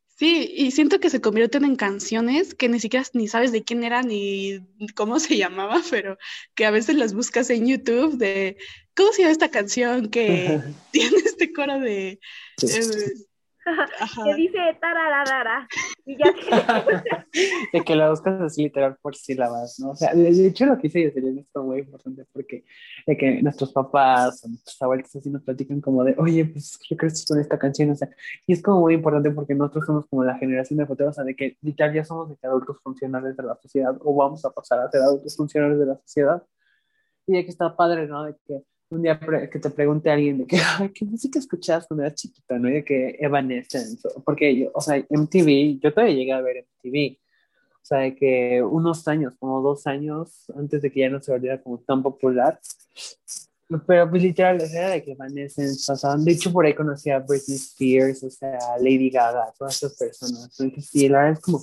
Sí, 0.06 0.52
y 0.56 0.70
siento 0.70 1.00
que 1.00 1.10
se 1.10 1.20
convierten 1.20 1.64
en 1.64 1.74
canciones 1.76 2.54
que 2.54 2.68
ni 2.68 2.78
siquiera 2.78 3.04
ni 3.14 3.26
sabes 3.28 3.50
de 3.50 3.64
quién 3.64 3.82
eran 3.82 4.06
ni 4.08 4.60
cómo 4.94 5.18
se 5.18 5.36
llamaba, 5.38 5.80
pero 5.90 6.16
que 6.54 6.64
a 6.66 6.70
veces 6.70 6.96
las 6.96 7.14
buscas 7.14 7.50
en 7.50 7.66
YouTube 7.66 8.18
de 8.18 8.56
¿cómo 8.94 9.12
se 9.12 9.22
llama 9.22 9.32
esta 9.32 9.50
canción 9.50 10.10
que 10.10 10.62
tiene 10.92 11.16
este 11.24 11.52
coro 11.52 11.80
de 11.80 12.20
Sí. 12.56 12.66
eh, 12.68 13.14
ajá, 13.64 14.24
Que 14.24 14.34
dice 14.34 14.58
tarararara 14.80 15.68
y 16.04 16.16
ya 16.16 16.32
de 17.72 17.84
que 17.84 17.96
lo 17.96 18.10
buscas 18.10 18.40
así 18.40 18.64
literal 18.64 18.96
por 19.00 19.14
sílabas, 19.14 19.78
¿no? 19.78 19.90
O 19.90 19.96
sea, 19.96 20.14
de, 20.14 20.46
hecho 20.46 20.66
lo 20.66 20.78
que 20.78 20.88
hice 20.88 21.08
Jocelyn 21.08 21.38
es 21.38 21.46
muy 21.54 21.80
importante 21.80 22.24
porque 22.32 22.64
de 23.06 23.16
que 23.16 23.42
nuestros 23.42 23.72
papás 23.72 24.44
o 24.44 24.48
nuestros 24.48 24.80
abuelos 24.82 25.14
así 25.14 25.30
nos 25.30 25.42
platican 25.42 25.80
como 25.80 26.04
de, 26.04 26.14
oye, 26.18 26.44
pues 26.44 26.78
yo 26.88 26.96
crecí 26.96 27.24
con 27.26 27.40
esta 27.40 27.58
canción, 27.58 27.90
o 27.90 27.94
sea, 27.94 28.08
y 28.46 28.52
es 28.52 28.62
como 28.62 28.80
muy 28.80 28.94
importante 28.94 29.30
porque 29.30 29.54
nosotros 29.54 29.86
somos 29.86 30.06
como 30.06 30.24
la 30.24 30.36
generación 30.38 30.78
de 30.78 30.86
foteros, 30.86 31.12
o 31.12 31.14
sea, 31.14 31.24
de 31.24 31.36
que 31.36 31.56
literal 31.62 31.94
ya 31.94 32.04
somos 32.04 32.28
de 32.30 32.36
que 32.36 32.46
adultos 32.46 32.78
funcionales 32.82 33.36
de 33.36 33.42
la 33.42 33.56
sociedad 33.56 33.96
o 34.00 34.14
vamos 34.14 34.44
a 34.44 34.50
pasar 34.50 34.80
a 34.80 34.90
ser 34.90 35.02
adultos 35.02 35.36
funcionales 35.36 35.78
de 35.78 35.86
la 35.86 35.96
sociedad. 35.96 36.42
Y 37.24 37.34
de 37.34 37.44
que 37.44 37.50
está 37.50 37.76
padre, 37.76 38.08
¿no? 38.08 38.24
De 38.24 38.34
que 38.46 38.64
un 38.92 39.02
día 39.02 39.18
que 39.50 39.58
te 39.58 39.70
pregunte 39.70 40.10
alguien 40.10 40.38
de 40.38 40.46
que, 40.46 40.58
ay, 40.78 40.90
¿qué 40.90 41.04
música 41.04 41.38
escuchabas 41.38 41.86
cuando 41.86 42.04
eras 42.04 42.14
chiquita, 42.14 42.58
no? 42.58 42.68
Y 42.68 42.74
de 42.74 42.84
que 42.84 43.16
Evanescence, 43.18 44.08
porque 44.24 44.56
yo, 44.56 44.70
o 44.74 44.80
sea, 44.80 44.96
MTV, 45.08 45.80
yo 45.80 45.92
todavía 45.92 46.14
llegué 46.14 46.32
a 46.32 46.40
ver 46.40 46.66
MTV, 46.82 47.18
o 47.82 47.84
sea, 47.84 47.98
de 47.98 48.14
que 48.14 48.62
unos 48.62 49.08
años, 49.08 49.32
como 49.38 49.60
dos 49.62 49.86
años 49.86 50.44
antes 50.56 50.82
de 50.82 50.90
que 50.90 51.00
ya 51.00 51.08
no 51.08 51.20
se 51.22 51.32
volviera 51.32 51.60
como 51.62 51.78
tan 51.78 52.02
popular, 52.02 52.60
pero 53.86 54.10
pues 54.10 54.22
literal, 54.22 54.60
o 54.60 54.66
sea, 54.66 54.90
de 54.90 55.02
que 55.02 55.12
Evanescence 55.12 55.84
pasaban, 55.86 56.24
de 56.24 56.32
hecho 56.32 56.52
por 56.52 56.66
ahí 56.66 56.74
conocí 56.74 57.08
a 57.10 57.18
Britney 57.18 57.56
Spears, 57.56 58.22
o 58.22 58.30
sea, 58.30 58.58
Lady 58.78 59.08
Gaga, 59.08 59.52
todas 59.58 59.76
esas 59.76 59.96
personas, 59.96 60.60
entonces 60.60 60.90
sí, 60.90 61.08
la 61.08 61.18
verdad 61.20 61.32
es 61.38 61.40
como 61.40 61.60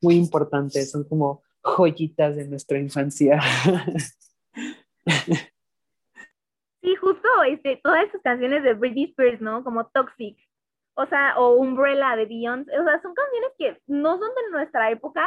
muy 0.00 0.16
importante, 0.16 0.84
son 0.86 1.04
como 1.04 1.42
joyitas 1.62 2.36
de 2.36 2.48
nuestra 2.48 2.78
infancia. 2.78 3.38
Este, 7.48 7.80
todas 7.82 8.04
esas 8.04 8.20
canciones 8.22 8.62
de 8.62 8.74
Britney 8.74 9.04
Spears, 9.04 9.40
¿no? 9.40 9.64
Como 9.64 9.86
Toxic, 9.86 10.38
o 10.94 11.06
sea, 11.06 11.38
o 11.38 11.54
Umbrella 11.54 12.16
de 12.16 12.26
Beyoncé, 12.26 12.78
o 12.78 12.84
sea, 12.84 13.00
son 13.00 13.14
canciones 13.14 13.50
que 13.58 13.80
no 13.86 14.18
son 14.18 14.28
de 14.28 14.50
nuestra 14.50 14.90
época, 14.90 15.26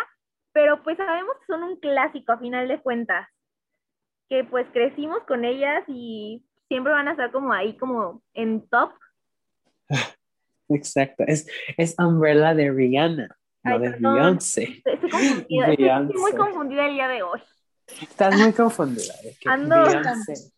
pero 0.52 0.84
pues 0.84 0.98
sabemos 0.98 1.36
que 1.40 1.54
son 1.54 1.64
un 1.64 1.80
clásico 1.80 2.32
a 2.32 2.38
final 2.38 2.68
de 2.68 2.80
cuentas, 2.82 3.28
que 4.30 4.44
pues 4.44 4.68
crecimos 4.72 5.24
con 5.28 5.46
ellas 5.46 5.84
y 5.88 6.46
siempre 6.68 6.94
van 6.94 7.08
a 7.08 7.12
estar 7.12 7.32
como 7.32 7.54
ahí, 7.54 7.78
como 7.78 8.22
en 8.34 8.68
top. 8.70 8.94
Exacto, 10.70 11.24
es, 11.28 11.48
es 11.78 11.96
Umbrella 11.98 12.54
de 12.54 12.72
Rihanna, 12.72 13.30
no 13.64 13.80
de 13.80 13.92
perdón. 13.92 14.16
Beyoncé. 14.16 14.82
Estoy 14.86 15.10
confundida, 15.10 15.72
estoy 15.72 16.20
muy 16.20 16.32
confundida 16.34 16.86
el 16.88 16.94
día 16.94 17.08
de 17.08 17.24
hoy. 17.24 17.42
Estás 18.02 18.38
muy 18.38 18.54
confundida. 18.54 19.14
que 19.40 19.50
Ando. 19.50 19.84
Beyoncé. 19.84 20.54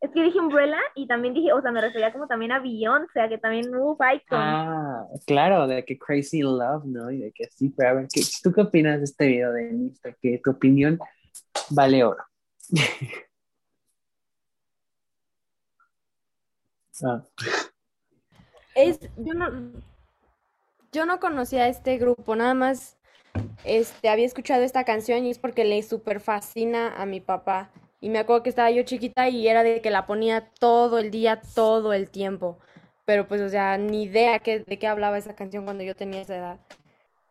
Es 0.00 0.10
que 0.12 0.22
dije 0.22 0.40
Umbrella 0.40 0.78
y 0.94 1.06
también 1.06 1.34
dije, 1.34 1.52
o 1.52 1.60
sea, 1.60 1.72
me 1.72 1.80
refería 1.80 2.12
como 2.12 2.26
también 2.26 2.52
a 2.52 2.58
Beyoncé, 2.58 3.20
a 3.20 3.28
que 3.28 3.36
también 3.36 3.74
hubo 3.74 3.92
Icon. 3.92 4.38
Ah, 4.38 5.04
claro, 5.26 5.66
de 5.66 5.84
que 5.84 5.98
Crazy 5.98 6.40
Love, 6.40 6.86
¿no? 6.86 7.10
Y 7.10 7.18
de 7.18 7.32
que 7.32 7.44
sí, 7.50 7.68
pero 7.76 7.90
a 7.90 7.92
ver, 7.92 8.08
¿qué, 8.12 8.22
¿tú 8.42 8.50
qué 8.52 8.62
opinas 8.62 8.98
de 8.98 9.04
este 9.04 9.26
video 9.26 9.52
de 9.52 9.70
Insta? 9.70 10.12
Que 10.20 10.40
tu 10.42 10.52
opinión 10.52 10.98
vale 11.70 12.04
oro. 12.04 12.24
Ah, 17.02 17.22
Es, 18.74 19.00
yo 19.16 19.32
no, 19.32 19.72
yo 20.92 21.06
no 21.06 21.18
conocía 21.18 21.62
a 21.62 21.68
este 21.68 21.96
grupo, 21.96 22.36
nada 22.36 22.52
más 22.52 22.98
este, 23.64 24.08
había 24.08 24.26
escuchado 24.26 24.62
esta 24.62 24.84
canción 24.84 25.24
y 25.24 25.30
es 25.30 25.38
porque 25.38 25.64
le 25.64 25.82
súper 25.82 26.20
fascina 26.20 26.94
a 27.00 27.06
mi 27.06 27.20
papá. 27.20 27.70
Y 28.00 28.08
me 28.08 28.18
acuerdo 28.18 28.42
que 28.42 28.50
estaba 28.50 28.70
yo 28.70 28.82
chiquita 28.82 29.28
y 29.28 29.46
era 29.46 29.62
de 29.62 29.82
que 29.82 29.90
la 29.90 30.06
ponía 30.06 30.48
todo 30.58 30.98
el 30.98 31.10
día, 31.10 31.40
todo 31.54 31.92
el 31.92 32.08
tiempo. 32.08 32.58
Pero 33.04 33.28
pues, 33.28 33.42
o 33.42 33.48
sea, 33.48 33.76
ni 33.76 34.04
idea 34.04 34.38
qué, 34.38 34.60
de 34.60 34.78
qué 34.78 34.86
hablaba 34.86 35.18
esa 35.18 35.34
canción 35.34 35.64
cuando 35.64 35.84
yo 35.84 35.94
tenía 35.94 36.22
esa 36.22 36.36
edad. 36.36 36.60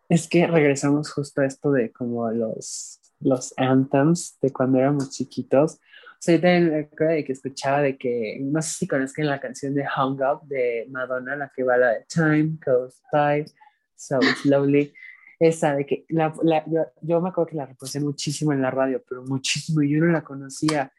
Es 0.10 0.28
que 0.28 0.46
regresamos 0.46 1.12
justo 1.12 1.42
a 1.42 1.46
esto 1.46 1.72
de 1.72 1.92
como 1.92 2.30
los, 2.32 3.00
los 3.20 3.54
anthems 3.58 4.38
de 4.42 4.52
cuando 4.52 4.80
éramos 4.80 5.10
chiquitos. 5.10 5.76
O 5.76 6.22
sea, 6.22 6.36
yo 6.36 6.42
también 6.42 6.70
me 6.70 6.80
acuerdo 6.80 7.14
de 7.14 7.24
que 7.24 7.32
escuchaba 7.32 7.82
de 7.82 7.98
que, 7.98 8.40
no 8.42 8.62
sé 8.62 8.74
si 8.74 8.88
conozcan 8.88 9.28
la 9.28 9.40
canción 9.40 9.74
de 9.74 9.84
Hung 9.84 10.20
Up 10.22 10.48
de 10.48 10.86
Madonna, 10.90 11.36
la 11.36 11.52
que 11.56 11.64
va 11.64 11.78
la 11.78 11.90
de 11.92 12.06
Time 12.10 12.58
Goes 12.66 13.02
By 13.12 13.46
So 13.96 14.20
Slowly. 14.42 14.94
Esa 15.40 15.76
de 15.76 15.86
que, 15.86 16.06
la, 16.10 16.34
la- 16.44 16.66
yo, 16.68 16.82
yo 17.02 17.22
me 17.22 17.30
acuerdo 17.30 17.50
que 17.52 17.56
la 17.56 17.66
reproducían 17.66 18.04
muchísimo 18.04 18.52
en 18.54 18.62
la 18.62 18.72
radio, 18.72 19.02
pero 19.08 19.24
muchísimo, 19.24 19.82
y 19.82 19.90
yo 19.92 20.00
no 20.00 20.12
la 20.12 20.24
conocía. 20.24 20.92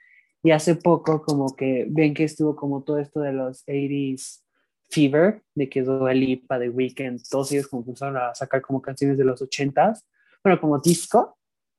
Y 0.42 0.50
hace 0.52 0.76
poco 0.76 1.20
como 1.22 1.54
que 1.54 1.86
ven 1.90 2.14
que 2.14 2.24
estuvo 2.24 2.56
como 2.56 2.82
todo 2.82 2.98
esto 2.98 3.20
de 3.20 3.32
los 3.34 3.62
80s 3.66 4.42
Fever, 4.88 5.42
de 5.54 5.68
que 5.68 5.82
Dua 5.82 6.12
Lipa, 6.14 6.58
The 6.58 6.70
Weeknd, 6.70 7.20
todos 7.30 7.52
ellos 7.52 7.68
como 7.68 7.82
empezaron 7.82 8.16
a 8.16 8.34
sacar 8.34 8.60
como 8.62 8.80
canciones 8.82 9.18
de 9.18 9.24
los 9.24 9.40
80s, 9.42 10.02
bueno, 10.42 10.60
como 10.60 10.78
disco. 10.78 11.36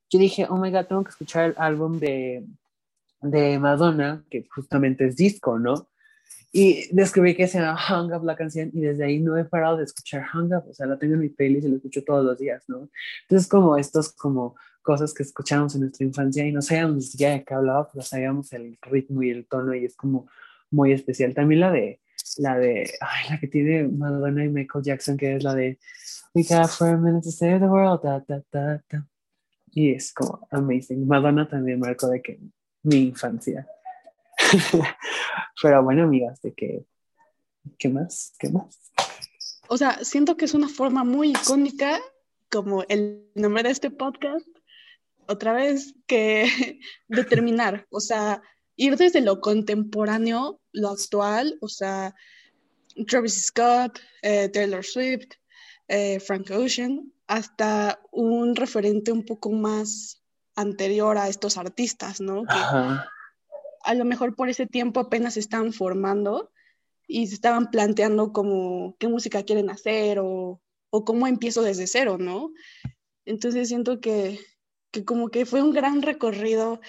Yo 0.09 0.19
dije, 0.19 0.45
oh 0.49 0.57
my 0.57 0.71
god, 0.71 0.85
tengo 0.85 1.03
que 1.03 1.09
escuchar 1.09 1.45
el 1.49 1.55
álbum 1.57 1.97
de, 1.99 2.45
de 3.21 3.59
Madonna, 3.59 4.23
que 4.29 4.47
justamente 4.53 5.07
es 5.07 5.15
disco, 5.17 5.57
¿no? 5.59 5.89
Y 6.53 6.93
descubrí 6.93 7.35
que 7.35 7.47
se 7.47 7.59
llama 7.59 7.79
Hung 7.89 8.13
Up 8.13 8.25
la 8.25 8.35
canción 8.35 8.69
y 8.73 8.81
desde 8.81 9.05
ahí 9.05 9.19
no 9.19 9.37
he 9.37 9.45
parado 9.45 9.77
de 9.77 9.85
escuchar 9.85 10.25
Hung 10.33 10.53
Up, 10.53 10.69
o 10.69 10.73
sea, 10.73 10.85
la 10.85 10.99
tengo 10.99 11.13
en 11.13 11.21
mi 11.21 11.29
playlist 11.29 11.65
y 11.65 11.69
la 11.69 11.77
escucho 11.77 12.03
todos 12.03 12.25
los 12.25 12.37
días, 12.37 12.63
¿no? 12.67 12.89
Entonces, 13.23 13.47
como 13.47 13.77
estos, 13.77 14.11
como 14.13 14.55
cosas 14.81 15.13
que 15.13 15.23
escuchamos 15.23 15.75
en 15.75 15.81
nuestra 15.81 16.05
infancia 16.05 16.45
y 16.45 16.51
no 16.51 16.61
sabíamos 16.61 16.95
ni 16.95 17.01
siquiera 17.03 17.33
de 17.33 17.43
qué 17.43 17.53
hablaba, 17.53 17.89
pero 17.91 18.03
sabíamos 18.03 18.51
el 18.53 18.77
ritmo 18.81 19.23
y 19.23 19.29
el 19.29 19.47
tono 19.47 19.73
y 19.73 19.85
es 19.85 19.95
como 19.95 20.27
muy 20.69 20.91
especial. 20.91 21.33
También 21.33 21.61
la 21.61 21.71
de, 21.71 22.01
la 22.37 22.57
de, 22.57 22.91
ay, 22.99 23.29
la 23.29 23.39
que 23.39 23.47
tiene 23.47 23.87
Madonna 23.87 24.43
y 24.43 24.49
Michael 24.49 24.83
Jackson, 24.83 25.17
que 25.17 25.35
es 25.35 25.43
la 25.43 25.55
de 25.55 25.79
We 26.33 26.43
got 26.43 26.69
for 26.69 26.87
a 26.87 26.97
minute 26.97 27.23
to 27.23 27.31
save 27.31 27.59
the 27.59 27.67
world, 27.67 28.01
da, 28.03 28.23
da, 28.25 28.41
da, 28.51 28.81
da. 28.89 29.07
Y 29.73 29.93
es 29.93 30.13
como 30.13 30.47
amazing. 30.51 31.05
Madonna 31.05 31.47
también 31.47 31.79
marcó 31.79 32.07
de 32.07 32.21
que 32.21 32.39
mi 32.83 33.07
infancia. 33.07 33.67
Pero 35.61 35.83
bueno, 35.83 36.03
amigas, 36.03 36.41
de 36.41 36.53
que, 36.53 36.85
¿qué 37.77 37.89
más? 37.89 38.33
¿Qué 38.39 38.49
más? 38.49 38.91
O 39.67 39.77
sea, 39.77 40.03
siento 40.03 40.35
que 40.35 40.45
es 40.45 40.53
una 40.53 40.67
forma 40.67 41.03
muy 41.03 41.31
icónica, 41.31 41.99
como 42.49 42.83
el 42.89 43.29
nombre 43.35 43.63
de 43.63 43.69
este 43.71 43.89
podcast, 43.89 44.47
otra 45.27 45.53
vez, 45.53 45.95
que 46.07 46.79
determinar, 47.07 47.85
o 47.89 47.99
sea, 47.99 48.41
ir 48.75 48.97
desde 48.97 49.21
lo 49.21 49.39
contemporáneo, 49.39 50.59
lo 50.73 50.89
actual, 50.89 51.57
o 51.61 51.67
sea, 51.67 52.13
Travis 53.07 53.45
Scott, 53.45 53.99
eh, 54.21 54.49
Taylor 54.49 54.83
Swift, 54.83 55.35
eh, 55.87 56.19
Frank 56.19 56.49
Ocean, 56.51 57.11
hasta 57.27 58.01
un 58.11 58.55
referente 58.55 59.11
un 59.11 59.23
poco 59.23 59.51
más 59.51 60.21
anterior 60.55 61.17
a 61.17 61.29
estos 61.29 61.57
artistas, 61.57 62.19
¿no? 62.19 62.43
Que 62.43 62.53
Ajá. 62.53 63.09
A 63.83 63.93
lo 63.93 64.05
mejor 64.05 64.35
por 64.35 64.49
ese 64.49 64.67
tiempo 64.67 64.99
apenas 64.99 65.35
se 65.35 65.39
estaban 65.39 65.73
formando 65.73 66.51
y 67.07 67.27
se 67.27 67.35
estaban 67.35 67.71
planteando 67.71 68.31
como 68.31 68.95
qué 68.99 69.07
música 69.07 69.43
quieren 69.43 69.69
hacer 69.69 70.19
o, 70.19 70.61
o 70.89 71.05
cómo 71.05 71.27
empiezo 71.27 71.61
desde 71.61 71.87
cero, 71.87 72.17
¿no? 72.19 72.51
Entonces 73.25 73.67
siento 73.67 73.99
que, 73.99 74.39
que 74.91 75.03
como 75.05 75.29
que 75.29 75.45
fue 75.45 75.61
un 75.61 75.73
gran 75.73 76.01
recorrido 76.01 76.81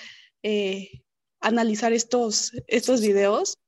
eh, 0.43 1.03
analizar 1.41 1.93
estos, 1.93 2.53
estos 2.67 3.01
videos 3.01 3.59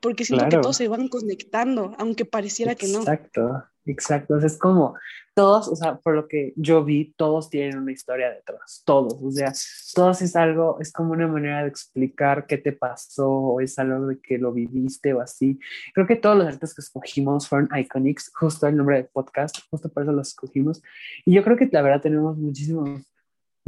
porque 0.00 0.24
siento 0.24 0.44
Claro. 0.44 0.58
que 0.58 0.62
todos 0.62 0.76
se 0.76 0.88
van 0.88 1.08
conectando, 1.08 1.94
aunque 1.98 2.24
pareciera 2.24 2.74
que 2.74 2.88
no. 2.88 3.00
Exacto, 3.00 3.64
exacto. 3.88 4.34
O 4.34 4.38
sea, 4.38 4.46
es 4.46 4.58
como 4.58 4.94
todos, 5.34 5.68
o 5.68 5.76
sea, 5.76 5.96
por 5.98 6.16
lo 6.16 6.26
que 6.26 6.52
yo 6.56 6.84
vi, 6.84 7.14
todos 7.16 7.48
tienen 7.48 7.78
una 7.78 7.92
historia 7.92 8.28
detrás, 8.30 8.82
todos. 8.84 9.14
O 9.22 9.30
sea, 9.30 9.52
todos 9.94 10.20
es 10.20 10.34
algo, 10.34 10.78
es 10.80 10.92
como 10.92 11.12
una 11.12 11.28
manera 11.28 11.62
de 11.62 11.68
explicar 11.68 12.46
qué 12.46 12.58
te 12.58 12.72
pasó, 12.72 13.30
o 13.30 13.60
es 13.60 13.78
algo 13.78 14.08
de 14.08 14.18
que 14.18 14.36
lo 14.36 14.52
viviste 14.52 15.14
o 15.14 15.20
así. 15.20 15.58
Creo 15.94 16.08
que 16.08 16.16
todos 16.16 16.36
los 16.36 16.46
artistas 16.46 16.74
que 16.74 16.80
escogimos 16.80 17.48
fueron 17.48 17.68
iconics, 17.76 18.32
justo 18.34 18.66
el 18.66 18.76
nombre 18.76 18.96
del 18.96 19.06
podcast, 19.06 19.58
justo 19.70 19.88
por 19.88 20.02
eso 20.02 20.12
los 20.12 20.28
escogimos. 20.28 20.82
Y 21.24 21.34
yo 21.34 21.44
creo 21.44 21.56
que 21.56 21.68
la 21.70 21.82
verdad 21.82 22.00
tenemos 22.00 22.36
muchísimos 22.36 23.00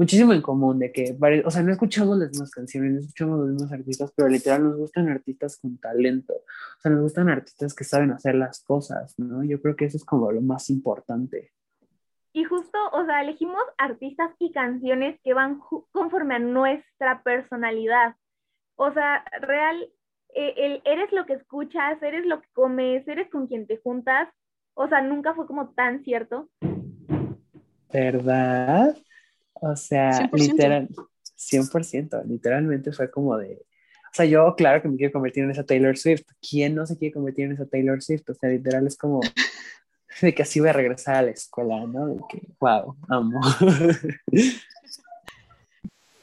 muchísimo 0.00 0.32
en 0.32 0.40
común 0.40 0.78
de 0.78 0.90
que, 0.90 1.14
o 1.44 1.50
sea, 1.50 1.62
no 1.62 1.72
escuchamos 1.72 2.16
las 2.16 2.30
mismas 2.30 2.50
canciones, 2.50 2.92
no 2.92 3.00
escuchamos 3.00 3.38
los 3.40 3.48
mismos 3.50 3.70
artistas, 3.70 4.10
pero 4.16 4.30
literal 4.30 4.64
nos 4.64 4.78
gustan 4.78 5.10
artistas 5.10 5.58
con 5.58 5.76
talento, 5.76 6.32
o 6.32 6.80
sea, 6.80 6.90
nos 6.90 7.02
gustan 7.02 7.28
artistas 7.28 7.74
que 7.74 7.84
saben 7.84 8.10
hacer 8.10 8.34
las 8.34 8.64
cosas, 8.64 9.14
¿no? 9.18 9.44
Yo 9.44 9.60
creo 9.60 9.76
que 9.76 9.84
eso 9.84 9.98
es 9.98 10.04
como 10.06 10.32
lo 10.32 10.40
más 10.40 10.70
importante. 10.70 11.52
Y 12.32 12.44
justo, 12.44 12.78
o 12.94 13.04
sea, 13.04 13.20
elegimos 13.20 13.62
artistas 13.76 14.30
y 14.38 14.52
canciones 14.52 15.20
que 15.22 15.34
van 15.34 15.60
conforme 15.92 16.36
a 16.36 16.38
nuestra 16.38 17.22
personalidad. 17.22 18.14
O 18.76 18.90
sea, 18.94 19.22
real, 19.42 19.86
eh, 20.34 20.54
el, 20.56 20.82
eres 20.86 21.12
lo 21.12 21.26
que 21.26 21.34
escuchas, 21.34 22.02
eres 22.02 22.24
lo 22.24 22.40
que 22.40 22.48
comes, 22.54 23.06
eres 23.06 23.28
con 23.28 23.48
quien 23.48 23.66
te 23.66 23.76
juntas. 23.76 24.30
O 24.72 24.88
sea, 24.88 25.02
nunca 25.02 25.34
fue 25.34 25.46
como 25.46 25.74
tan 25.74 26.02
cierto. 26.04 26.48
¿Verdad? 27.92 28.96
O 29.60 29.76
sea, 29.76 30.28
100%. 30.30 30.38
literal, 30.38 30.88
100%, 31.36 32.24
literalmente 32.26 32.92
fue 32.92 33.10
como 33.10 33.36
de, 33.36 33.62
o 34.10 34.14
sea, 34.14 34.24
yo 34.24 34.54
claro 34.56 34.82
que 34.82 34.88
me 34.88 34.96
quiero 34.96 35.12
convertir 35.12 35.44
en 35.44 35.52
esa 35.52 35.64
Taylor 35.64 35.96
Swift. 35.96 36.24
¿Quién 36.40 36.74
no 36.74 36.84
se 36.84 36.98
quiere 36.98 37.14
convertir 37.14 37.44
en 37.44 37.52
esa 37.52 37.66
Taylor 37.66 38.02
Swift? 38.02 38.28
O 38.28 38.34
sea, 38.34 38.50
literal 38.50 38.86
es 38.86 38.96
como 38.96 39.20
de 40.20 40.34
que 40.34 40.42
así 40.42 40.58
voy 40.58 40.70
a 40.70 40.72
regresar 40.72 41.14
a 41.16 41.22
la 41.22 41.30
escuela, 41.30 41.86
¿no? 41.86 42.08
De 42.08 42.20
que, 42.28 42.42
wow, 42.58 42.96
amo. 43.08 43.40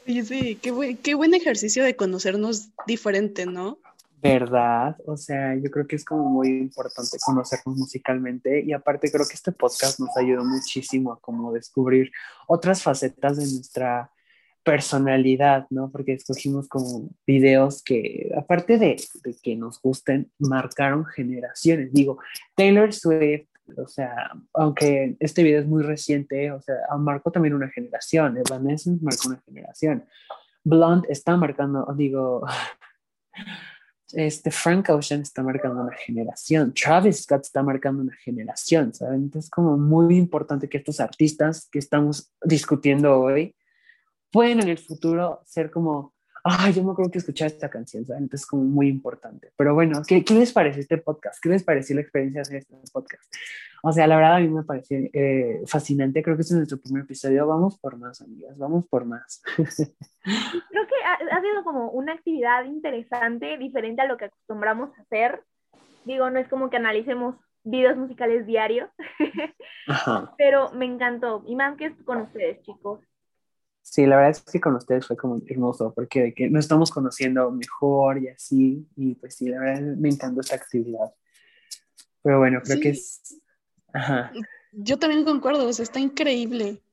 Oye, 0.07 0.23
sí, 0.23 0.55
qué 0.61 0.71
buen, 0.71 0.97
qué 0.97 1.15
buen 1.15 1.33
ejercicio 1.33 1.83
de 1.83 1.95
conocernos 1.95 2.69
diferente, 2.85 3.45
¿no? 3.45 3.79
¿Verdad? 4.19 4.97
O 5.05 5.15
sea, 5.15 5.55
yo 5.55 5.69
creo 5.69 5.85
que 5.85 5.95
es 5.95 6.03
como 6.03 6.27
muy 6.27 6.47
importante 6.47 7.17
conocernos 7.23 7.77
musicalmente 7.77 8.63
y 8.65 8.73
aparte 8.73 9.11
creo 9.11 9.27
que 9.27 9.35
este 9.35 9.51
podcast 9.51 9.99
nos 9.99 10.17
ayudó 10.17 10.43
muchísimo 10.43 11.11
a 11.11 11.19
como 11.19 11.53
descubrir 11.53 12.11
otras 12.47 12.81
facetas 12.81 13.37
de 13.37 13.43
nuestra 13.43 14.11
personalidad, 14.63 15.67
¿no? 15.69 15.91
Porque 15.91 16.13
escogimos 16.13 16.67
como 16.67 17.09
videos 17.25 17.83
que, 17.83 18.31
aparte 18.35 18.77
de, 18.77 19.01
de 19.23 19.35
que 19.41 19.55
nos 19.55 19.81
gusten, 19.81 20.31
marcaron 20.39 21.05
generaciones. 21.05 21.93
Digo, 21.93 22.17
Taylor 22.55 22.91
Swift, 22.91 23.47
o 23.77 23.87
sea, 23.87 24.31
aunque 24.53 25.15
este 25.19 25.43
video 25.43 25.61
es 25.61 25.67
muy 25.67 25.83
reciente, 25.83 26.51
o 26.51 26.61
sea, 26.61 26.75
marcó 26.97 27.31
también 27.31 27.53
una 27.53 27.69
generación, 27.69 28.37
Evanescence 28.37 29.03
marcó 29.03 29.29
una 29.29 29.41
generación. 29.45 30.05
Blonde 30.63 31.07
está 31.09 31.37
marcando, 31.37 31.87
digo, 31.95 32.45
este 34.13 34.51
Frank 34.51 34.89
Ocean 34.89 35.21
está 35.21 35.43
marcando 35.43 35.81
una 35.81 35.95
generación, 35.95 36.73
Travis 36.73 37.23
Scott 37.23 37.43
está 37.43 37.63
marcando 37.63 38.01
una 38.01 38.15
generación, 38.15 38.93
¿saben? 38.93 39.23
Entonces 39.23 39.45
es 39.45 39.51
como 39.51 39.77
muy 39.77 40.17
importante 40.17 40.69
que 40.69 40.77
estos 40.77 40.99
artistas 40.99 41.67
que 41.71 41.79
estamos 41.79 42.31
discutiendo 42.43 43.19
hoy 43.19 43.55
pueden 44.31 44.61
en 44.61 44.69
el 44.69 44.77
futuro 44.77 45.41
ser 45.45 45.71
como, 45.71 46.13
ay, 46.49 46.73
yo 46.73 46.83
me 46.83 46.91
acuerdo 46.91 47.11
que 47.11 47.19
escuchar 47.19 47.47
esta 47.47 47.69
canción, 47.69 48.05
¿saben? 48.05 48.23
Entonces 48.23 48.45
es 48.45 48.47
como 48.47 48.63
muy 48.63 48.87
importante. 48.87 49.51
Pero 49.55 49.73
bueno, 49.73 50.01
¿qué, 50.07 50.23
¿qué, 50.23 50.33
les 50.33 50.51
parece 50.51 50.81
este 50.81 50.97
podcast? 50.97 51.41
¿Qué 51.41 51.49
les 51.49 51.63
pareció 51.63 51.95
la 51.95 52.01
experiencia 52.01 52.39
de 52.39 52.41
hacer 52.41 52.57
este 52.57 52.75
podcast? 52.91 53.23
O 53.83 53.91
sea, 53.91 54.07
la 54.07 54.15
verdad 54.15 54.35
a 54.35 54.39
mí 54.39 54.49
me 54.49 54.63
pareció 54.63 54.97
eh, 55.13 55.61
fascinante, 55.67 56.23
creo 56.23 56.35
que 56.35 56.41
este 56.41 56.53
es 56.53 56.57
nuestro 56.57 56.79
primer 56.79 57.03
episodio, 57.03 57.45
vamos 57.45 57.79
por 57.79 57.97
más, 57.97 58.21
amigas, 58.21 58.57
vamos 58.57 58.87
por 58.87 59.05
más. 59.05 59.41
creo 59.55 60.87
que 60.87 60.95
ha, 61.31 61.41
sido 61.41 61.63
como 61.63 61.91
una 61.91 62.13
actividad 62.13 62.65
interesante, 62.65 63.57
diferente 63.57 64.01
a 64.01 64.05
lo 64.05 64.17
que 64.17 64.25
acostumbramos 64.25 64.89
a 64.97 65.01
hacer. 65.01 65.43
Digo, 66.05 66.29
no 66.29 66.39
es 66.39 66.47
como 66.47 66.69
que 66.69 66.77
analicemos 66.77 67.35
videos 67.63 67.97
musicales 67.97 68.45
diarios, 68.45 68.89
pero 70.37 70.71
me 70.71 70.85
encantó, 70.85 71.43
y 71.45 71.55
más 71.55 71.77
que 71.77 71.95
con 72.03 72.21
ustedes, 72.21 72.61
chicos. 72.63 73.01
Sí, 73.89 74.05
la 74.05 74.17
verdad 74.17 74.31
es 74.31 74.41
que 74.41 74.59
con 74.59 74.75
ustedes 74.75 75.07
fue 75.07 75.15
como 75.15 75.41
hermoso, 75.47 75.93
porque 75.93 76.21
de 76.21 76.33
que 76.33 76.49
nos 76.49 76.65
estamos 76.65 76.91
conociendo 76.91 77.49
mejor 77.51 78.21
y 78.21 78.27
así, 78.27 78.85
y 78.97 79.15
pues 79.15 79.35
sí, 79.35 79.47
la 79.47 79.61
verdad 79.61 79.81
me 79.95 80.09
encantó 80.09 80.41
esta 80.41 80.57
actividad. 80.57 81.13
Pero 82.21 82.39
bueno, 82.39 82.59
creo 82.61 82.81
que 82.81 82.89
es... 82.89 83.41
Ajá. 83.93 84.33
Yo 84.73 84.99
también 84.99 85.23
concuerdo, 85.23 85.65
o 85.65 85.71
sea, 85.71 85.83
está 85.83 86.01
increíble. 86.01 86.83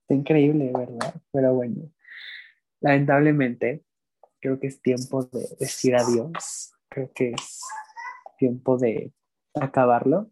Está 0.00 0.14
increíble, 0.14 0.72
¿verdad? 0.74 1.14
Pero 1.30 1.54
bueno, 1.54 1.92
lamentablemente, 2.80 3.84
creo 4.40 4.58
que 4.58 4.68
es 4.68 4.80
tiempo 4.80 5.24
de 5.24 5.46
decir 5.60 5.94
adiós. 5.94 6.72
Creo 6.88 7.12
que 7.14 7.32
es 7.32 7.60
tiempo 8.38 8.78
de 8.78 9.12
acabarlo. 9.54 10.30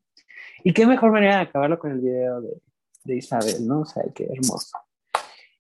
Y 0.65 0.73
qué 0.73 0.87
mejor 0.87 1.13
manera 1.13 1.37
de 1.37 1.43
acabarlo 1.43 1.79
con 1.79 1.93
el 1.93 2.01
video 2.01 2.41
de, 2.41 2.63
de 3.05 3.17
Isabel, 3.17 3.67
¿no? 3.67 3.83
O 3.83 3.85
sea, 3.85 4.03
qué 4.15 4.25
hermoso. 4.25 4.79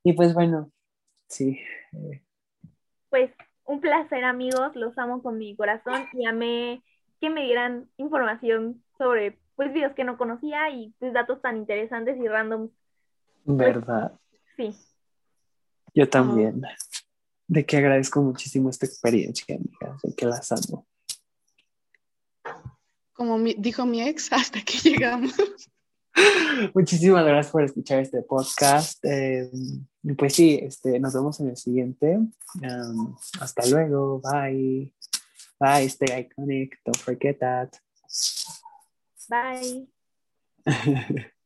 Y 0.03 0.13
pues 0.15 0.35
bueno, 0.35 0.71
sí. 1.29 1.61
Pues 3.11 3.31
un 3.65 3.81
placer 3.81 4.25
amigos, 4.25 4.75
los 4.75 4.97
amo 4.99 5.23
con 5.23 5.39
mi 5.39 5.55
corazón 5.57 6.07
y 6.13 6.27
amé 6.27 6.83
que 7.21 7.31
me 7.31 7.45
dieran 7.45 7.89
información 7.99 8.83
sobre 8.97 9.39
pues 9.57 9.73
videos 9.73 9.95
que 9.95 10.05
no 10.05 10.17
conocía 10.17 10.71
y 10.71 10.95
pues 10.99 11.13
datos 11.13 11.43
tan 11.43 11.57
interesantes 11.57 12.17
y 12.19 12.27
random. 12.27 12.71
Pues, 13.45 13.59
¿Verdad? 13.59 14.19
sí. 14.57 14.75
Yo 15.95 16.09
también. 16.09 16.63
De 17.47 17.67
que 17.67 17.77
agradezco 17.77 18.23
muchísimo 18.23 18.71
esta 18.71 18.87
experiencia, 18.87 19.57
amigas, 19.57 20.01
de 20.03 20.15
que 20.15 20.25
las 20.25 20.53
amo. 20.53 20.87
Como 23.13 23.39
dijo 23.39 23.85
mi 23.87 24.03
ex, 24.03 24.33
hasta 24.33 24.63
que 24.63 24.79
llegamos. 24.79 25.35
Muchísimas 26.75 27.25
gracias 27.25 27.53
por 27.53 27.65
escuchar 27.65 28.01
este 28.01 28.23
podcast. 28.23 28.99
Eh, 29.05 29.51
pues 30.17 30.35
sí, 30.35 30.59
este, 30.63 30.99
nos 31.01 31.15
vemos 31.15 31.41
en 31.41 31.51
el 31.51 31.57
siguiente. 31.57 32.19
Um, 32.63 33.17
hasta 33.41 33.67
luego. 33.67 34.21
Bye. 34.21 34.93
Bye. 35.59 35.89
Stay 35.89 36.21
iconic. 36.21 36.79
Don't 36.85 36.97
forget 36.97 37.39
that. 37.39 37.71
Bye. 39.29 39.89